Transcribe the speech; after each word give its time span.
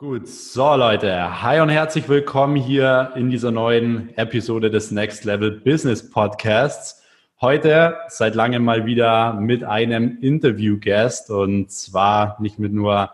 Gut, 0.00 0.28
so 0.28 0.76
Leute, 0.76 1.42
hi 1.42 1.58
und 1.58 1.70
herzlich 1.70 2.08
willkommen 2.08 2.54
hier 2.54 3.10
in 3.16 3.30
dieser 3.30 3.50
neuen 3.50 4.16
Episode 4.16 4.70
des 4.70 4.92
Next 4.92 5.24
Level 5.24 5.50
Business 5.50 6.08
Podcasts. 6.08 7.02
Heute 7.40 7.96
seit 8.06 8.36
langem 8.36 8.64
mal 8.64 8.86
wieder 8.86 9.32
mit 9.32 9.64
einem 9.64 10.18
Interview-Guest 10.20 11.32
und 11.32 11.72
zwar 11.72 12.40
nicht 12.40 12.60
mit 12.60 12.72
nur 12.72 13.10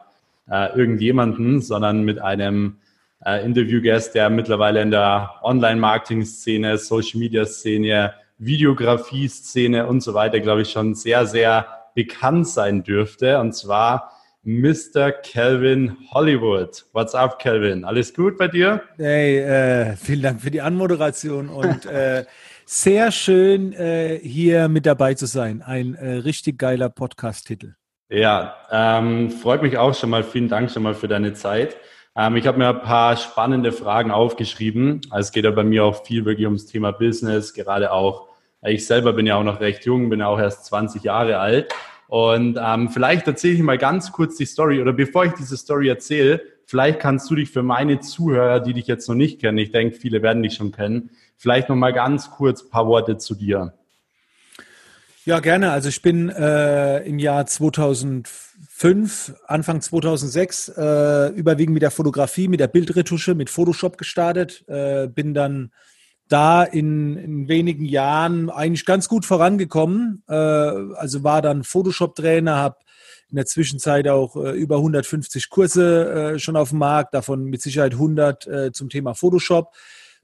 äh, 0.46 0.76
irgendjemanden, 0.78 1.62
sondern 1.62 2.04
mit 2.04 2.18
einem 2.18 2.76
äh, 3.24 3.42
Interview-Guest, 3.42 4.14
der 4.14 4.28
mittlerweile 4.28 4.82
in 4.82 4.90
der 4.90 5.36
Online-Marketing-Szene, 5.42 6.76
Social-Media-Szene, 6.76 8.12
Videografie-Szene 8.36 9.86
und 9.86 10.02
so 10.02 10.12
weiter, 10.12 10.38
glaube 10.40 10.60
ich, 10.60 10.72
schon 10.72 10.94
sehr, 10.94 11.24
sehr 11.24 11.66
bekannt 11.94 12.46
sein 12.46 12.82
dürfte. 12.82 13.40
Und 13.40 13.54
zwar 13.54 14.10
Mr. 14.46 15.10
Kelvin 15.10 15.96
Hollywood. 16.10 16.84
What's 16.92 17.14
up, 17.14 17.38
Kelvin? 17.38 17.82
Alles 17.82 18.12
gut 18.12 18.36
bei 18.36 18.46
dir? 18.46 18.82
Hey, 18.98 19.38
äh, 19.38 19.96
vielen 19.96 20.20
Dank 20.20 20.42
für 20.42 20.50
die 20.50 20.60
Anmoderation 20.60 21.48
und 21.48 21.86
äh, 21.86 22.26
sehr 22.66 23.10
schön, 23.10 23.72
äh, 23.72 24.18
hier 24.22 24.68
mit 24.68 24.84
dabei 24.84 25.14
zu 25.14 25.24
sein. 25.24 25.62
Ein 25.62 25.94
äh, 25.94 26.16
richtig 26.16 26.58
geiler 26.58 26.90
Podcast-Titel. 26.90 27.72
Ja, 28.10 28.54
ähm, 28.70 29.30
freut 29.30 29.62
mich 29.62 29.78
auch 29.78 29.94
schon 29.94 30.10
mal. 30.10 30.22
Vielen 30.22 30.50
Dank 30.50 30.70
schon 30.70 30.82
mal 30.82 30.94
für 30.94 31.08
deine 31.08 31.32
Zeit. 31.32 31.78
Ähm, 32.14 32.36
ich 32.36 32.46
habe 32.46 32.58
mir 32.58 32.68
ein 32.68 32.82
paar 32.82 33.16
spannende 33.16 33.72
Fragen 33.72 34.10
aufgeschrieben. 34.10 35.00
Also 35.08 35.28
es 35.28 35.32
geht 35.32 35.46
ja 35.46 35.52
bei 35.52 35.64
mir 35.64 35.86
auch 35.86 36.04
viel 36.04 36.26
wirklich 36.26 36.46
ums 36.46 36.66
Thema 36.66 36.92
Business, 36.92 37.54
gerade 37.54 37.90
auch. 37.90 38.28
Ich 38.60 38.86
selber 38.86 39.14
bin 39.14 39.26
ja 39.26 39.36
auch 39.36 39.42
noch 39.42 39.60
recht 39.60 39.86
jung, 39.86 40.10
bin 40.10 40.20
ja 40.20 40.26
auch 40.26 40.38
erst 40.38 40.66
20 40.66 41.02
Jahre 41.02 41.38
alt. 41.38 41.72
Und 42.14 42.60
ähm, 42.62 42.90
vielleicht 42.90 43.26
erzähle 43.26 43.54
ich 43.54 43.62
mal 43.62 43.76
ganz 43.76 44.12
kurz 44.12 44.36
die 44.36 44.46
Story 44.46 44.80
oder 44.80 44.92
bevor 44.92 45.24
ich 45.24 45.32
diese 45.32 45.56
Story 45.56 45.88
erzähle, 45.88 46.40
vielleicht 46.64 47.00
kannst 47.00 47.28
du 47.28 47.34
dich 47.34 47.50
für 47.50 47.64
meine 47.64 47.98
Zuhörer, 47.98 48.60
die 48.60 48.72
dich 48.72 48.86
jetzt 48.86 49.08
noch 49.08 49.16
nicht 49.16 49.40
kennen, 49.40 49.58
ich 49.58 49.72
denke, 49.72 49.96
viele 49.96 50.22
werden 50.22 50.40
dich 50.40 50.54
schon 50.54 50.70
kennen, 50.70 51.10
vielleicht 51.36 51.68
noch 51.68 51.74
mal 51.74 51.92
ganz 51.92 52.30
kurz 52.30 52.62
ein 52.62 52.70
paar 52.70 52.86
Worte 52.86 53.18
zu 53.18 53.34
dir. 53.34 53.74
Ja, 55.24 55.40
gerne. 55.40 55.72
Also 55.72 55.88
ich 55.88 56.02
bin 56.02 56.28
äh, 56.28 57.00
im 57.00 57.18
Jahr 57.18 57.46
2005, 57.46 59.34
Anfang 59.48 59.80
2006, 59.80 60.68
äh, 60.68 61.30
überwiegend 61.30 61.74
mit 61.74 61.82
der 61.82 61.90
Fotografie, 61.90 62.46
mit 62.46 62.60
der 62.60 62.68
Bildretusche, 62.68 63.34
mit 63.34 63.50
Photoshop 63.50 63.98
gestartet, 63.98 64.62
äh, 64.68 65.08
bin 65.08 65.34
dann 65.34 65.72
da 66.34 66.64
in, 66.64 67.16
in 67.16 67.48
wenigen 67.48 67.84
Jahren 67.84 68.50
eigentlich 68.50 68.84
ganz 68.84 69.08
gut 69.08 69.24
vorangekommen. 69.24 70.24
Äh, 70.28 70.34
also 70.34 71.22
war 71.22 71.42
dann 71.42 71.62
Photoshop-Trainer, 71.62 72.56
habe 72.56 72.78
in 73.30 73.36
der 73.36 73.46
Zwischenzeit 73.46 74.08
auch 74.08 74.34
äh, 74.34 74.50
über 74.50 74.78
150 74.78 75.48
Kurse 75.48 76.34
äh, 76.34 76.38
schon 76.40 76.56
auf 76.56 76.70
dem 76.70 76.78
Markt, 76.78 77.14
davon 77.14 77.44
mit 77.44 77.62
Sicherheit 77.62 77.92
100 77.92 78.46
äh, 78.48 78.72
zum 78.72 78.88
Thema 78.88 79.14
Photoshop. 79.14 79.74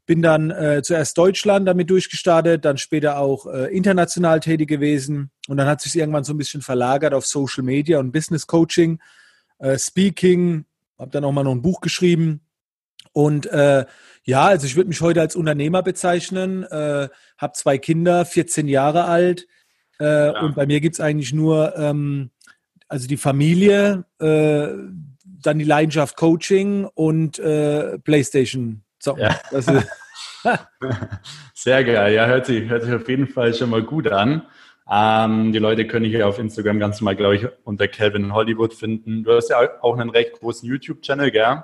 Bin 0.04 0.20
dann 0.20 0.50
äh, 0.50 0.82
zuerst 0.82 1.16
Deutschland 1.16 1.68
damit 1.68 1.88
durchgestartet, 1.90 2.64
dann 2.64 2.76
später 2.76 3.18
auch 3.18 3.46
äh, 3.46 3.72
international 3.72 4.40
tätig 4.40 4.68
gewesen 4.68 5.30
und 5.46 5.58
dann 5.58 5.68
hat 5.68 5.80
sich 5.80 5.94
irgendwann 5.94 6.24
so 6.24 6.34
ein 6.34 6.38
bisschen 6.38 6.60
verlagert 6.60 7.14
auf 7.14 7.24
Social 7.24 7.62
Media 7.62 8.00
und 8.00 8.10
Business 8.10 8.48
Coaching, 8.48 8.98
Speaking, 9.76 10.64
habe 10.98 11.10
dann 11.10 11.22
auch 11.22 11.32
mal 11.32 11.44
noch 11.44 11.52
ein 11.52 11.60
Buch 11.60 11.82
geschrieben 11.82 12.40
und 13.12 13.46
äh, 13.46 13.84
ja, 14.24 14.44
also 14.44 14.66
ich 14.66 14.76
würde 14.76 14.88
mich 14.88 15.00
heute 15.00 15.20
als 15.20 15.36
Unternehmer 15.36 15.82
bezeichnen, 15.82 16.64
äh, 16.64 17.08
habe 17.38 17.52
zwei 17.54 17.78
Kinder, 17.78 18.24
14 18.24 18.68
Jahre 18.68 19.04
alt 19.04 19.46
äh, 19.98 20.26
ja. 20.26 20.40
und 20.40 20.54
bei 20.54 20.66
mir 20.66 20.80
gibt 20.80 20.94
es 20.94 21.00
eigentlich 21.00 21.32
nur 21.32 21.76
ähm, 21.76 22.30
also 22.90 23.06
die 23.06 23.16
Familie, 23.16 24.04
äh, 24.18 24.68
dann 25.24 25.58
die 25.58 25.64
Leidenschaft 25.64 26.16
Coaching 26.16 26.84
und 26.94 27.38
äh, 27.38 27.98
Playstation. 28.00 28.82
So, 28.98 29.16
ja. 29.16 29.38
Sehr 31.54 31.84
geil, 31.84 32.14
ja, 32.14 32.26
hört 32.26 32.46
sich, 32.46 32.68
hört 32.68 32.82
sich 32.82 32.92
auf 32.92 33.08
jeden 33.08 33.28
Fall 33.28 33.54
schon 33.54 33.70
mal 33.70 33.82
gut 33.82 34.08
an. 34.08 34.42
Ähm, 34.90 35.52
die 35.52 35.58
Leute 35.60 35.86
können 35.86 36.04
hier 36.04 36.26
auf 36.26 36.38
Instagram 36.38 36.80
ganz 36.80 37.00
normal, 37.00 37.14
glaube 37.14 37.36
ich, 37.36 37.46
unter 37.64 37.86
Calvin 37.86 38.34
Hollywood 38.34 38.74
finden. 38.74 39.22
Du 39.22 39.32
hast 39.32 39.48
ja 39.48 39.58
auch 39.82 39.96
einen 39.96 40.10
recht 40.10 40.32
großen 40.40 40.68
YouTube-Channel, 40.68 41.30
gell? 41.30 41.62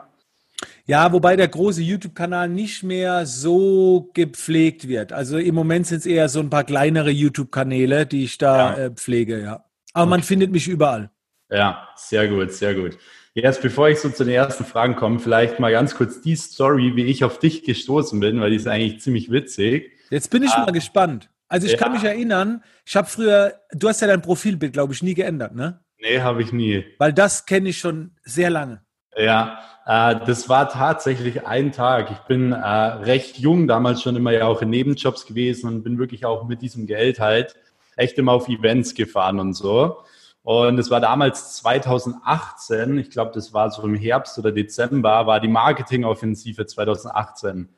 Ja, 0.88 1.12
wobei 1.12 1.34
der 1.34 1.48
große 1.48 1.82
YouTube-Kanal 1.82 2.48
nicht 2.48 2.84
mehr 2.84 3.26
so 3.26 4.10
gepflegt 4.14 4.86
wird. 4.86 5.12
Also 5.12 5.36
im 5.36 5.54
Moment 5.54 5.88
sind 5.88 5.98
es 5.98 6.06
eher 6.06 6.28
so 6.28 6.38
ein 6.38 6.48
paar 6.48 6.62
kleinere 6.62 7.10
YouTube-Kanäle, 7.10 8.06
die 8.06 8.24
ich 8.24 8.38
da 8.38 8.76
ja. 8.76 8.84
äh, 8.84 8.90
pflege, 8.90 9.42
ja. 9.42 9.64
Aber 9.92 10.04
okay. 10.04 10.10
man 10.10 10.22
findet 10.22 10.52
mich 10.52 10.68
überall. 10.68 11.10
Ja, 11.50 11.88
sehr 11.96 12.28
gut, 12.28 12.52
sehr 12.52 12.74
gut. 12.74 12.98
Jetzt, 13.34 13.62
bevor 13.62 13.88
ich 13.88 13.98
so 13.98 14.08
zu 14.10 14.24
den 14.24 14.34
ersten 14.34 14.64
Fragen 14.64 14.94
komme, 14.94 15.18
vielleicht 15.18 15.58
mal 15.58 15.72
ganz 15.72 15.94
kurz 15.96 16.20
die 16.22 16.36
Story, 16.36 16.92
wie 16.94 17.04
ich 17.04 17.24
auf 17.24 17.38
dich 17.38 17.64
gestoßen 17.64 18.18
bin, 18.20 18.40
weil 18.40 18.50
die 18.50 18.56
ist 18.56 18.68
eigentlich 18.68 19.00
ziemlich 19.00 19.30
witzig. 19.30 19.92
Jetzt 20.10 20.30
bin 20.30 20.42
ich 20.44 20.52
ah, 20.52 20.66
mal 20.66 20.72
gespannt. 20.72 21.30
Also 21.48 21.66
ich 21.66 21.72
ja. 21.74 21.78
kann 21.78 21.92
mich 21.92 22.04
erinnern, 22.04 22.62
ich 22.84 22.96
habe 22.96 23.08
früher, 23.08 23.60
du 23.72 23.88
hast 23.88 24.00
ja 24.00 24.06
dein 24.06 24.22
Profilbild, 24.22 24.72
glaube 24.72 24.92
ich, 24.92 25.02
nie 25.02 25.14
geändert, 25.14 25.54
ne? 25.54 25.80
Nee, 25.98 26.20
habe 26.20 26.42
ich 26.42 26.52
nie. 26.52 26.84
Weil 26.98 27.12
das 27.12 27.44
kenne 27.44 27.68
ich 27.68 27.78
schon 27.78 28.12
sehr 28.22 28.50
lange. 28.50 28.82
Ja, 29.16 29.58
das 29.86 30.48
war 30.48 30.68
tatsächlich 30.68 31.46
ein 31.46 31.70
Tag. 31.70 32.10
Ich 32.10 32.18
bin 32.20 32.50
äh, 32.52 32.56
recht 32.58 33.38
jung, 33.38 33.68
damals 33.68 34.02
schon 34.02 34.16
immer 34.16 34.32
ja 34.32 34.46
auch 34.46 34.60
in 34.60 34.70
Nebenjobs 34.70 35.26
gewesen 35.26 35.68
und 35.68 35.84
bin 35.84 35.98
wirklich 35.98 36.24
auch 36.24 36.44
mit 36.44 36.60
diesem 36.60 36.86
Geld 36.86 37.20
halt 37.20 37.54
echt 37.94 38.18
immer 38.18 38.32
auf 38.32 38.48
Events 38.48 38.94
gefahren 38.94 39.38
und 39.38 39.54
so. 39.54 39.98
Und 40.42 40.78
es 40.78 40.90
war 40.90 41.00
damals 41.00 41.56
2018, 41.56 42.98
ich 42.98 43.10
glaube, 43.10 43.30
das 43.32 43.52
war 43.52 43.70
so 43.70 43.82
im 43.82 43.94
Herbst 43.94 44.38
oder 44.38 44.52
Dezember, 44.52 45.26
war 45.26 45.40
die 45.40 45.48
Marketingoffensive 45.48 46.66
2018. 46.66 47.68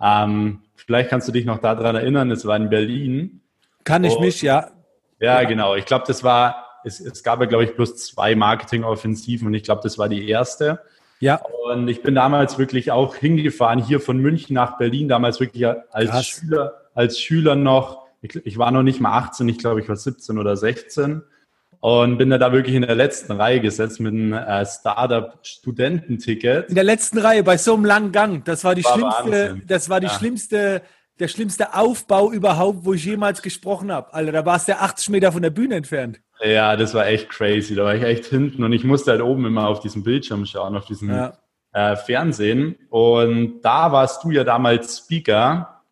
Ähm, 0.00 0.62
vielleicht 0.74 1.10
kannst 1.10 1.28
du 1.28 1.32
dich 1.32 1.44
noch 1.44 1.58
daran 1.58 1.96
erinnern, 1.96 2.30
es 2.30 2.44
war 2.44 2.56
in 2.56 2.70
Berlin. 2.70 3.40
Kann 3.84 4.04
ich 4.04 4.16
und, 4.16 4.20
mich, 4.20 4.42
ja. 4.42 4.70
Ja, 5.20 5.44
genau. 5.44 5.76
Ich 5.76 5.84
glaube, 5.84 6.04
das 6.08 6.24
war 6.24 6.80
es, 6.84 7.00
es 7.00 7.22
gab 7.22 7.40
ja, 7.40 7.46
glaube 7.46 7.64
ich, 7.64 7.74
bloß 7.74 7.96
zwei 7.96 8.34
Marketingoffensiven 8.34 9.46
und 9.46 9.54
ich 9.54 9.62
glaube, 9.62 9.82
das 9.82 9.98
war 9.98 10.08
die 10.08 10.28
erste. 10.28 10.80
Ja. 11.22 11.40
Und 11.70 11.86
ich 11.86 12.02
bin 12.02 12.16
damals 12.16 12.58
wirklich 12.58 12.90
auch 12.90 13.14
hingefahren, 13.14 13.78
hier 13.78 14.00
von 14.00 14.18
München 14.18 14.54
nach 14.54 14.76
Berlin, 14.76 15.06
damals 15.06 15.38
wirklich 15.38 15.64
als 15.66 16.10
Krass. 16.10 16.26
Schüler, 16.26 16.72
als 16.94 17.20
Schüler 17.20 17.54
noch. 17.54 18.08
Ich, 18.22 18.34
ich, 18.44 18.58
war 18.58 18.72
noch 18.72 18.82
nicht 18.82 19.00
mal 19.00 19.16
18, 19.16 19.48
ich 19.48 19.58
glaube, 19.58 19.80
ich 19.80 19.88
war 19.88 19.94
17 19.94 20.36
oder 20.36 20.56
16 20.56 21.22
und 21.78 22.18
bin 22.18 22.30
da, 22.30 22.38
da 22.38 22.52
wirklich 22.52 22.74
in 22.74 22.82
der 22.82 22.96
letzten 22.96 23.32
Reihe 23.32 23.60
gesetzt 23.60 24.00
mit 24.00 24.12
einem 24.12 24.32
äh, 24.32 24.66
Startup-Studententicket. 24.66 26.68
In 26.68 26.74
der 26.74 26.84
letzten 26.84 27.18
Reihe 27.18 27.44
bei 27.44 27.56
so 27.56 27.74
einem 27.74 27.84
langen 27.84 28.10
Gang. 28.10 28.44
Das 28.44 28.64
war 28.64 28.74
die 28.74 28.84
war 28.84 28.94
schlimmste, 28.94 29.50
Wahnsinn. 29.50 29.62
das 29.68 29.88
war 29.88 30.00
die 30.00 30.08
ja. 30.08 30.12
schlimmste 30.12 30.82
der 31.18 31.28
schlimmste 31.28 31.74
Aufbau 31.74 32.32
überhaupt, 32.32 32.84
wo 32.84 32.94
ich 32.94 33.04
jemals 33.04 33.42
gesprochen 33.42 33.92
habe. 33.92 34.12
Alter, 34.12 34.32
da 34.32 34.44
warst 34.44 34.66
du 34.66 34.76
80 34.76 35.10
Meter 35.10 35.30
von 35.30 35.42
der 35.42 35.50
Bühne 35.50 35.76
entfernt. 35.76 36.20
Ja, 36.44 36.76
das 36.76 36.92
war 36.94 37.06
echt 37.06 37.28
crazy. 37.28 37.74
Da 37.74 37.84
war 37.84 37.94
ich 37.94 38.02
echt 38.02 38.26
hinten 38.26 38.64
und 38.64 38.72
ich 38.72 38.84
musste 38.84 39.12
halt 39.12 39.22
oben 39.22 39.46
immer 39.46 39.68
auf 39.68 39.80
diesem 39.80 40.02
Bildschirm 40.02 40.44
schauen, 40.44 40.76
auf 40.76 40.86
diesem 40.86 41.10
ja. 41.10 41.32
äh, 41.72 41.94
Fernsehen. 41.96 42.76
Und 42.90 43.60
da 43.62 43.92
warst 43.92 44.24
du 44.24 44.30
ja 44.30 44.42
damals 44.42 44.98
Speaker 44.98 45.82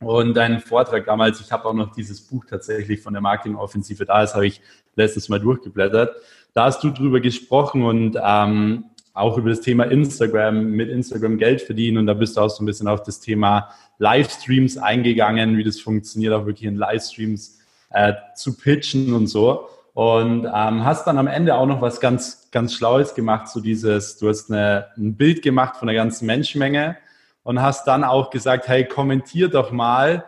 und 0.00 0.34
dein 0.34 0.60
Vortrag 0.60 1.06
damals, 1.06 1.40
ich 1.40 1.52
habe 1.52 1.66
auch 1.66 1.74
noch 1.74 1.92
dieses 1.92 2.22
Buch 2.22 2.44
tatsächlich 2.48 3.00
von 3.00 3.12
der 3.12 3.22
Marketingoffensive 3.22 4.04
da, 4.04 4.22
das 4.22 4.34
habe 4.34 4.46
ich 4.46 4.60
letztes 4.96 5.28
Mal 5.28 5.38
durchgeblättert. 5.38 6.16
Da 6.54 6.64
hast 6.64 6.82
du 6.82 6.90
drüber 6.90 7.20
gesprochen 7.20 7.84
und 7.84 8.18
ähm, 8.20 8.86
auch 9.12 9.36
über 9.36 9.50
das 9.50 9.60
Thema 9.60 9.84
Instagram, 9.84 10.70
mit 10.70 10.88
Instagram 10.88 11.38
Geld 11.38 11.62
verdienen 11.62 11.98
und 11.98 12.06
da 12.06 12.14
bist 12.14 12.36
du 12.36 12.40
auch 12.40 12.48
so 12.48 12.62
ein 12.62 12.66
bisschen 12.66 12.88
auf 12.88 13.02
das 13.02 13.20
Thema 13.20 13.68
Livestreams 13.98 14.78
eingegangen, 14.78 15.56
wie 15.56 15.64
das 15.64 15.80
funktioniert, 15.80 16.32
auch 16.32 16.46
wirklich 16.46 16.66
in 16.66 16.76
Livestreams 16.76 17.60
äh, 17.90 18.14
zu 18.34 18.56
pitchen 18.56 19.12
und 19.12 19.26
so. 19.26 19.68
Und 19.92 20.44
ähm, 20.44 20.84
hast 20.84 21.06
dann 21.06 21.18
am 21.18 21.26
Ende 21.26 21.54
auch 21.56 21.66
noch 21.66 21.80
was 21.80 22.00
ganz, 22.00 22.48
ganz 22.52 22.74
Schlaues 22.74 23.14
gemacht, 23.14 23.48
so 23.48 23.60
dieses, 23.60 24.18
du 24.18 24.28
hast 24.28 24.50
eine, 24.50 24.86
ein 24.96 25.16
Bild 25.16 25.42
gemacht 25.42 25.76
von 25.76 25.88
der 25.88 25.96
ganzen 25.96 26.26
Menschenmenge 26.26 26.96
und 27.42 27.60
hast 27.60 27.86
dann 27.86 28.04
auch 28.04 28.30
gesagt, 28.30 28.68
hey, 28.68 28.84
kommentier 28.84 29.48
doch 29.48 29.72
mal, 29.72 30.24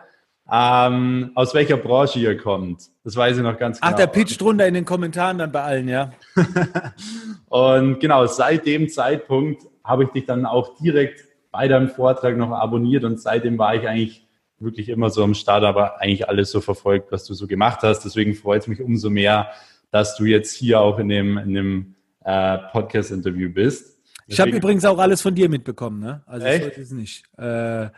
ähm, 0.51 1.31
aus 1.35 1.53
welcher 1.53 1.77
Branche 1.77 2.19
ihr 2.19 2.37
kommt. 2.37 2.89
Das 3.03 3.15
weiß 3.15 3.37
ich 3.37 3.43
noch 3.43 3.57
ganz 3.57 3.79
genau. 3.79 3.93
Ach, 3.93 3.95
der 3.95 4.07
pitcht 4.07 4.41
drunter 4.41 4.67
in 4.67 4.73
den 4.73 4.85
Kommentaren 4.85 5.37
dann 5.37 5.51
bei 5.51 5.63
allen, 5.63 5.87
ja. 5.87 6.11
und 7.49 7.99
genau, 7.99 8.25
seit 8.25 8.65
dem 8.65 8.89
Zeitpunkt 8.89 9.63
habe 9.83 10.03
ich 10.03 10.09
dich 10.09 10.25
dann 10.25 10.45
auch 10.45 10.75
direkt 10.77 11.25
bei 11.51 11.67
deinem 11.67 11.89
Vortrag 11.89 12.35
noch 12.35 12.51
abonniert 12.51 13.03
und 13.03 13.21
seitdem 13.21 13.57
war 13.57 13.75
ich 13.75 13.87
eigentlich 13.87 14.22
wirklich 14.63 14.89
immer 14.89 15.09
so 15.09 15.23
am 15.23 15.33
Start, 15.33 15.63
aber 15.63 16.01
eigentlich 16.01 16.27
alles 16.27 16.51
so 16.51 16.61
verfolgt, 16.61 17.11
was 17.11 17.25
du 17.25 17.33
so 17.33 17.47
gemacht 17.47 17.79
hast. 17.81 18.03
Deswegen 18.03 18.33
freut 18.35 18.61
es 18.61 18.67
mich 18.67 18.81
umso 18.81 19.09
mehr, 19.09 19.51
dass 19.91 20.15
du 20.15 20.25
jetzt 20.25 20.53
hier 20.53 20.79
auch 20.79 20.99
in 20.99 21.09
dem, 21.09 21.37
in 21.37 21.53
dem 21.53 21.95
äh, 22.23 22.57
Podcast-Interview 22.71 23.49
bist. 23.49 23.97
Deswegen, 24.27 24.33
ich 24.33 24.39
habe 24.39 24.51
übrigens 24.51 24.85
auch 24.85 24.99
alles 24.99 25.21
von 25.21 25.35
dir 25.35 25.49
mitbekommen, 25.49 25.99
ne? 25.99 26.23
Also 26.25 26.45
Echt? 26.45 26.71
ich 26.71 26.77
es 26.77 26.91
nicht. 26.91 27.23
Äh, 27.37 27.89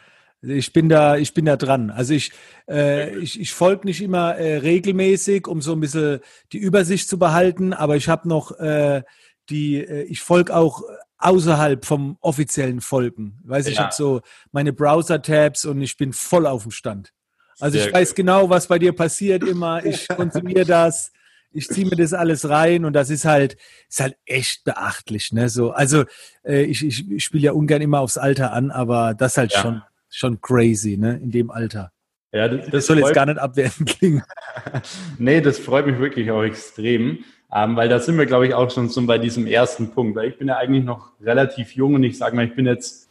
ich 0.42 0.74
bin 0.74 0.90
da, 0.90 1.18
ich 1.18 1.34
bin 1.34 1.46
da 1.46 1.56
dran. 1.56 1.90
Also 1.90 2.14
ich, 2.14 2.32
äh, 2.70 3.18
ich, 3.18 3.40
ich 3.40 3.54
folge 3.54 3.86
nicht 3.86 4.02
immer 4.02 4.36
äh, 4.36 4.58
regelmäßig, 4.58 5.48
um 5.48 5.62
so 5.62 5.74
ein 5.74 5.80
bisschen 5.80 6.20
die 6.52 6.58
Übersicht 6.58 7.10
zu 7.10 7.18
behalten, 7.18 7.74
aber 7.74 7.96
ich 7.96 8.10
habe 8.10 8.28
noch 8.28 8.60
äh, 8.60 9.04
die, 9.50 9.78
äh, 9.78 10.04
ich 10.04 10.22
folge 10.22 10.56
auch 10.56 10.84
außerhalb 11.18 11.86
vom 11.86 12.18
offiziellen 12.22 12.82
Folgen. 12.82 13.40
Weiß 13.44 13.66
ja. 13.66 13.72
ich 13.72 13.80
habe 13.80 13.94
so 13.94 14.22
meine 14.52 14.74
Browser-Tabs 14.74 15.66
und 15.66 15.82
ich 15.82 15.98
bin 15.98 16.14
voll 16.14 16.46
auf 16.46 16.64
dem 16.64 16.72
Stand. 16.72 17.12
Also 17.60 17.78
Sehr 17.78 17.88
ich 17.88 17.94
weiß 17.94 18.10
gut. 18.10 18.16
genau, 18.18 18.50
was 18.50 18.68
bei 18.68 18.80
dir 18.80 18.94
passiert 18.94 19.44
immer. 19.44 19.86
Ich 19.86 20.08
konsumiere 20.16 20.66
das. 20.66 21.12
Ich 21.52 21.70
ziehe 21.70 21.86
mir 21.86 21.96
das 21.96 22.12
alles 22.12 22.50
rein 22.50 22.84
und 22.84 22.92
das 22.92 23.10
ist 23.10 23.24
halt, 23.24 23.56
ist 23.88 24.02
halt 24.02 24.18
echt 24.26 24.66
beachtlich. 24.66 25.32
Ne? 25.32 25.48
So, 25.48 25.72
also 25.72 26.04
äh, 26.44 26.64
ich, 26.64 26.86
ich, 26.86 27.10
ich 27.10 27.24
spiele 27.24 27.44
ja 27.44 27.52
ungern 27.54 27.82
immer 27.82 28.02
aufs 28.02 28.18
Alter 28.18 28.52
an, 28.52 28.72
aber 28.72 29.14
das 29.14 29.38
halt 29.38 29.54
ja. 29.54 29.62
schon, 29.62 29.82
schon 30.10 30.42
crazy, 30.42 30.98
ne? 30.98 31.18
In 31.18 31.32
dem 31.32 31.50
Alter. 31.50 31.94
Ja, 32.34 32.50
das, 32.50 32.70
das 32.70 32.86
soll 32.88 33.00
jetzt 33.00 33.14
gar 33.14 33.26
nicht 33.26 33.38
abwertend 33.38 33.88
klingen. 33.98 34.24
nee, 35.18 35.40
das 35.40 35.58
freut 35.58 35.86
mich 35.86 35.98
wirklich 35.98 36.30
auch 36.32 36.44
extrem. 36.44 37.24
Ähm, 37.53 37.75
weil 37.75 37.89
da 37.89 38.00
sind 38.00 38.18
wir, 38.18 38.25
glaube 38.25 38.47
ich, 38.47 38.53
auch 38.53 38.69
schon 38.71 38.89
so 38.89 39.06
bei 39.06 39.18
diesem 39.18 39.47
ersten 39.47 39.92
Punkt. 39.92 40.15
Weil 40.15 40.30
ich 40.30 40.38
bin 40.38 40.47
ja 40.47 40.57
eigentlich 40.57 40.83
noch 40.83 41.12
relativ 41.21 41.75
jung 41.75 41.95
und 41.95 42.03
ich 42.03 42.18
sage 42.18 42.36
mal, 42.36 42.45
ich 42.45 42.56
bin 42.56 42.65
jetzt 42.65 43.09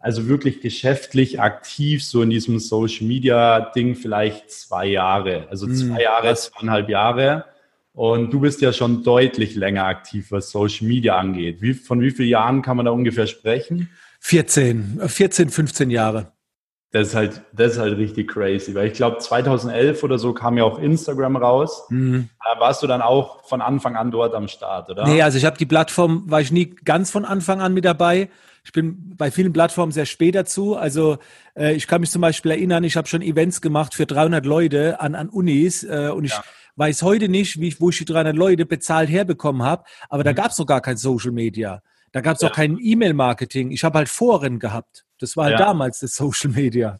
also 0.00 0.28
wirklich 0.28 0.60
geschäftlich 0.60 1.40
aktiv, 1.40 2.04
so 2.04 2.22
in 2.22 2.30
diesem 2.30 2.58
Social 2.58 3.06
Media 3.06 3.60
Ding 3.74 3.94
vielleicht 3.94 4.50
zwei 4.50 4.86
Jahre. 4.86 5.46
Also 5.50 5.66
hm, 5.66 5.74
zwei 5.74 6.02
Jahre, 6.02 6.34
zweieinhalb 6.34 6.88
Jahre. 6.88 7.44
Und 7.92 8.30
du 8.30 8.40
bist 8.40 8.60
ja 8.60 8.74
schon 8.74 9.02
deutlich 9.02 9.54
länger 9.56 9.84
aktiv, 9.84 10.30
was 10.30 10.50
Social 10.50 10.86
Media 10.86 11.16
angeht. 11.16 11.62
Wie, 11.62 11.72
von 11.72 12.02
wie 12.02 12.10
vielen 12.10 12.28
Jahren 12.28 12.60
kann 12.60 12.76
man 12.76 12.84
da 12.84 12.92
ungefähr 12.92 13.26
sprechen? 13.26 13.88
14, 14.20 15.00
14, 15.06 15.48
15 15.48 15.90
Jahre. 15.90 16.32
Das 16.92 17.08
ist 17.08 17.14
halt, 17.14 17.42
das 17.52 17.72
ist 17.72 17.78
halt 17.78 17.98
richtig 17.98 18.28
crazy, 18.28 18.74
weil 18.74 18.86
ich 18.86 18.94
glaube 18.94 19.18
2011 19.18 20.02
oder 20.02 20.18
so 20.18 20.32
kam 20.32 20.56
ja 20.56 20.64
auch 20.64 20.78
Instagram 20.78 21.36
raus. 21.36 21.84
Mhm. 21.90 22.28
Da 22.44 22.60
warst 22.60 22.82
du 22.82 22.86
dann 22.86 23.02
auch 23.02 23.44
von 23.44 23.60
Anfang 23.60 23.96
an 23.96 24.10
dort 24.10 24.34
am 24.34 24.46
Start, 24.46 24.88
oder? 24.88 25.06
Nee, 25.06 25.20
also 25.20 25.36
ich 25.36 25.44
habe 25.44 25.58
die 25.58 25.66
Plattform, 25.66 26.30
war 26.30 26.40
ich 26.40 26.52
nie 26.52 26.74
ganz 26.84 27.10
von 27.10 27.24
Anfang 27.24 27.60
an 27.60 27.74
mit 27.74 27.84
dabei. 27.84 28.30
Ich 28.64 28.72
bin 28.72 29.14
bei 29.16 29.30
vielen 29.30 29.52
Plattformen 29.52 29.92
sehr 29.92 30.06
spät 30.06 30.34
dazu. 30.34 30.76
Also 30.76 31.18
äh, 31.56 31.74
ich 31.74 31.86
kann 31.86 32.00
mich 32.00 32.10
zum 32.10 32.22
Beispiel 32.22 32.52
erinnern, 32.52 32.82
ich 32.84 32.96
habe 32.96 33.08
schon 33.08 33.22
Events 33.22 33.60
gemacht 33.60 33.94
für 33.94 34.06
300 34.06 34.44
Leute 34.44 35.00
an, 35.00 35.14
an 35.14 35.28
Unis 35.28 35.84
äh, 35.84 36.10
und 36.14 36.24
ich 36.24 36.32
ja. 36.32 36.44
weiß 36.76 37.02
heute 37.02 37.28
nicht, 37.28 37.60
wie 37.60 37.68
ich, 37.68 37.80
wo 37.80 37.90
ich 37.90 37.98
die 37.98 38.04
300 38.04 38.34
Leute 38.34 38.66
bezahlt 38.66 39.08
herbekommen 39.08 39.62
habe, 39.62 39.84
aber 40.08 40.20
mhm. 40.20 40.24
da 40.24 40.32
gab 40.32 40.50
es 40.50 40.58
noch 40.58 40.66
gar 40.66 40.80
kein 40.80 40.96
Social 40.96 41.32
Media. 41.32 41.82
Da 42.12 42.20
gab 42.20 42.36
es 42.36 42.42
ja. 42.42 42.48
auch 42.48 42.52
kein 42.52 42.78
E-Mail-Marketing. 42.80 43.70
Ich 43.70 43.84
habe 43.84 43.98
halt 43.98 44.08
Foren 44.08 44.58
gehabt. 44.58 45.05
Das 45.18 45.36
war 45.36 45.44
halt 45.44 45.58
ja. 45.58 45.66
damals 45.66 46.00
das 46.00 46.14
Social 46.14 46.50
Media. 46.50 46.98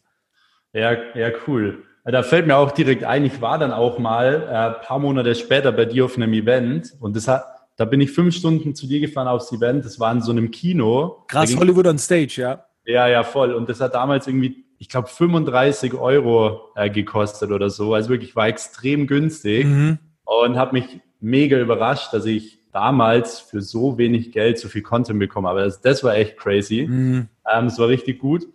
Ja, 0.73 0.93
ja, 1.15 1.31
cool. 1.47 1.83
Da 2.03 2.23
fällt 2.23 2.47
mir 2.47 2.55
auch 2.55 2.71
direkt 2.71 3.03
ein, 3.03 3.25
ich 3.25 3.41
war 3.41 3.57
dann 3.59 3.71
auch 3.73 3.99
mal 3.99 4.47
ein 4.47 4.71
äh, 4.71 4.85
paar 4.85 4.99
Monate 4.99 5.35
später 5.35 5.73
bei 5.73 5.85
dir 5.85 6.05
auf 6.05 6.15
einem 6.15 6.31
Event 6.31 6.93
und 7.01 7.15
das 7.17 7.27
hat, 7.27 7.43
da 7.75 7.83
bin 7.83 7.99
ich 7.99 8.11
fünf 8.11 8.33
Stunden 8.33 8.75
zu 8.75 8.87
dir 8.87 9.01
gefahren 9.01 9.27
aufs 9.27 9.51
Event. 9.51 9.83
Das 9.83 9.99
war 9.99 10.11
in 10.11 10.21
so 10.21 10.31
einem 10.31 10.49
Kino. 10.49 11.25
Krass, 11.27 11.55
Hollywood 11.55 11.85
on 11.85 11.97
Stage, 11.97 12.41
ja. 12.41 12.65
Ja, 12.85 13.07
ja, 13.07 13.23
voll. 13.23 13.53
Und 13.53 13.67
das 13.67 13.81
hat 13.81 13.93
damals 13.93 14.25
irgendwie, 14.27 14.65
ich 14.79 14.87
glaube, 14.87 15.09
35 15.09 15.93
Euro 15.93 16.71
äh, 16.75 16.89
gekostet 16.89 17.51
oder 17.51 17.69
so. 17.69 17.93
Also 17.93 18.09
wirklich 18.09 18.35
war 18.35 18.47
extrem 18.47 19.05
günstig 19.05 19.65
mhm. 19.65 19.99
und 20.23 20.57
habe 20.57 20.73
mich 20.73 21.01
mega 21.19 21.59
überrascht, 21.59 22.13
dass 22.13 22.25
ich 22.25 22.57
damals 22.71 23.39
für 23.39 23.61
so 23.61 23.97
wenig 23.97 24.31
Geld 24.31 24.59
so 24.59 24.69
viel 24.69 24.81
Content 24.81 25.19
bekomme. 25.19 25.49
Aber 25.49 25.65
das, 25.65 25.81
das 25.81 26.03
war 26.03 26.15
echt 26.15 26.37
crazy. 26.37 26.87
Mhm. 26.87 27.27
Ähm, 27.51 27.65
es 27.67 27.79
war 27.79 27.87
richtig 27.87 28.19
gut. 28.19 28.47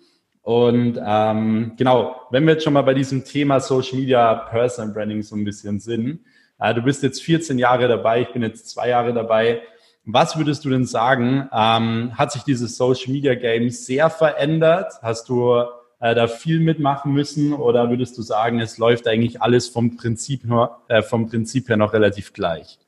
Und 0.42 0.98
ähm, 1.04 1.72
genau, 1.76 2.16
wenn 2.30 2.44
wir 2.44 2.54
jetzt 2.54 2.64
schon 2.64 2.72
mal 2.72 2.82
bei 2.82 2.94
diesem 2.94 3.24
Thema 3.24 3.60
Social 3.60 3.98
Media 3.98 4.34
Personal 4.34 4.92
Branding 4.92 5.22
so 5.22 5.36
ein 5.36 5.44
bisschen 5.44 5.78
sind, 5.78 6.20
äh, 6.58 6.74
du 6.74 6.82
bist 6.82 7.02
jetzt 7.02 7.22
14 7.22 7.58
Jahre 7.58 7.88
dabei, 7.88 8.22
ich 8.22 8.32
bin 8.32 8.42
jetzt 8.42 8.68
zwei 8.68 8.88
Jahre 8.88 9.14
dabei. 9.14 9.62
Was 10.04 10.36
würdest 10.36 10.64
du 10.64 10.70
denn 10.70 10.84
sagen? 10.84 11.48
Ähm, 11.52 12.18
hat 12.18 12.32
sich 12.32 12.42
dieses 12.42 12.76
Social 12.76 13.12
Media 13.12 13.36
Game 13.36 13.70
sehr 13.70 14.10
verändert? 14.10 14.94
Hast 15.00 15.28
du 15.28 15.62
äh, 16.00 16.14
da 16.16 16.26
viel 16.26 16.58
mitmachen 16.58 17.12
müssen 17.12 17.52
oder 17.52 17.88
würdest 17.88 18.18
du 18.18 18.22
sagen, 18.22 18.58
es 18.58 18.78
läuft 18.78 19.06
eigentlich 19.06 19.40
alles 19.40 19.68
vom 19.68 19.96
Prinzip, 19.96 20.44
nur, 20.44 20.82
äh, 20.88 21.02
vom 21.02 21.28
Prinzip 21.28 21.68
her 21.68 21.76
noch 21.76 21.92
relativ 21.92 22.32
gleich? 22.32 22.80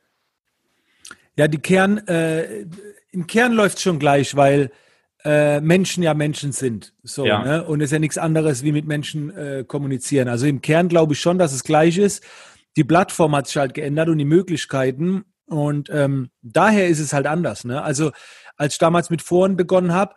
Ja, 1.37 1.47
die 1.47 1.59
Kern, 1.59 1.99
äh, 2.09 2.67
im 3.13 3.29
Kern 3.29 3.53
läuft 3.53 3.81
schon 3.81 4.01
gleich, 4.01 4.35
weil 4.35 4.73
äh, 5.25 5.61
Menschen 5.61 6.03
ja 6.03 6.15
Menschen 6.15 6.53
sind. 6.53 6.93
So, 7.03 7.25
ja. 7.25 7.43
Ne? 7.43 7.65
Und 7.65 7.81
es 7.81 7.87
ist 7.87 7.93
ja 7.93 7.99
nichts 7.99 8.19
anderes 8.19 8.63
wie 8.63 8.73
mit 8.73 8.87
Menschen 8.87 9.35
äh, 9.37 9.65
kommunizieren. 9.67 10.29
Also 10.29 10.47
im 10.47 10.61
Kern 10.61 10.89
glaube 10.89 11.15
ich 11.15 11.21
schon, 11.21 11.39
dass 11.39 11.53
es 11.53 11.65
gleich 11.65 11.99
ist. 11.99 12.23
Die 12.77 12.85
Plattform 12.85 13.35
hat 13.35 13.47
sich 13.47 13.57
halt 13.57 13.75
geändert 13.75 14.09
und 14.09 14.19
die 14.19 14.25
Möglichkeiten. 14.25 15.25
Und 15.47 15.89
ähm, 15.91 16.31
daher 16.43 16.89
ist 16.89 17.01
es 17.01 17.13
halt 17.13 17.27
anders. 17.27 17.65
Ne? 17.65 17.83
Also 17.83 18.13
als 18.57 18.75
ich 18.75 18.79
damals 18.79 19.11
mit 19.11 19.23
Foren 19.23 19.57
begonnen 19.57 19.93
habe, 19.93 20.15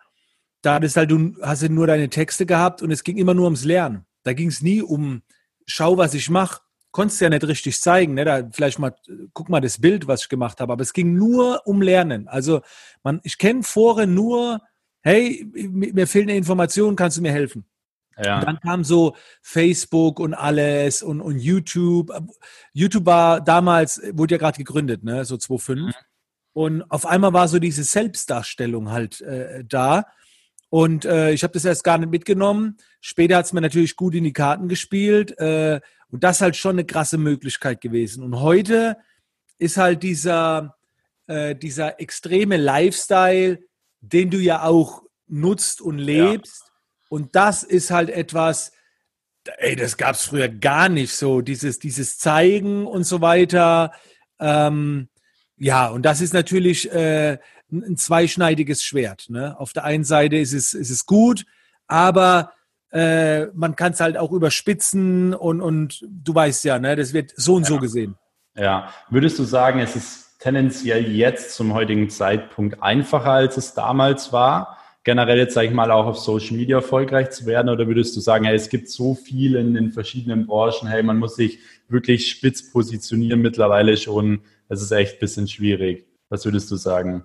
da 0.61 0.75
hattest 0.75 0.97
halt, 0.97 1.11
du 1.11 1.35
hast 1.41 1.61
du 1.61 1.69
nur 1.69 1.87
deine 1.87 2.09
Texte 2.09 2.45
gehabt 2.45 2.81
und 2.81 2.91
es 2.91 3.03
ging 3.03 3.17
immer 3.17 3.33
nur 3.33 3.45
ums 3.45 3.63
Lernen. 3.63 4.05
Da 4.23 4.33
ging 4.33 4.49
es 4.49 4.61
nie 4.61 4.81
um, 4.81 5.21
schau, 5.65 5.97
was 5.97 6.13
ich 6.13 6.29
mache. 6.29 6.61
Konntest 6.91 7.21
ja 7.21 7.29
nicht 7.29 7.47
richtig 7.47 7.79
zeigen. 7.79 8.15
Ne? 8.15 8.25
Da 8.25 8.49
vielleicht 8.51 8.79
mal, 8.79 8.95
guck 9.33 9.49
mal 9.49 9.61
das 9.61 9.79
Bild, 9.79 10.07
was 10.07 10.23
ich 10.23 10.29
gemacht 10.29 10.59
habe. 10.59 10.73
Aber 10.73 10.81
es 10.81 10.93
ging 10.93 11.13
nur 11.13 11.61
um 11.65 11.81
Lernen. 11.81 12.27
Also 12.27 12.61
man, 13.03 13.21
ich 13.23 13.37
kenne 13.37 13.63
Foren 13.63 14.13
nur 14.13 14.61
hey, 15.07 15.47
mir 15.53 16.05
fehlt 16.05 16.27
eine 16.27 16.37
Information, 16.37 16.97
kannst 16.97 17.17
du 17.17 17.21
mir 17.21 17.31
helfen? 17.31 17.65
Ja. 18.21 18.39
Und 18.39 18.45
dann 18.45 18.59
kam 18.59 18.83
so 18.83 19.15
Facebook 19.41 20.19
und 20.19 20.33
alles 20.33 21.01
und, 21.01 21.21
und 21.21 21.39
YouTube. 21.39 22.11
YouTube 22.73 23.05
war 23.05 23.41
damals, 23.41 24.01
wurde 24.11 24.35
ja 24.35 24.39
gerade 24.39 24.57
gegründet, 24.57 25.03
ne, 25.03 25.23
so 25.23 25.37
2005. 25.37 25.95
Mhm. 25.95 26.01
Und 26.53 26.91
auf 26.91 27.05
einmal 27.05 27.33
war 27.33 27.47
so 27.47 27.59
diese 27.59 27.83
Selbstdarstellung 27.83 28.91
halt 28.91 29.21
äh, 29.21 29.63
da. 29.63 30.07
Und 30.69 31.05
äh, 31.05 31.31
ich 31.31 31.43
habe 31.43 31.53
das 31.53 31.63
erst 31.63 31.83
gar 31.83 31.99
nicht 31.99 32.09
mitgenommen. 32.09 32.77
Später 32.99 33.37
hat 33.37 33.45
es 33.45 33.53
mir 33.53 33.61
natürlich 33.61 33.95
gut 33.95 34.15
in 34.15 34.23
die 34.23 34.33
Karten 34.33 34.67
gespielt. 34.67 35.37
Äh, 35.39 35.79
und 36.09 36.23
das 36.23 36.41
halt 36.41 36.55
schon 36.55 36.71
eine 36.71 36.85
krasse 36.85 37.17
Möglichkeit 37.17 37.79
gewesen. 37.79 38.23
Und 38.23 38.41
heute 38.41 38.97
ist 39.59 39.77
halt 39.77 40.03
dieser, 40.03 40.75
äh, 41.27 41.55
dieser 41.55 42.01
extreme 42.01 42.57
Lifestyle, 42.57 43.59
den 44.01 44.29
du 44.29 44.37
ja 44.37 44.63
auch 44.63 45.03
nutzt 45.27 45.81
und 45.81 45.97
lebst. 45.97 46.63
Ja. 46.65 46.73
Und 47.09 47.35
das 47.35 47.63
ist 47.63 47.91
halt 47.91 48.09
etwas, 48.09 48.71
ey, 49.57 49.75
das 49.75 49.97
gab 49.97 50.15
es 50.15 50.23
früher 50.23 50.49
gar 50.49 50.89
nicht 50.89 51.13
so, 51.13 51.41
dieses, 51.41 51.79
dieses 51.79 52.17
Zeigen 52.17 52.85
und 52.85 53.03
so 53.03 53.21
weiter. 53.21 53.93
Ähm, 54.39 55.09
ja, 55.57 55.87
und 55.87 56.03
das 56.03 56.21
ist 56.21 56.33
natürlich 56.33 56.91
äh, 56.91 57.37
ein 57.71 57.97
zweischneidiges 57.97 58.83
Schwert. 58.83 59.29
Ne? 59.29 59.59
Auf 59.59 59.73
der 59.73 59.83
einen 59.83 60.03
Seite 60.03 60.37
ist 60.37 60.53
es, 60.53 60.73
ist 60.73 60.89
es 60.89 61.05
gut, 61.05 61.45
aber 61.87 62.53
äh, 62.91 63.47
man 63.47 63.75
kann 63.75 63.93
es 63.93 63.99
halt 63.99 64.17
auch 64.17 64.31
überspitzen 64.31 65.33
und, 65.33 65.61
und 65.61 66.05
du 66.07 66.33
weißt 66.33 66.63
ja, 66.63 66.79
ne, 66.79 66.95
das 66.95 67.13
wird 67.13 67.33
so 67.35 67.55
und 67.55 67.63
ja. 67.63 67.69
so 67.69 67.79
gesehen. 67.79 68.15
Ja, 68.55 68.93
würdest 69.09 69.37
du 69.39 69.43
sagen, 69.43 69.79
es 69.79 69.95
ist 69.95 70.26
tendenziell 70.39 71.11
jetzt 71.11 71.55
zum 71.55 71.73
heutigen 71.73 72.09
Zeitpunkt 72.09 72.81
einfacher, 72.81 73.31
als 73.31 73.57
es 73.57 73.73
damals 73.73 74.31
war, 74.31 74.77
generell 75.03 75.37
jetzt, 75.37 75.53
sage 75.53 75.67
ich 75.67 75.73
mal, 75.73 75.89
auch 75.89 76.05
auf 76.05 76.19
Social 76.19 76.57
Media 76.57 76.77
erfolgreich 76.77 77.29
zu 77.29 77.45
werden? 77.45 77.69
Oder 77.69 77.87
würdest 77.87 78.15
du 78.15 78.19
sagen, 78.19 78.45
hey, 78.45 78.55
es 78.55 78.69
gibt 78.69 78.89
so 78.89 79.15
viel 79.15 79.55
in 79.55 79.73
den 79.73 79.91
verschiedenen 79.91 80.45
Branchen, 80.45 80.87
hey, 80.87 81.01
man 81.01 81.17
muss 81.17 81.35
sich 81.35 81.59
wirklich 81.87 82.29
spitz 82.29 82.71
positionieren 82.71 83.41
mittlerweile 83.41 83.95
schon, 83.95 84.41
es 84.69 84.81
ist 84.81 84.91
echt 84.91 85.15
ein 85.15 85.19
bisschen 85.19 85.47
schwierig. 85.47 86.05
Was 86.29 86.43
würdest 86.43 86.69
du 86.71 86.75
sagen? 86.75 87.23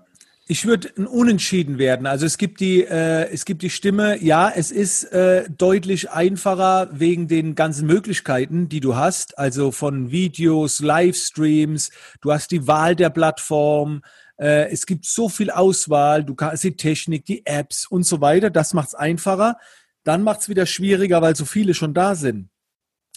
Ich 0.52 0.66
würde 0.66 0.90
ein 0.98 1.06
Unentschieden 1.06 1.78
werden. 1.78 2.06
Also 2.06 2.26
es 2.26 2.36
gibt 2.36 2.60
die, 2.60 2.84
äh, 2.84 3.26
es 3.32 3.46
gibt 3.46 3.62
die 3.62 3.70
Stimme, 3.70 4.22
ja, 4.22 4.52
es 4.54 4.70
ist 4.70 5.04
äh, 5.04 5.48
deutlich 5.48 6.10
einfacher 6.10 6.90
wegen 6.92 7.26
den 7.26 7.54
ganzen 7.54 7.86
Möglichkeiten, 7.86 8.68
die 8.68 8.80
du 8.80 8.94
hast. 8.94 9.38
Also 9.38 9.72
von 9.72 10.10
Videos, 10.10 10.80
Livestreams, 10.80 11.90
du 12.20 12.32
hast 12.32 12.50
die 12.50 12.66
Wahl 12.66 12.94
der 12.94 13.08
Plattform, 13.08 14.02
äh, 14.36 14.70
es 14.70 14.84
gibt 14.84 15.06
so 15.06 15.30
viel 15.30 15.50
Auswahl, 15.50 16.22
du 16.22 16.34
kannst 16.34 16.64
die 16.64 16.76
Technik, 16.76 17.24
die 17.24 17.46
Apps 17.46 17.86
und 17.86 18.04
so 18.04 18.20
weiter. 18.20 18.50
Das 18.50 18.74
macht 18.74 18.88
es 18.88 18.94
einfacher. 18.94 19.56
Dann 20.04 20.22
macht 20.22 20.40
es 20.40 20.50
wieder 20.50 20.66
schwieriger, 20.66 21.22
weil 21.22 21.34
so 21.34 21.46
viele 21.46 21.72
schon 21.72 21.94
da 21.94 22.14
sind. 22.14 22.51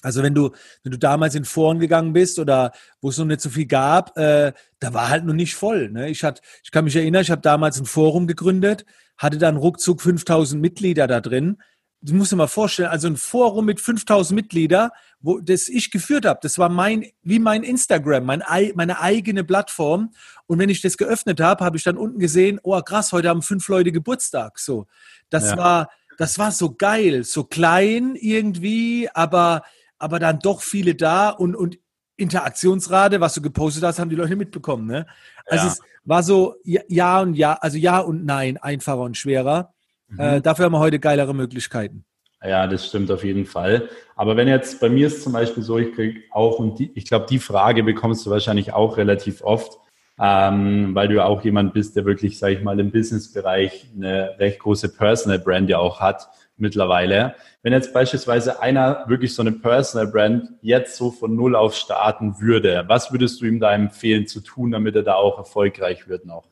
Also 0.02 0.22
wenn 0.22 0.36
du, 0.36 0.52
wenn 0.84 0.92
du 0.92 1.00
damals 1.00 1.36
in 1.36 1.46
Foren 1.46 1.80
gegangen 1.80 2.14
bist 2.14 2.38
oder 2.38 2.72
wo 3.02 3.10
es 3.10 3.18
noch 3.18 3.25
nicht 3.25 3.42
so 3.42 3.50
viel 3.50 3.66
gab, 3.66 4.18
äh, 4.18 4.54
da 4.80 4.94
war 4.94 5.10
halt 5.10 5.25
noch 5.25 5.34
nicht 5.34 5.56
voll. 5.56 5.90
Ne? 5.90 6.10
Ich, 6.10 6.24
hat, 6.24 6.42
ich 6.64 6.72
kann 6.72 6.86
mich 6.86 6.96
erinnern, 6.96 7.24
ich 7.24 7.32
habe 7.32 7.42
damals 7.42 7.80
ein 7.80 7.86
Forum 7.86 8.28
gegründet, 8.28 8.86
hatte 9.18 9.38
dann 9.38 9.58
ruckzuck 9.58 10.02
5000 10.02 10.62
Mitglieder 10.62 11.08
da 11.08 11.22
drin. 11.22 11.58
Du 12.02 12.14
musst 12.14 12.32
dir 12.32 12.36
mal 12.36 12.48
vorstellen, 12.48 12.90
also 12.90 13.08
ein 13.08 13.18
Forum 13.18 13.66
mit 13.66 13.82
5000 13.82 14.36
Mitgliedern, 14.36 14.92
wo 15.22 15.40
das 15.40 15.70
ich 15.70 15.90
geführt 15.90 16.25
habe, 16.28 16.40
das 16.44 16.60
war 16.60 16.70
mein, 16.70 17.06
wie 17.24 17.40
mein 17.40 17.64
Instagram, 17.64 18.25
mein, 18.25 18.44
meine 18.75 19.00
eigene 19.00 19.44
Plattform. 19.44 20.14
Und 20.46 20.60
wenn 20.60 20.70
ich 20.70 20.82
das 20.82 20.98
geöffnet 20.98 21.42
habe, 21.42 21.66
habe 21.66 21.78
ich 21.78 21.84
dann 21.84 21.98
unten 21.98 22.20
gesehen, 22.20 22.60
oh 22.62 22.80
krass, 22.82 23.12
heute 23.12 23.30
haben 23.30 23.42
fünf 23.42 23.68
Leute 23.70 23.92
Geburtstag. 23.92 24.60
So, 24.60 24.86
das 25.32 25.50
ja. 25.50 25.58
war, 25.58 25.90
das 26.20 26.38
war 26.38 26.52
so 26.52 26.75
geil, 26.75 27.24
so 27.24 27.44
klein 27.44 28.16
irgendwie, 28.16 29.10
aber 29.14 29.64
aber 29.98 30.20
dann 30.20 30.40
doch 30.40 30.62
viele 30.62 30.96
da 30.96 31.30
und, 31.30 31.56
und 31.56 31.78
Interaktionsrate, 32.18 33.20
was 33.20 33.34
du 33.34 33.42
gepostet 33.42 33.84
hast, 33.84 34.00
haben 34.00 34.10
die 34.10 34.16
Leute 34.16 34.36
mitbekommen. 34.36 34.88
Ne? 34.88 35.06
Also 35.46 35.66
ja. 35.66 35.72
es 35.72 35.80
war 36.04 36.24
so 36.24 36.56
ja 36.64 37.22
und 37.22 37.34
ja, 37.34 37.54
also 37.54 37.78
ja 37.78 38.00
und 38.00 38.25
nein, 38.25 38.58
einfacher 38.58 39.02
und 39.02 39.18
schwerer. 39.18 39.74
Mhm. 40.08 40.20
Äh, 40.20 40.42
dafür 40.42 40.66
haben 40.66 40.74
wir 40.74 40.80
heute 40.80 41.00
geilere 41.00 41.34
Möglichkeiten. 41.34 42.06
Ja, 42.44 42.68
das 42.68 42.86
stimmt 42.88 43.12
auf 43.12 43.24
jeden 43.24 43.46
Fall. 43.46 43.90
Aber 44.16 44.38
wenn 44.38 44.48
jetzt 44.48 44.80
bei 44.80 44.90
mir 44.90 45.08
ist 45.08 45.24
zum 45.24 45.34
Beispiel 45.34 45.64
so, 45.64 45.78
ich 45.78 45.94
kriege 45.94 46.22
auch, 46.32 46.60
und 46.60 46.78
die, 46.80 46.92
ich 46.94 47.06
glaube, 47.06 47.25
die 47.28 47.40
Frage 47.40 47.84
bekommst 47.84 48.25
du 48.25 48.30
wahrscheinlich 48.30 48.72
auch 48.72 48.98
relativ 48.98 49.42
oft, 49.42 49.80
ähm, 50.20 50.94
weil 50.94 51.08
du 51.08 51.16
ja 51.16 51.25
auch 51.25 51.44
jemand 51.44 51.74
bist, 51.74 51.96
der 51.96 52.06
wirklich, 52.06 52.38
sage 52.38 52.54
ich 52.54 52.62
mal, 52.62 52.80
im 52.80 52.92
Businessbereich 52.92 53.88
eine 53.96 54.36
recht 54.38 54.60
große 54.60 54.90
Personal 54.90 55.40
Brand 55.40 55.70
ja 55.70 55.80
auch 55.80 56.00
hat 56.00 56.30
mittlerweile. 56.58 57.36
Wenn 57.62 57.74
jetzt 57.74 57.94
beispielsweise 57.94 58.62
einer 58.62 59.06
wirklich 59.08 59.34
so 59.34 59.42
eine 59.42 59.52
Personal 59.52 60.08
Brand 60.08 60.50
jetzt 60.62 60.96
so 60.96 61.12
von 61.12 61.36
Null 61.36 61.56
auf 61.56 61.76
starten 61.76 62.40
würde, 62.40 62.86
was 62.88 63.12
würdest 63.12 63.42
du 63.42 63.46
ihm 63.46 63.60
da 63.60 63.74
empfehlen 63.74 64.28
zu 64.28 64.42
tun, 64.42 64.72
damit 64.72 64.96
er 64.96 65.04
da 65.04 65.16
auch 65.16 65.38
erfolgreich 65.38 66.08
wird 66.08 66.26
noch? 66.26 66.48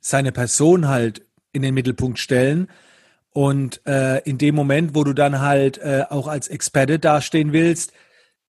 Seine 0.00 0.32
Person 0.32 0.88
halt 0.88 1.22
in 1.52 1.62
den 1.62 1.74
Mittelpunkt 1.74 2.18
stellen 2.18 2.68
und 3.30 3.80
äh, 3.86 4.20
in 4.20 4.38
dem 4.38 4.54
Moment, 4.54 4.94
wo 4.94 5.04
du 5.04 5.12
dann 5.12 5.40
halt 5.40 5.78
äh, 5.78 6.04
auch 6.08 6.28
als 6.28 6.48
Experte 6.48 6.98
dastehen 6.98 7.52
willst, 7.52 7.92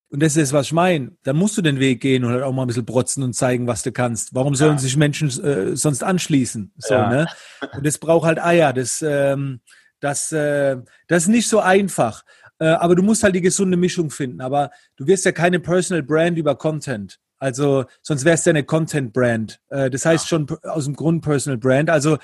und 0.10 0.24
das 0.24 0.38
ist, 0.38 0.54
was 0.54 0.68
ich 0.68 0.74
meine. 0.74 1.12
Dann 1.24 1.36
musst 1.36 1.58
du 1.58 1.62
den 1.62 1.80
Weg 1.80 2.00
gehen 2.00 2.24
und 2.24 2.32
halt 2.32 2.44
auch 2.44 2.54
mal 2.54 2.64
ein 2.64 2.68
bisschen 2.68 2.86
protzen 2.86 3.24
und 3.24 3.34
zeigen, 3.34 3.68
was 3.68 3.84
du 3.84 3.92
kannst. 3.92 4.34
Warum 4.34 4.56
sollen 4.56 4.74
ja. 4.74 4.78
sich 4.78 4.96
Menschen 4.96 5.28
äh, 5.44 5.76
sonst 5.76 6.02
anschließen? 6.02 6.72
So, 6.78 6.94
ja. 6.94 7.10
ne? 7.10 7.28
Und 7.76 7.86
das 7.86 7.98
braucht 7.98 8.26
halt 8.26 8.40
Eier. 8.40 8.72
Das, 8.72 9.02
ähm, 9.02 9.60
das, 10.00 10.32
äh, 10.32 10.78
das 11.08 11.24
ist 11.24 11.30
nicht 11.30 11.50
so 11.50 11.60
einfach. 11.60 12.24
Äh, 12.60 12.68
aber 12.68 12.96
du 12.96 13.04
musst 13.04 13.24
halt 13.24 13.36
die 13.36 13.42
gesunde 13.42 13.78
Mischung 13.78 14.10
finden. 14.10 14.42
Aber 14.42 14.72
du 14.96 15.08
wirst 15.08 15.26
ja 15.26 15.32
keine 15.32 15.60
Personal 15.60 16.04
Brand 16.04 16.38
über 16.38 16.56
Content. 16.56 17.20
Also, 17.40 17.86
sonst 18.02 18.26
wärst 18.26 18.46
du 18.46 18.50
ja 18.50 18.56
eine 18.56 18.64
Content 18.64 19.14
Brand. 19.14 19.60
Äh, 19.70 19.90
das 19.90 20.06
heißt 20.06 20.26
ja. 20.26 20.28
schon 20.30 20.48
aus 20.64 20.86
dem 20.86 20.96
Grund 20.96 21.24
Personal 21.24 21.58
Brand. 21.58 21.90
Also, 21.90 22.18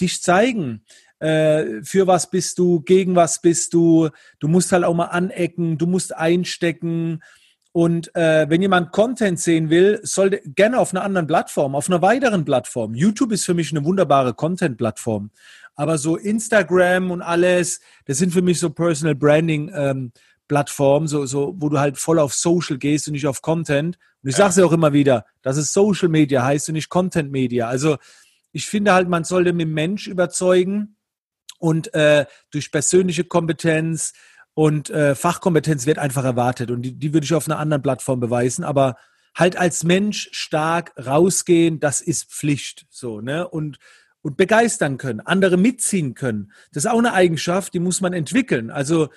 dich 0.00 0.22
zeigen 0.22 0.84
äh, 1.20 1.82
für 1.82 2.06
was 2.06 2.30
bist 2.30 2.58
du, 2.58 2.80
gegen 2.80 3.16
was 3.16 3.40
bist 3.40 3.74
du. 3.74 4.10
Du 4.38 4.48
musst 4.48 4.72
halt 4.72 4.84
auch 4.84 4.94
mal 4.94 5.06
anecken, 5.06 5.78
du 5.78 5.86
musst 5.86 6.14
einstecken. 6.14 7.22
Und 7.72 8.14
äh, 8.16 8.48
wenn 8.48 8.62
jemand 8.62 8.92
Content 8.92 9.38
sehen 9.38 9.70
will, 9.70 10.00
sollte 10.02 10.40
gerne 10.44 10.78
auf 10.78 10.92
einer 10.92 11.04
anderen 11.04 11.26
Plattform, 11.26 11.74
auf 11.74 11.88
einer 11.88 12.02
weiteren 12.02 12.44
Plattform. 12.44 12.94
YouTube 12.94 13.32
ist 13.32 13.44
für 13.44 13.54
mich 13.54 13.70
eine 13.70 13.84
wunderbare 13.84 14.34
Content-Plattform. 14.34 15.30
Aber 15.78 15.96
so 15.96 16.16
Instagram 16.16 17.12
und 17.12 17.22
alles, 17.22 17.80
das 18.04 18.18
sind 18.18 18.32
für 18.32 18.42
mich 18.42 18.58
so 18.58 18.68
Personal 18.68 19.14
Branding 19.14 19.70
ähm, 19.72 20.12
Plattformen, 20.48 21.06
so, 21.06 21.24
so, 21.24 21.54
wo 21.58 21.68
du 21.68 21.78
halt 21.78 21.98
voll 21.98 22.18
auf 22.18 22.34
Social 22.34 22.78
gehst 22.78 23.06
und 23.06 23.12
nicht 23.12 23.28
auf 23.28 23.42
Content. 23.42 23.96
Und 24.22 24.28
ich 24.28 24.34
sage 24.34 24.50
es 24.50 24.56
ja 24.56 24.64
auch 24.64 24.72
immer 24.72 24.92
wieder, 24.92 25.24
dass 25.40 25.56
es 25.56 25.72
Social 25.72 26.08
Media 26.08 26.42
heißt 26.42 26.68
und 26.68 26.72
nicht 26.72 26.88
Content 26.88 27.30
Media. 27.30 27.68
Also 27.68 27.96
ich 28.50 28.66
finde 28.66 28.92
halt, 28.92 29.08
man 29.08 29.22
sollte 29.22 29.52
mit 29.52 29.68
dem 29.68 29.74
Mensch 29.74 30.08
überzeugen 30.08 30.96
und 31.60 31.94
äh, 31.94 32.26
durch 32.50 32.72
persönliche 32.72 33.22
Kompetenz 33.22 34.14
und 34.54 34.90
äh, 34.90 35.14
Fachkompetenz 35.14 35.86
wird 35.86 35.98
einfach 35.98 36.24
erwartet 36.24 36.72
und 36.72 36.82
die, 36.82 36.98
die 36.98 37.14
würde 37.14 37.24
ich 37.24 37.34
auf 37.34 37.46
einer 37.46 37.60
anderen 37.60 37.82
Plattform 37.82 38.18
beweisen, 38.18 38.64
aber 38.64 38.96
halt 39.36 39.56
als 39.56 39.84
Mensch 39.84 40.28
stark 40.32 40.92
rausgehen, 40.98 41.78
das 41.78 42.00
ist 42.00 42.32
Pflicht, 42.32 42.86
so, 42.90 43.20
ne, 43.20 43.46
und 43.46 43.78
und 44.22 44.36
begeistern 44.36 44.98
können, 44.98 45.20
andere 45.20 45.56
mitziehen 45.56 46.14
können. 46.14 46.52
Das 46.72 46.84
ist 46.84 46.90
auch 46.90 46.98
eine 46.98 47.12
Eigenschaft, 47.12 47.74
die 47.74 47.80
muss 47.80 48.00
man 48.00 48.12
entwickeln. 48.12 48.70
Also 48.70 49.08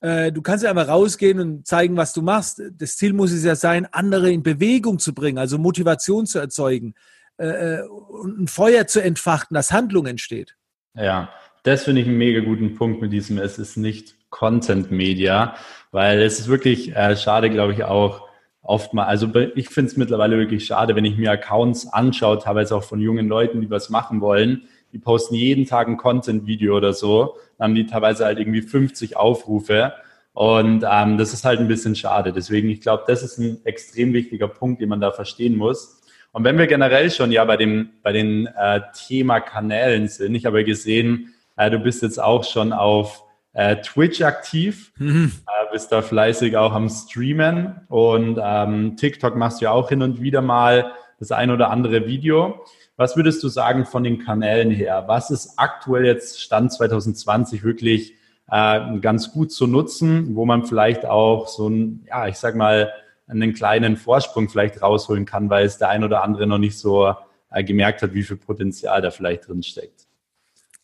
äh, 0.00 0.32
du 0.32 0.42
kannst 0.42 0.64
ja 0.64 0.70
einfach 0.70 0.88
rausgehen 0.88 1.40
und 1.40 1.66
zeigen, 1.66 1.96
was 1.96 2.12
du 2.12 2.22
machst. 2.22 2.62
Das 2.72 2.96
Ziel 2.96 3.12
muss 3.12 3.32
es 3.32 3.44
ja 3.44 3.56
sein, 3.56 3.86
andere 3.92 4.30
in 4.30 4.42
Bewegung 4.42 4.98
zu 4.98 5.14
bringen, 5.14 5.38
also 5.38 5.58
Motivation 5.58 6.26
zu 6.26 6.38
erzeugen 6.38 6.94
äh, 7.38 7.46
äh 7.46 7.82
und 7.82 8.40
ein 8.40 8.48
Feuer 8.48 8.86
zu 8.86 9.02
entfachen, 9.02 9.54
dass 9.54 9.72
Handlung 9.72 10.06
entsteht. 10.06 10.56
Ja, 10.94 11.30
das 11.62 11.84
finde 11.84 12.00
ich 12.00 12.08
einen 12.08 12.18
mega 12.18 12.40
guten 12.40 12.74
Punkt 12.74 13.02
mit 13.02 13.12
diesem, 13.12 13.38
es 13.38 13.58
ist 13.58 13.76
nicht 13.76 14.16
Content 14.30 14.90
Media, 14.90 15.56
weil 15.90 16.20
es 16.20 16.38
ist 16.38 16.48
wirklich 16.48 16.94
äh, 16.94 17.16
schade, 17.16 17.50
glaube 17.50 17.72
ich, 17.72 17.84
auch 17.84 18.27
oft 18.68 18.92
mal, 18.92 19.06
also 19.06 19.28
ich 19.54 19.70
finde 19.70 19.90
es 19.90 19.96
mittlerweile 19.96 20.36
wirklich 20.36 20.66
schade, 20.66 20.94
wenn 20.94 21.06
ich 21.06 21.16
mir 21.16 21.30
Accounts 21.30 21.90
anschaue, 21.90 22.38
teilweise 22.38 22.76
auch 22.76 22.84
von 22.84 23.00
jungen 23.00 23.26
Leuten, 23.26 23.62
die 23.62 23.70
was 23.70 23.88
machen 23.88 24.20
wollen, 24.20 24.64
die 24.92 24.98
posten 24.98 25.34
jeden 25.34 25.64
Tag 25.64 25.88
ein 25.88 25.96
Content-Video 25.96 26.76
oder 26.76 26.92
so, 26.92 27.36
dann 27.56 27.70
haben 27.70 27.74
die 27.74 27.86
teilweise 27.86 28.26
halt 28.26 28.38
irgendwie 28.38 28.60
50 28.60 29.16
Aufrufe 29.16 29.94
und 30.34 30.84
ähm, 30.88 31.16
das 31.16 31.32
ist 31.32 31.46
halt 31.46 31.60
ein 31.60 31.68
bisschen 31.68 31.96
schade. 31.96 32.30
Deswegen, 32.32 32.68
ich 32.68 32.82
glaube, 32.82 33.04
das 33.06 33.22
ist 33.22 33.38
ein 33.38 33.58
extrem 33.64 34.12
wichtiger 34.12 34.48
Punkt, 34.48 34.82
den 34.82 34.90
man 34.90 35.00
da 35.00 35.12
verstehen 35.12 35.56
muss. 35.56 36.02
Und 36.32 36.44
wenn 36.44 36.58
wir 36.58 36.66
generell 36.66 37.10
schon 37.10 37.32
ja 37.32 37.46
bei 37.46 37.56
dem 37.56 37.88
bei 38.02 38.12
den 38.12 38.46
äh, 38.48 38.82
Thema 38.94 39.40
Kanälen 39.40 40.08
sind, 40.08 40.34
ich 40.34 40.44
habe 40.44 40.62
gesehen, 40.62 41.32
äh, 41.56 41.70
du 41.70 41.78
bist 41.78 42.02
jetzt 42.02 42.22
auch 42.22 42.44
schon 42.44 42.74
auf 42.74 43.24
äh, 43.58 43.80
Twitch 43.80 44.22
aktiv, 44.22 44.92
mhm. 44.98 45.32
äh, 45.48 45.72
bist 45.72 45.90
da 45.90 46.00
fleißig 46.00 46.56
auch 46.56 46.72
am 46.72 46.88
Streamen 46.88 47.80
und 47.88 48.38
ähm, 48.40 48.96
TikTok 48.96 49.34
machst 49.34 49.60
du 49.60 49.64
ja 49.64 49.72
auch 49.72 49.88
hin 49.88 50.00
und 50.00 50.20
wieder 50.20 50.42
mal 50.42 50.92
das 51.18 51.32
ein 51.32 51.50
oder 51.50 51.70
andere 51.70 52.06
Video. 52.06 52.64
Was 52.96 53.16
würdest 53.16 53.42
du 53.42 53.48
sagen 53.48 53.84
von 53.84 54.04
den 54.04 54.20
Kanälen 54.20 54.70
her? 54.70 55.04
Was 55.08 55.32
ist 55.32 55.54
aktuell 55.56 56.06
jetzt 56.06 56.40
Stand 56.40 56.72
2020 56.72 57.64
wirklich 57.64 58.14
äh, 58.48 59.00
ganz 59.00 59.32
gut 59.32 59.50
zu 59.50 59.66
nutzen, 59.66 60.36
wo 60.36 60.46
man 60.46 60.64
vielleicht 60.64 61.04
auch 61.04 61.48
so 61.48 61.68
ein, 61.68 62.06
ja, 62.06 62.28
ich 62.28 62.36
sag 62.36 62.54
mal, 62.54 62.92
einen 63.26 63.54
kleinen 63.54 63.96
Vorsprung 63.96 64.48
vielleicht 64.48 64.82
rausholen 64.82 65.26
kann, 65.26 65.50
weil 65.50 65.66
es 65.66 65.78
der 65.78 65.88
ein 65.88 66.04
oder 66.04 66.22
andere 66.22 66.46
noch 66.46 66.58
nicht 66.58 66.78
so 66.78 67.12
äh, 67.50 67.64
gemerkt 67.64 68.02
hat, 68.02 68.14
wie 68.14 68.22
viel 68.22 68.36
Potenzial 68.36 69.02
da 69.02 69.10
vielleicht 69.10 69.48
drin 69.48 69.64
steckt? 69.64 70.06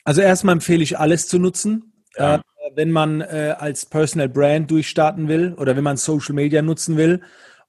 Also 0.03 0.23
erstmal 0.23 0.55
empfehle 0.55 0.83
ich 0.83 0.99
alles 0.99 1.29
zu 1.29 1.39
nutzen. 1.39 1.93
Ja. 2.17 2.37
Äh, 2.37 2.39
wenn 2.75 2.91
man 2.91 3.21
äh, 3.21 3.55
als 3.59 3.87
Personal 3.87 4.29
Brand 4.29 4.71
durchstarten 4.71 5.29
will 5.29 5.55
oder 5.55 5.77
wenn 5.77 5.85
man 5.85 5.97
Social 5.97 6.35
Media 6.35 6.63
nutzen 6.63 6.97
will. 6.97 7.21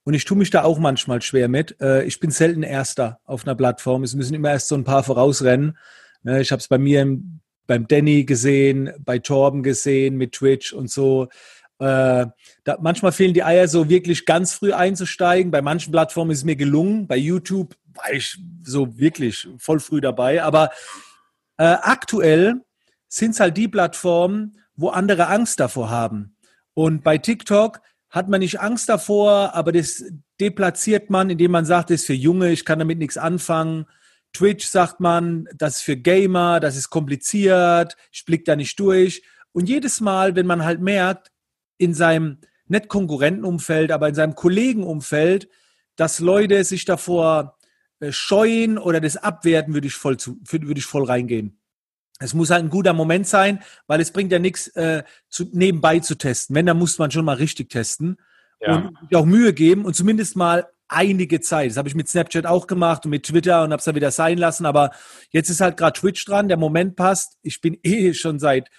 Und 0.04 0.14
ich 0.14 0.24
tue 0.24 0.36
mich 0.36 0.50
da 0.50 0.62
auch 0.62 0.78
manchmal 0.78 1.20
schwer 1.22 1.48
mit. 1.48 1.80
Äh, 1.80 2.04
ich 2.04 2.20
bin 2.20 2.30
selten 2.30 2.62
Erster 2.62 3.18
auf 3.24 3.44
einer 3.44 3.54
Plattform. 3.54 4.04
Es 4.04 4.14
müssen 4.14 4.34
immer 4.34 4.50
erst 4.50 4.68
so 4.68 4.74
ein 4.76 4.84
paar 4.84 5.02
vorausrennen. 5.02 5.76
Ne, 6.22 6.40
ich 6.40 6.52
habe 6.52 6.60
es 6.60 6.68
bei 6.68 6.78
mir 6.78 7.02
im, 7.02 7.40
beim 7.66 7.88
Danny 7.88 8.24
gesehen, 8.24 8.92
bei 9.00 9.18
Torben 9.18 9.62
gesehen 9.62 10.16
mit 10.16 10.32
Twitch 10.32 10.72
und 10.72 10.90
so. 10.90 11.28
Äh, 11.78 12.26
da, 12.64 12.78
manchmal 12.80 13.12
fehlen 13.12 13.34
die 13.34 13.44
Eier 13.44 13.68
so 13.68 13.88
wirklich 13.88 14.24
ganz 14.24 14.54
früh 14.54 14.72
einzusteigen. 14.72 15.50
Bei 15.50 15.60
manchen 15.60 15.92
Plattformen 15.92 16.30
ist 16.30 16.38
es 16.38 16.44
mir 16.44 16.56
gelungen. 16.56 17.06
Bei 17.06 17.16
YouTube 17.16 17.74
war 17.94 18.12
ich 18.12 18.38
so 18.62 18.98
wirklich 18.98 19.48
voll 19.58 19.80
früh 19.80 20.00
dabei. 20.00 20.42
Aber 20.42 20.70
äh, 21.58 21.64
aktuell 21.64 22.62
sind 23.08 23.32
es 23.32 23.40
halt 23.40 23.56
die 23.56 23.68
Plattformen, 23.68 24.58
wo 24.76 24.88
andere 24.88 25.28
Angst 25.28 25.60
davor 25.60 25.90
haben. 25.90 26.36
Und 26.74 27.02
bei 27.02 27.18
TikTok 27.18 27.80
hat 28.10 28.28
man 28.28 28.40
nicht 28.40 28.60
Angst 28.60 28.88
davor, 28.88 29.54
aber 29.54 29.72
das 29.72 30.04
deplatziert 30.40 31.10
man, 31.10 31.30
indem 31.30 31.50
man 31.50 31.64
sagt, 31.64 31.90
das 31.90 32.00
ist 32.02 32.06
für 32.06 32.14
Junge, 32.14 32.52
ich 32.52 32.64
kann 32.64 32.78
damit 32.78 32.98
nichts 32.98 33.18
anfangen. 33.18 33.86
Twitch 34.32 34.66
sagt 34.66 35.00
man, 35.00 35.48
das 35.56 35.78
ist 35.78 35.82
für 35.82 35.96
Gamer, 35.96 36.60
das 36.60 36.76
ist 36.76 36.90
kompliziert, 36.90 37.96
ich 38.12 38.24
blick 38.24 38.44
da 38.44 38.54
nicht 38.54 38.78
durch. 38.78 39.22
Und 39.52 39.68
jedes 39.68 40.00
Mal, 40.00 40.36
wenn 40.36 40.46
man 40.46 40.64
halt 40.64 40.80
merkt, 40.80 41.32
in 41.78 41.94
seinem 41.94 42.38
nicht 42.68 42.88
Konkurrentenumfeld, 42.88 43.92
aber 43.92 44.08
in 44.08 44.14
seinem 44.14 44.34
Kollegenumfeld, 44.34 45.48
dass 45.96 46.20
Leute 46.20 46.64
sich 46.64 46.84
davor 46.84 47.56
äh, 48.00 48.12
scheuen 48.12 48.76
oder 48.78 49.00
das 49.00 49.16
abwerten, 49.16 49.74
würde 49.74 49.86
ich 49.86 49.94
voll 49.94 50.16
zu, 50.18 50.38
würde 50.42 50.78
ich 50.78 50.86
voll 50.86 51.04
reingehen. 51.04 51.58
Es 52.18 52.34
muss 52.34 52.50
halt 52.50 52.64
ein 52.64 52.70
guter 52.70 52.92
Moment 52.92 53.26
sein, 53.26 53.62
weil 53.86 54.00
es 54.00 54.10
bringt 54.10 54.32
ja 54.32 54.38
nichts, 54.38 54.68
äh, 54.68 55.02
zu, 55.28 55.44
nebenbei 55.52 56.00
zu 56.00 56.16
testen. 56.16 56.56
Wenn, 56.56 56.66
dann 56.66 56.78
muss 56.78 56.98
man 56.98 57.10
schon 57.10 57.24
mal 57.24 57.36
richtig 57.36 57.68
testen 57.68 58.16
ja. 58.60 58.76
und 58.76 59.14
auch 59.14 59.26
Mühe 59.26 59.52
geben 59.52 59.84
und 59.84 59.94
zumindest 59.94 60.36
mal 60.36 60.66
einige 60.88 61.40
Zeit. 61.40 61.70
Das 61.70 61.76
habe 61.76 61.88
ich 61.88 61.94
mit 61.94 62.08
Snapchat 62.08 62.46
auch 62.46 62.66
gemacht 62.66 63.04
und 63.04 63.10
mit 63.10 63.24
Twitter 63.24 63.64
und 63.64 63.72
habe 63.72 63.80
es 63.80 63.84
dann 63.84 63.94
wieder 63.94 64.10
sein 64.10 64.38
lassen. 64.38 64.66
Aber 64.66 64.90
jetzt 65.30 65.50
ist 65.50 65.60
halt 65.60 65.76
gerade 65.76 65.98
Twitch 65.98 66.24
dran, 66.24 66.48
der 66.48 66.56
Moment 66.56 66.96
passt. 66.96 67.38
Ich 67.42 67.60
bin 67.60 67.78
eh 67.82 68.14
schon 68.14 68.38
seit 68.38 68.70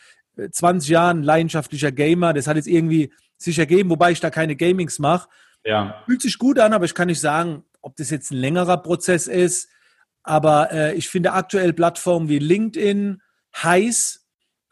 20 0.51 0.89
äh, 0.89 0.93
Jahren 0.93 1.23
leidenschaftlicher 1.23 1.91
Gamer. 1.91 2.33
Das 2.33 2.47
hat 2.47 2.55
jetzt 2.55 2.67
irgendwie 2.67 3.11
sich 3.37 3.59
ergeben, 3.59 3.89
wobei 3.89 4.11
ich 4.11 4.19
da 4.19 4.29
keine 4.29 4.55
Gamings 4.55 4.99
mache. 4.99 5.29
Ja. 5.63 6.01
Fühlt 6.05 6.21
sich 6.21 6.37
gut 6.37 6.59
an, 6.59 6.73
aber 6.73 6.85
ich 6.85 6.95
kann 6.95 7.07
nicht 7.07 7.19
sagen, 7.19 7.63
ob 7.81 7.95
das 7.97 8.09
jetzt 8.09 8.31
ein 8.31 8.37
längerer 8.37 8.77
Prozess 8.77 9.27
ist. 9.27 9.69
Aber 10.23 10.71
äh, 10.71 10.95
ich 10.95 11.09
finde 11.09 11.33
aktuell 11.33 11.73
Plattformen 11.73 12.29
wie 12.29 12.39
LinkedIn 12.39 13.21
heiß, 13.63 14.25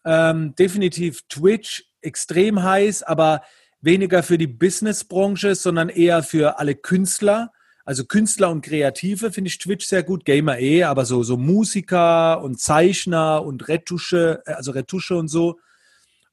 ähm, 0.06 0.56
definitiv 0.56 1.24
Twitch 1.27 1.86
extrem 2.01 2.63
heiß, 2.63 3.04
aber 3.04 3.42
weniger 3.82 4.24
für 4.24 4.38
die 4.38 4.48
Businessbranche, 4.48 5.56
sondern 5.56 5.89
eher 5.89 6.24
für 6.24 6.60
alle 6.60 6.75
Künstler. 6.75 7.51
Also 7.86 8.06
Künstler 8.06 8.50
und 8.50 8.62
Kreative 8.62 9.32
finde 9.32 9.50
ich 9.50 9.60
Twitch 9.60 9.86
sehr 9.86 10.04
gut, 10.04 10.25
Gamer 10.25 10.58
eh, 10.60 10.84
aber 10.84 11.06
so, 11.06 11.22
so 11.22 11.38
Musiker 11.38 12.42
und 12.42 12.60
Zeichner 12.60 13.44
und 13.44 13.68
Retusche, 13.68 14.42
äh, 14.46 14.54
also 14.54 14.72
Retusche 14.72 15.15
und 15.15 15.27
so. 15.27 15.60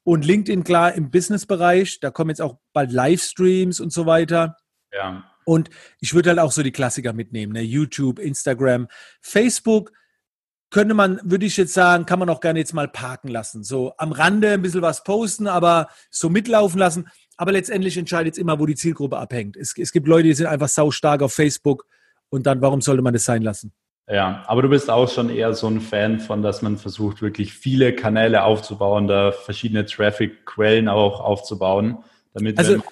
Und 0.05 0.25
LinkedIn 0.25 0.65
klar 0.65 0.95
im 0.95 1.11
Businessbereich, 1.11 2.01
da 2.01 2.11
kommen 2.11 2.31
jetzt 2.31 2.41
auch 2.41 2.59
bald 2.73 2.91
Livestreams 2.91 3.81
und 3.81 3.93
so 3.93 4.07
weiter. 4.07 4.57
Ja. 4.93 5.25
Und 5.45 5.71
ich 6.01 6.15
würde 6.15 6.31
halt 6.31 6.39
auch 6.39 6.53
so 6.53 6.63
die 6.63 6.73
Klassiker 6.73 7.13
mitnehmen, 7.13 7.53
ne? 7.53 7.63
YouTube, 7.63 8.19
Instagram, 8.19 8.89
Facebook 9.21 9.93
könnte 10.73 10.95
man, 10.95 11.21
würde 11.23 11.47
ich 11.47 11.57
jetzt 11.57 11.75
sagen, 11.75 12.07
kann 12.07 12.19
man 12.19 12.29
auch 12.31 12.41
gerne 12.41 12.59
jetzt 12.59 12.73
mal 12.73 12.89
parken 12.89 13.29
lassen. 13.29 13.63
So 13.63 13.93
am 13.99 14.11
Rande 14.11 14.53
ein 14.53 14.63
bisschen 14.63 14.83
was 14.83 15.05
posten, 15.05 15.47
aber 15.47 15.89
so 16.11 16.31
mitlaufen 16.31 16.79
lassen. 16.79 17.09
Aber 17.37 17.53
letztendlich 17.53 17.97
entscheidet 17.97 18.35
es 18.35 18.39
immer, 18.39 18.59
wo 18.59 18.67
die 18.67 18.75
Zielgruppe 18.75 19.19
abhängt. 19.19 19.57
Es, 19.57 19.77
es 19.77 19.93
gibt 19.93 20.09
Leute, 20.09 20.25
die 20.25 20.35
sind 20.35 20.47
einfach 20.47 20.69
sau 20.69 20.91
stark 20.91 21.23
auf 21.23 21.35
Facebook 21.35 21.87
und 22.31 22.47
dann, 22.47 22.63
warum 22.63 22.81
sollte 22.81 23.03
man 23.03 23.13
das 23.13 23.25
sein 23.25 23.43
lassen? 23.43 23.73
Ja, 24.09 24.43
aber 24.47 24.63
du 24.63 24.69
bist 24.69 24.91
auch 24.91 25.09
schon 25.09 25.31
eher 25.31 25.55
so 25.55 25.69
ein 25.69 25.81
Fan 25.81 26.19
von, 26.19 26.43
dass 26.43 26.63
man 26.63 26.77
versucht, 26.77 27.23
wirklich 27.23 27.53
viele 27.53 27.95
Kanäle 27.95 28.43
aufzubauen, 28.43 29.07
da 29.07 29.31
verschiedene 29.31 29.87
Traffic-Quellen 29.87 30.89
auch 30.89 31.21
aufzubauen, 31.21 31.99
damit 32.35 32.59
also 32.59 32.83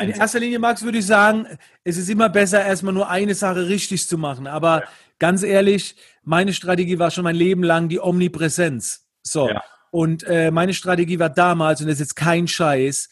in 0.00 0.10
erster 0.10 0.40
Linie, 0.40 0.58
Max, 0.58 0.82
würde 0.82 0.98
ich 0.98 1.06
sagen, 1.06 1.46
es 1.84 1.98
ist 1.98 2.08
immer 2.08 2.30
besser, 2.30 2.64
erstmal 2.64 2.94
nur 2.94 3.10
eine 3.10 3.34
Sache 3.34 3.68
richtig 3.68 4.08
zu 4.08 4.16
machen. 4.16 4.46
Aber 4.46 4.80
ja. 4.80 4.88
Ganz 5.20 5.44
ehrlich, 5.44 5.94
meine 6.24 6.52
Strategie 6.52 6.98
war 6.98 7.12
schon 7.12 7.22
mein 7.22 7.36
Leben 7.36 7.62
lang 7.62 7.88
die 7.88 8.00
Omnipräsenz. 8.00 9.06
So. 9.22 9.48
Ja. 9.48 9.62
Und 9.92 10.24
äh, 10.24 10.50
meine 10.50 10.74
Strategie 10.74 11.18
war 11.20 11.30
damals, 11.30 11.80
und 11.80 11.86
das 11.86 11.94
ist 11.94 12.00
jetzt 12.00 12.16
kein 12.16 12.48
Scheiß, 12.48 13.08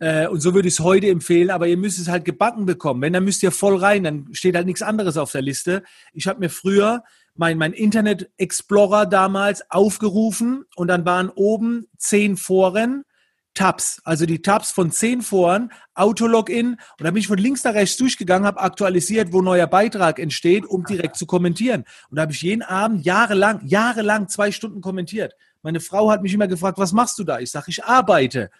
äh, 0.00 0.26
und 0.26 0.40
so 0.40 0.54
würde 0.54 0.66
ich 0.66 0.74
es 0.74 0.80
heute 0.80 1.08
empfehlen, 1.08 1.50
aber 1.50 1.68
ihr 1.68 1.76
müsst 1.76 1.98
es 1.98 2.08
halt 2.08 2.24
gebacken 2.24 2.66
bekommen. 2.66 3.02
Wenn, 3.02 3.12
dann 3.12 3.24
müsst 3.24 3.42
ihr 3.42 3.52
voll 3.52 3.76
rein, 3.76 4.02
dann 4.02 4.28
steht 4.32 4.56
halt 4.56 4.66
nichts 4.66 4.82
anderes 4.82 5.16
auf 5.16 5.30
der 5.30 5.42
Liste. 5.42 5.82
Ich 6.12 6.26
habe 6.26 6.40
mir 6.40 6.50
früher 6.50 7.04
mein, 7.34 7.58
mein 7.58 7.72
Internet 7.72 8.30
Explorer 8.38 9.06
damals 9.06 9.70
aufgerufen 9.70 10.64
und 10.74 10.88
dann 10.88 11.04
waren 11.04 11.28
oben 11.28 11.86
zehn 11.98 12.36
Foren 12.36 13.04
Tabs, 13.54 14.00
also 14.04 14.26
die 14.26 14.42
Tabs 14.42 14.70
von 14.70 14.90
zehn 14.90 15.22
Foren, 15.22 15.72
Autologin 15.94 16.72
und 16.72 16.80
da 16.98 17.10
bin 17.10 17.16
ich 17.16 17.26
von 17.26 17.38
links 17.38 17.64
nach 17.64 17.74
rechts 17.74 17.96
durchgegangen, 17.96 18.46
habe 18.46 18.60
aktualisiert, 18.60 19.32
wo 19.32 19.42
neuer 19.42 19.66
Beitrag 19.66 20.18
entsteht, 20.18 20.64
um 20.64 20.84
direkt 20.84 21.16
zu 21.16 21.26
kommentieren. 21.26 21.84
Und 22.10 22.16
da 22.16 22.22
habe 22.22 22.32
ich 22.32 22.42
jeden 22.42 22.62
Abend 22.62 23.04
jahrelang, 23.04 23.60
jahrelang 23.66 24.28
zwei 24.28 24.52
Stunden 24.52 24.80
kommentiert. 24.80 25.34
Meine 25.62 25.80
Frau 25.80 26.10
hat 26.10 26.22
mich 26.22 26.32
immer 26.32 26.48
gefragt, 26.48 26.78
was 26.78 26.92
machst 26.92 27.18
du 27.18 27.24
da? 27.24 27.40
Ich 27.40 27.50
sage, 27.50 27.66
ich 27.68 27.84
arbeite. 27.84 28.50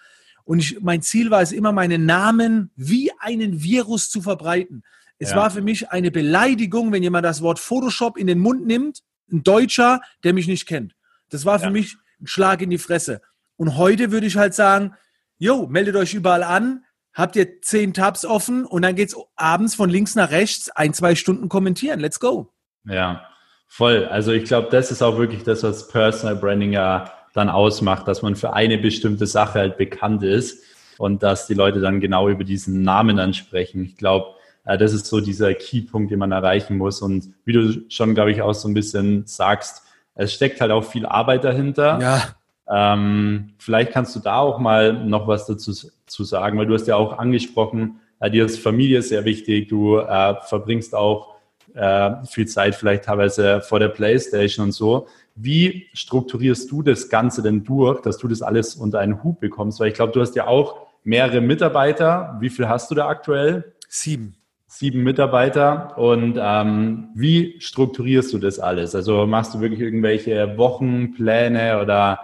Und 0.45 0.59
ich, 0.59 0.81
mein 0.81 1.03
Ziel 1.03 1.31
war 1.31 1.43
es 1.43 1.53
immer, 1.53 1.73
meinen 1.73 2.07
Namen 2.07 2.71
wie 2.75 3.13
einen 3.21 3.63
Virus 3.63 4.11
zu 4.11 4.21
verbreiten. 4.21 4.83
Es 5.19 5.31
ja. 5.31 5.37
war 5.37 5.51
für 5.51 5.63
mich 5.63 5.91
eine 5.91 6.11
Beleidigung, 6.11 6.93
wenn 6.93 7.03
jemand 7.03 7.25
das 7.25 7.43
Wort 7.43 7.59
Photoshop 7.59 8.17
in 8.17 8.27
den 8.27 8.39
Mund 8.39 8.67
nimmt, 8.67 9.03
ein 9.31 9.43
Deutscher, 9.43 10.01
der 10.25 10.35
mich 10.35 10.49
nicht 10.49 10.67
kennt. 10.67 10.95
Das 11.29 11.45
war 11.45 11.59
für 11.59 11.67
ja. 11.67 11.71
mich 11.71 11.97
ein 12.21 12.27
Schlag 12.27 12.63
in 12.63 12.71
die 12.71 12.79
Fresse. 12.79 13.21
Und 13.61 13.77
heute 13.77 14.11
würde 14.11 14.27
ich 14.27 14.39
halt 14.39 14.55
sagen, 14.55 14.95
jo, 15.37 15.67
meldet 15.67 15.95
euch 15.95 16.15
überall 16.15 16.45
an, 16.45 16.83
habt 17.13 17.37
ihr 17.37 17.61
zehn 17.61 17.93
Tabs 17.93 18.25
offen 18.25 18.65
und 18.65 18.81
dann 18.81 18.95
geht's 18.95 19.15
abends 19.37 19.75
von 19.75 19.91
links 19.91 20.15
nach 20.15 20.31
rechts 20.31 20.71
ein, 20.71 20.95
zwei 20.95 21.15
Stunden 21.15 21.51
kommentieren. 21.51 22.01
Let's 22.01 22.21
go. 22.21 22.55
Ja, 22.87 23.21
voll. 23.69 24.07
Also 24.07 24.33
ich 24.33 24.45
glaube, 24.45 24.69
das 24.71 24.91
ist 24.91 25.03
auch 25.03 25.19
wirklich 25.19 25.43
das, 25.43 25.63
was 25.63 25.89
Personal 25.89 26.37
Branding 26.37 26.73
ja 26.73 27.13
dann 27.35 27.51
ausmacht, 27.51 28.09
dass 28.09 28.23
man 28.23 28.35
für 28.35 28.55
eine 28.55 28.79
bestimmte 28.79 29.27
Sache 29.27 29.59
halt 29.59 29.77
bekannt 29.77 30.23
ist 30.23 30.65
und 30.97 31.23
dass 31.23 31.47
die 31.47 31.53
Leute 31.53 31.81
dann 31.81 32.01
genau 32.01 32.31
über 32.31 32.45
diesen 32.45 32.81
Namen 32.81 33.19
ansprechen. 33.19 33.85
Ich 33.85 33.99
glaube, 33.99 34.37
äh, 34.65 34.79
das 34.79 34.95
ist 34.95 35.05
so 35.05 35.21
dieser 35.21 35.53
Keypunkt, 35.53 36.11
den 36.11 36.19
man 36.19 36.33
erreichen 36.33 36.79
muss. 36.79 37.03
Und 37.03 37.35
wie 37.45 37.53
du 37.53 37.91
schon, 37.91 38.15
glaube 38.15 38.33
ich, 38.33 38.41
auch 38.41 38.55
so 38.55 38.69
ein 38.69 38.75
bisschen 38.75 39.27
sagst, 39.27 39.83
es 40.15 40.33
steckt 40.33 40.63
halt 40.63 40.71
auch 40.71 40.85
viel 40.85 41.05
Arbeit 41.05 41.45
dahinter. 41.45 42.01
Ja. 42.01 42.23
Ähm, 42.71 43.55
vielleicht 43.59 43.93
kannst 43.93 44.15
du 44.15 44.21
da 44.21 44.39
auch 44.39 44.59
mal 44.59 44.93
noch 44.93 45.27
was 45.27 45.47
dazu 45.47 45.73
zu 45.73 46.25
sagen, 46.25 46.59
weil 46.59 46.67
du 46.67 46.75
hast 46.75 46.87
ja 46.87 46.97
auch 46.97 47.19
angesprochen, 47.19 48.01
äh, 48.21 48.31
dir 48.31 48.45
ist 48.45 48.61
Familie 48.61 49.03
sehr 49.03 49.25
wichtig, 49.25 49.69
du 49.69 49.99
äh, 49.99 50.35
verbringst 50.43 50.95
auch 50.95 51.35
äh, 51.75 52.25
viel 52.27 52.47
Zeit 52.47 52.75
vielleicht 52.75 53.05
teilweise 53.05 53.61
vor 53.61 53.81
der 53.81 53.89
Playstation 53.89 54.67
und 54.67 54.73
so. 54.73 55.07
Wie 55.35 55.87
strukturierst 55.95 56.71
du 56.71 56.83
das 56.83 57.09
Ganze 57.09 57.43
denn 57.43 57.65
durch, 57.65 58.03
dass 58.03 58.19
du 58.19 58.29
das 58.29 58.43
alles 58.43 58.75
unter 58.75 58.99
einen 58.99 59.23
Hut 59.23 59.41
bekommst? 59.41 59.81
Weil 59.81 59.89
ich 59.89 59.95
glaube, 59.95 60.13
du 60.13 60.21
hast 60.21 60.37
ja 60.37 60.47
auch 60.47 60.87
mehrere 61.05 61.41
Mitarbeiter. 61.41 62.37
Wie 62.41 62.51
viel 62.51 62.69
hast 62.69 62.91
du 62.91 62.95
da 62.95 63.09
aktuell? 63.09 63.73
Sieben. 63.89 64.37
Sieben 64.67 65.03
Mitarbeiter. 65.03 65.97
Und 65.97 66.39
ähm, 66.41 67.09
wie 67.15 67.57
strukturierst 67.61 68.33
du 68.33 68.39
das 68.39 68.59
alles? 68.59 68.95
Also 68.95 69.27
machst 69.27 69.55
du 69.55 69.61
wirklich 69.61 69.81
irgendwelche 69.81 70.57
Wochenpläne 70.59 71.81
oder 71.81 72.21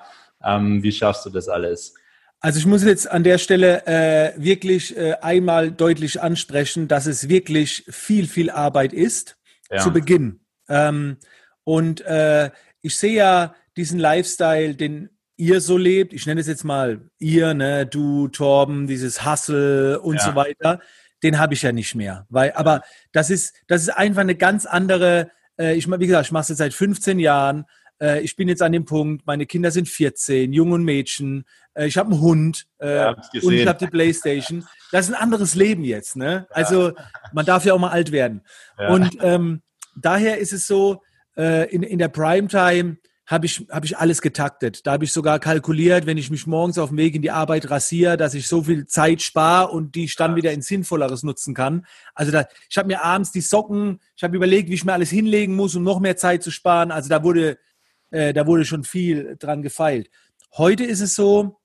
ähm, 0.47 0.83
wie 0.83 0.93
schaffst 0.93 1.27
du 1.27 1.31
das 1.31 1.49
alles? 1.49 1.95
Also 2.41 2.59
ich 2.59 2.67
muss 2.67 2.85
jetzt 2.85 3.11
an 3.11 3.25
der 3.25 3.39
Stelle 3.39 3.87
äh, 3.87 4.33
wirklich 4.37 4.97
äh, 4.97 5.15
einmal 5.21 5.73
deutlich 5.73 6.23
ansprechen, 6.23 6.87
dass 6.87 7.07
es 7.07 7.29
wirklich 7.29 7.85
viel, 7.89 8.27
viel 8.27 8.51
Arbeit 8.51 8.93
ist 8.93 9.37
ja. 9.71 9.79
zu 9.79 9.93
Beginn. 9.93 10.41
Ähm, 10.69 11.17
und 11.65 12.03
äh, 12.03 12.51
ich 12.83 12.97
sehe 12.97 13.15
ja 13.15 13.55
diesen 13.77 13.99
Lifestyle, 13.99 14.75
den 14.75 15.11
ihr 15.37 15.61
so 15.61 15.77
lebt. 15.77 16.13
Ich 16.13 16.27
nenne 16.27 16.41
es 16.41 16.47
jetzt 16.47 16.65
mal 16.65 17.11
ihr, 17.19 17.55
ne, 17.55 17.87
du, 17.87 18.29
Torben, 18.29 18.87
dieses 18.87 19.25
Hustle 19.25 20.01
und 20.01 20.17
ja. 20.17 20.25
so 20.25 20.35
weiter. 20.35 20.81
Den 21.23 21.39
habe 21.39 21.55
ich 21.55 21.63
ja 21.63 21.73
nicht 21.73 21.95
mehr. 21.95 22.27
Weil, 22.29 22.53
aber 22.53 22.83
das 23.13 23.31
ist, 23.31 23.55
das 23.67 23.83
ist 23.83 23.89
einfach 23.91 24.21
eine 24.21 24.35
ganz 24.35 24.67
andere, 24.67 25.31
äh, 25.59 25.75
ich 25.75 25.91
wie 25.91 26.07
gesagt, 26.07 26.27
ich 26.27 26.33
mache 26.33 26.43
es 26.43 26.49
jetzt 26.51 26.59
seit 26.59 26.75
15 26.75 27.19
Jahren 27.19 27.65
äh, 28.01 28.21
ich 28.21 28.37
bin 28.37 28.49
jetzt 28.49 28.63
an 28.63 28.73
dem 28.73 28.85
Punkt, 28.85 29.27
meine 29.27 29.47
Kinder 29.47 29.71
sind 29.71 29.89
14, 29.89 30.53
Jungen 30.53 30.73
und 30.73 30.85
Mädchen, 30.85 31.45
äh, 31.77 31.87
ich 31.87 31.97
habe 31.97 32.11
einen 32.11 32.21
Hund 32.21 32.67
äh, 32.79 32.97
ja, 32.97 33.17
und 33.43 33.53
ich 33.53 33.67
habe 33.67 33.79
die 33.79 33.91
Playstation. 33.91 34.67
Das 34.93 35.09
ist 35.09 35.15
ein 35.15 35.21
anderes 35.21 35.55
Leben 35.55 35.85
jetzt. 35.85 36.17
Ne? 36.17 36.47
Also 36.51 36.93
man 37.33 37.47
darf 37.47 37.65
ja 37.65 37.75
auch 37.75 37.79
mal 37.79 37.91
alt 37.91 38.13
werden. 38.13 38.43
Und 38.89 39.19
ähm, 39.21 39.63
daher 39.97 40.39
ist 40.39 40.53
es 40.53 40.67
so, 40.67 41.03
äh, 41.37 41.69
in, 41.71 41.83
in 41.83 41.99
der 41.99 42.09
Primetime 42.09 42.99
habe 43.27 43.47
ich, 43.47 43.67
hab 43.71 43.85
ich 43.85 43.99
alles 43.99 44.23
getaktet. 44.23 44.87
Da 44.87 44.93
habe 44.93 45.05
ich 45.05 45.13
sogar 45.13 45.41
kalkuliert, 45.41 46.07
wenn 46.07 46.17
ich 46.17 46.31
mich 46.31 46.47
morgens 46.47 46.79
auf 46.79 46.91
dem 46.91 46.99
Weg 46.99 47.17
in 47.17 47.23
die 47.23 47.33
Arbeit 47.33 47.69
rasiere, 47.71 48.17
dass 48.17 48.35
ich 48.35 48.47
so 48.47 48.63
viel 48.63 48.87
Zeit 48.87 49.21
spare 49.21 49.73
und 49.73 49.97
die 49.97 50.05
ich 50.05 50.15
dann 50.15 50.37
wieder 50.37 50.53
in 50.53 50.63
Sinnvolleres 50.63 51.25
nutzen 51.25 51.53
kann. 51.53 51.87
Also 52.15 52.31
da, 52.31 52.47
ich 52.71 52.79
habe 52.79 52.87
mir 52.87 53.03
abends 53.03 53.33
die 53.33 53.41
Socken, 53.41 53.99
ich 54.17 54.23
habe 54.23 54.37
überlegt, 54.37 54.71
wie 54.71 54.75
ich 54.75 54.85
mir 54.85 54.93
alles 54.93 55.11
hinlegen 55.11 55.57
muss, 55.57 55.75
um 55.75 55.83
noch 55.83 55.99
mehr 55.99 56.17
Zeit 56.17 56.45
zu 56.45 56.53
sparen. 56.53 56.93
Also 56.93 57.09
da 57.09 57.25
wurde 57.25 57.59
äh, 58.11 58.33
da 58.33 58.47
wurde 58.47 58.65
schon 58.65 58.85
viel 58.85 59.37
dran 59.39 59.63
gefeilt. 59.63 60.11
Heute 60.57 60.85
ist 60.85 61.01
es 61.01 61.15
so, 61.15 61.59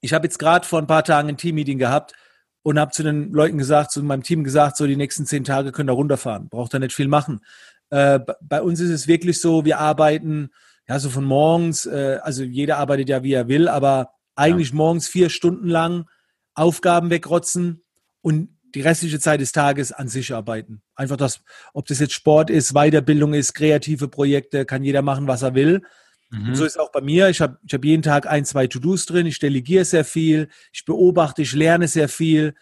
ich 0.00 0.12
habe 0.12 0.26
jetzt 0.26 0.38
gerade 0.38 0.66
vor 0.66 0.78
ein 0.78 0.86
paar 0.86 1.04
Tagen 1.04 1.28
ein 1.28 1.36
Teammeeting 1.36 1.78
gehabt 1.78 2.14
und 2.62 2.78
habe 2.78 2.92
zu 2.92 3.02
den 3.02 3.32
Leuten 3.32 3.58
gesagt, 3.58 3.90
zu 3.90 4.02
meinem 4.02 4.22
Team 4.22 4.44
gesagt, 4.44 4.76
so 4.76 4.86
die 4.86 4.96
nächsten 4.96 5.26
zehn 5.26 5.44
Tage 5.44 5.72
könnt 5.72 5.90
ihr 5.90 5.94
runterfahren, 5.94 6.48
braucht 6.48 6.74
ihr 6.74 6.80
nicht 6.80 6.94
viel 6.94 7.08
machen. 7.08 7.40
Äh, 7.90 8.20
bei 8.40 8.62
uns 8.62 8.80
ist 8.80 8.90
es 8.90 9.08
wirklich 9.08 9.40
so, 9.40 9.64
wir 9.64 9.78
arbeiten 9.78 10.50
ja 10.88 10.98
so 10.98 11.10
von 11.10 11.24
morgens, 11.24 11.86
äh, 11.86 12.18
also 12.22 12.42
jeder 12.42 12.78
arbeitet 12.78 13.08
ja 13.08 13.22
wie 13.22 13.32
er 13.32 13.48
will, 13.48 13.68
aber 13.68 14.12
eigentlich 14.34 14.70
ja. 14.70 14.76
morgens 14.76 15.08
vier 15.08 15.30
Stunden 15.30 15.68
lang 15.68 16.06
Aufgaben 16.54 17.10
wegrotzen 17.10 17.82
und 18.20 18.57
die 18.74 18.80
restliche 18.80 19.18
Zeit 19.18 19.40
des 19.40 19.52
Tages 19.52 19.92
an 19.92 20.08
sich 20.08 20.32
arbeiten. 20.32 20.82
Einfach 20.94 21.16
das, 21.16 21.40
ob 21.72 21.86
das 21.86 22.00
jetzt 22.00 22.12
Sport 22.12 22.50
ist, 22.50 22.74
Weiterbildung 22.74 23.34
ist, 23.34 23.54
kreative 23.54 24.08
Projekte, 24.08 24.64
kann 24.64 24.84
jeder 24.84 25.02
machen, 25.02 25.26
was 25.26 25.42
er 25.42 25.54
will. 25.54 25.82
Mhm. 26.30 26.54
So 26.54 26.64
ist 26.64 26.78
auch 26.78 26.92
bei 26.92 27.00
mir. 27.00 27.28
Ich 27.28 27.40
habe 27.40 27.58
ich 27.66 27.72
hab 27.72 27.84
jeden 27.84 28.02
Tag 28.02 28.26
ein, 28.26 28.44
zwei 28.44 28.66
To-Dos 28.66 29.06
drin. 29.06 29.26
Ich 29.26 29.38
delegiere 29.38 29.84
sehr 29.84 30.04
viel. 30.04 30.48
Ich 30.72 30.84
beobachte, 30.84 31.42
ich 31.42 31.54
lerne 31.54 31.88
sehr 31.88 32.08
viel. 32.08 32.54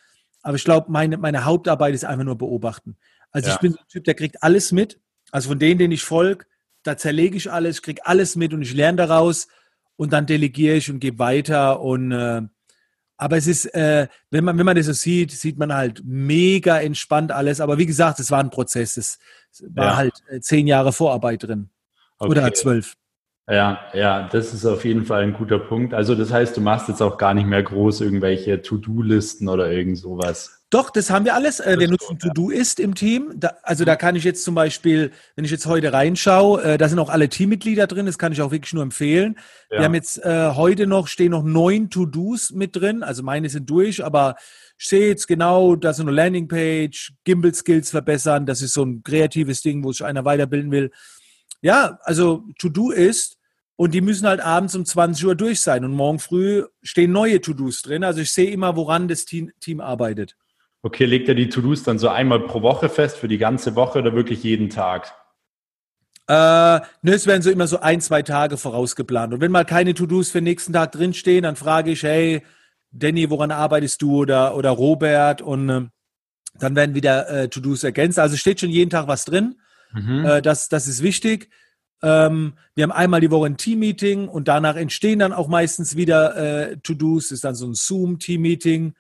Aber 0.43 0.57
ich 0.57 0.65
glaube, 0.65 0.91
meine, 0.93 1.19
meine 1.19 1.45
Hauptarbeit 1.45 1.95
ist 1.95 2.05
einfach 2.05 2.25
nur 2.25 2.39
beobachten. 2.39 2.97
Also 3.33 3.49
ja. 3.49 3.55
ich 3.55 3.61
bin 3.61 3.73
so 3.73 3.79
ein 3.79 3.89
Typ, 3.89 4.05
der 4.05 4.15
kriegt 4.15 4.43
alles 4.43 4.71
mit. 4.71 5.01
Also 5.33 5.49
von 5.49 5.59
denen, 5.59 5.79
denen 5.79 5.93
ich 5.93 6.05
folge, 6.05 6.47
da 6.85 6.97
zerlege 6.97 7.37
ich 7.37 7.51
alles, 7.51 7.83
kriege 7.83 8.07
alles 8.07 8.37
mit 8.37 8.55
und 8.55 8.63
ich 8.63 8.73
lerne 8.73 8.97
daraus 8.97 9.49
und 9.97 10.13
dann 10.13 10.27
delegiere 10.27 10.77
ich 10.77 10.89
und 10.89 11.01
gebe 11.01 11.19
weiter 11.19 11.81
und 11.81 12.13
äh, 12.13 12.43
aber 13.17 13.37
es 13.37 13.47
ist, 13.47 13.67
äh, 13.75 14.09
wenn 14.31 14.45
man, 14.45 14.59
wenn 14.59 14.67
man 14.67 14.77
das 14.77 14.87
so 14.87 14.93
sieht, 14.93 15.31
sieht 15.31 15.59
man 15.59 15.73
halt 15.73 16.03
mega 16.05 16.79
entspannt 16.81 17.33
alles. 17.33 17.61
Aber 17.61 17.79
wie 17.79 17.87
gesagt, 17.87 18.21
es 18.21 18.31
war 18.31 18.41
ein 18.41 18.51
Prozess. 18.51 18.97
Es 18.97 19.19
war 19.71 19.87
ja. 19.87 19.97
halt 19.97 20.15
äh, 20.29 20.41
zehn 20.41 20.67
Jahre 20.67 20.93
Vorarbeit 20.93 21.43
drin. 21.43 21.71
Okay. 22.19 22.31
Oder 22.31 22.53
zwölf. 22.53 22.95
Ja, 23.49 23.81
ja, 23.95 24.29
das 24.29 24.53
ist 24.53 24.67
auf 24.67 24.85
jeden 24.85 25.07
Fall 25.07 25.23
ein 25.23 25.33
guter 25.33 25.59
Punkt. 25.59 25.95
Also 25.95 26.15
das 26.15 26.33
heißt, 26.33 26.57
du 26.57 26.61
machst 26.61 26.89
jetzt 26.89 27.01
auch 27.01 27.17
gar 27.17 27.33
nicht 27.33 27.47
mehr 27.47 27.63
groß 27.63 28.01
irgendwelche 28.01 28.61
To-Do-Listen 28.61 29.49
oder 29.49 29.71
irgend 29.71 29.99
sowas. 29.99 30.56
Doch, 30.71 30.91
das 30.91 31.11
haben 31.11 31.25
wir 31.25 31.35
alles. 31.35 31.61
Äh, 31.61 31.79
wir 31.79 31.89
nutzen 31.89 32.19
To-Do-Ist 32.19 32.81
im 32.81 32.97
Team. 32.97 33.33
Da, 33.37 33.57
also 33.63 33.85
da 33.85 33.95
kann 33.95 34.17
ich 34.17 34.25
jetzt 34.25 34.43
zum 34.43 34.57
Beispiel, 34.57 35.13
wenn 35.37 35.45
ich 35.45 35.53
jetzt 35.53 35.67
heute 35.67 35.93
reinschaue, 35.93 36.61
äh, 36.63 36.79
da 36.79 36.89
sind 36.89 36.99
auch 36.99 37.09
alle 37.09 37.29
Teammitglieder 37.29 37.87
drin. 37.87 38.07
Das 38.07 38.19
kann 38.19 38.33
ich 38.33 38.43
auch 38.43 38.51
wirklich 38.51 38.73
nur 38.73 38.83
empfehlen. 38.83 39.39
Ja. 39.71 39.79
Wir 39.79 39.85
haben 39.85 39.95
jetzt 39.95 40.19
äh, 40.25 40.51
heute 40.55 40.89
noch, 40.89 41.07
stehen 41.07 41.31
noch 41.31 41.45
neun 41.45 41.89
To-Dos 41.89 42.51
mit 42.51 42.75
drin. 42.75 43.05
Also 43.05 43.23
meine 43.23 43.49
sind 43.49 43.71
durch, 43.71 44.05
aber 44.05 44.35
ich 44.77 44.87
sehe 44.87 45.07
jetzt 45.07 45.29
genau, 45.29 45.77
da 45.77 45.91
ist 45.91 46.01
eine 46.01 46.11
Landingpage, 46.11 47.13
Gimbal-Skills 47.23 47.91
verbessern. 47.91 48.45
Das 48.45 48.61
ist 48.61 48.75
so 48.75 48.85
ein 48.85 49.05
kreatives 49.05 49.63
Ding, 49.63 49.85
wo 49.85 49.93
sich 49.93 50.05
einer 50.05 50.25
weiterbilden 50.25 50.73
will. 50.73 50.91
Ja, 51.63 52.01
also 52.03 52.43
To-Do 52.59 52.91
ist, 52.91 53.39
und 53.77 53.93
die 53.95 54.01
müssen 54.01 54.27
halt 54.27 54.41
abends 54.41 54.75
um 54.75 54.85
20 54.85 55.27
Uhr 55.27 55.35
durch 55.37 55.61
sein. 55.61 55.85
Und 55.85 55.93
morgen 55.93 56.19
früh 56.19 56.65
stehen 56.83 57.13
neue 57.13 57.41
To-Dos 57.41 57.83
drin. 57.83 58.03
Also 58.03 58.21
ich 58.23 58.33
sehe 58.33 58.51
immer, 58.51 58.75
woran 58.75 59.07
das 59.07 59.27
Team, 59.27 59.53
Team 59.61 59.81
arbeitet. 59.81 60.35
Okay, 60.87 61.05
legt 61.05 61.29
er 61.29 61.35
die 61.35 61.49
To-Dos 61.49 61.83
dann 61.83 61.99
so 61.99 62.09
einmal 62.09 62.39
pro 62.39 62.63
Woche 62.63 62.89
fest 62.89 63.17
für 63.17 63.27
die 63.27 63.39
ganze 63.39 63.75
Woche 63.75 63.99
oder 63.99 64.15
wirklich 64.15 64.45
jeden 64.45 64.71
Tag? 64.71 65.13
Äh, 66.29 66.33
ne, 66.33 67.13
es 67.13 67.27
werden 67.27 67.43
so 67.43 67.51
immer 67.51 67.67
so 67.67 67.81
ein, 67.81 68.01
zwei 68.01 68.23
Tage 68.23 68.57
vorausgeplant. 68.57 69.35
Und 69.35 69.41
wenn 69.41 69.51
mal 69.51 69.65
keine 69.65 69.95
To-Dos 69.95 70.31
für 70.31 70.39
den 70.39 70.45
nächsten 70.45 70.73
Tag 70.73 70.93
drinstehen, 70.93 71.43
dann 71.43 71.57
frage 71.57 71.91
ich, 71.91 72.05
hey, 72.05 72.45
Danny, 72.93 73.29
woran 73.31 73.51
arbeitest 73.51 74.01
du? 74.01 74.19
Oder, 74.19 74.57
oder 74.57 74.71
Robert? 74.71 75.43
Und 75.43 75.69
äh, 75.69 75.87
dann 76.55 76.77
werden 76.77 76.95
wieder 76.95 77.29
äh, 77.31 77.49
To-Dos 77.49 77.83
ergänzt. 77.83 78.21
Also 78.21 78.37
steht 78.37 78.61
schon 78.61 78.71
jeden 78.71 78.91
Tag 78.91 79.09
was 79.09 79.25
drin. 79.25 79.57
Mhm. 79.93 80.25
Äh, 80.25 80.41
das, 80.41 80.69
das 80.69 80.87
ist 80.87 81.03
wichtig. 81.03 81.51
Ähm, 82.01 82.53
wir 82.77 82.85
haben 82.85 82.93
einmal 82.93 83.21
die 83.21 83.33
Woche 83.33 83.47
ein 83.47 83.57
Team-Meeting 83.57 84.29
und 84.29 84.47
danach 84.47 84.77
entstehen 84.77 85.19
dann 85.19 85.33
auch 85.33 85.49
meistens 85.49 85.97
wieder 85.97 86.37
äh, 86.37 86.77
To-Dos. 86.77 87.33
Ist 87.33 87.43
dann 87.43 87.57
so 87.57 87.67
ein 87.67 87.75
Zoom-Team-Meeting. 87.75 88.95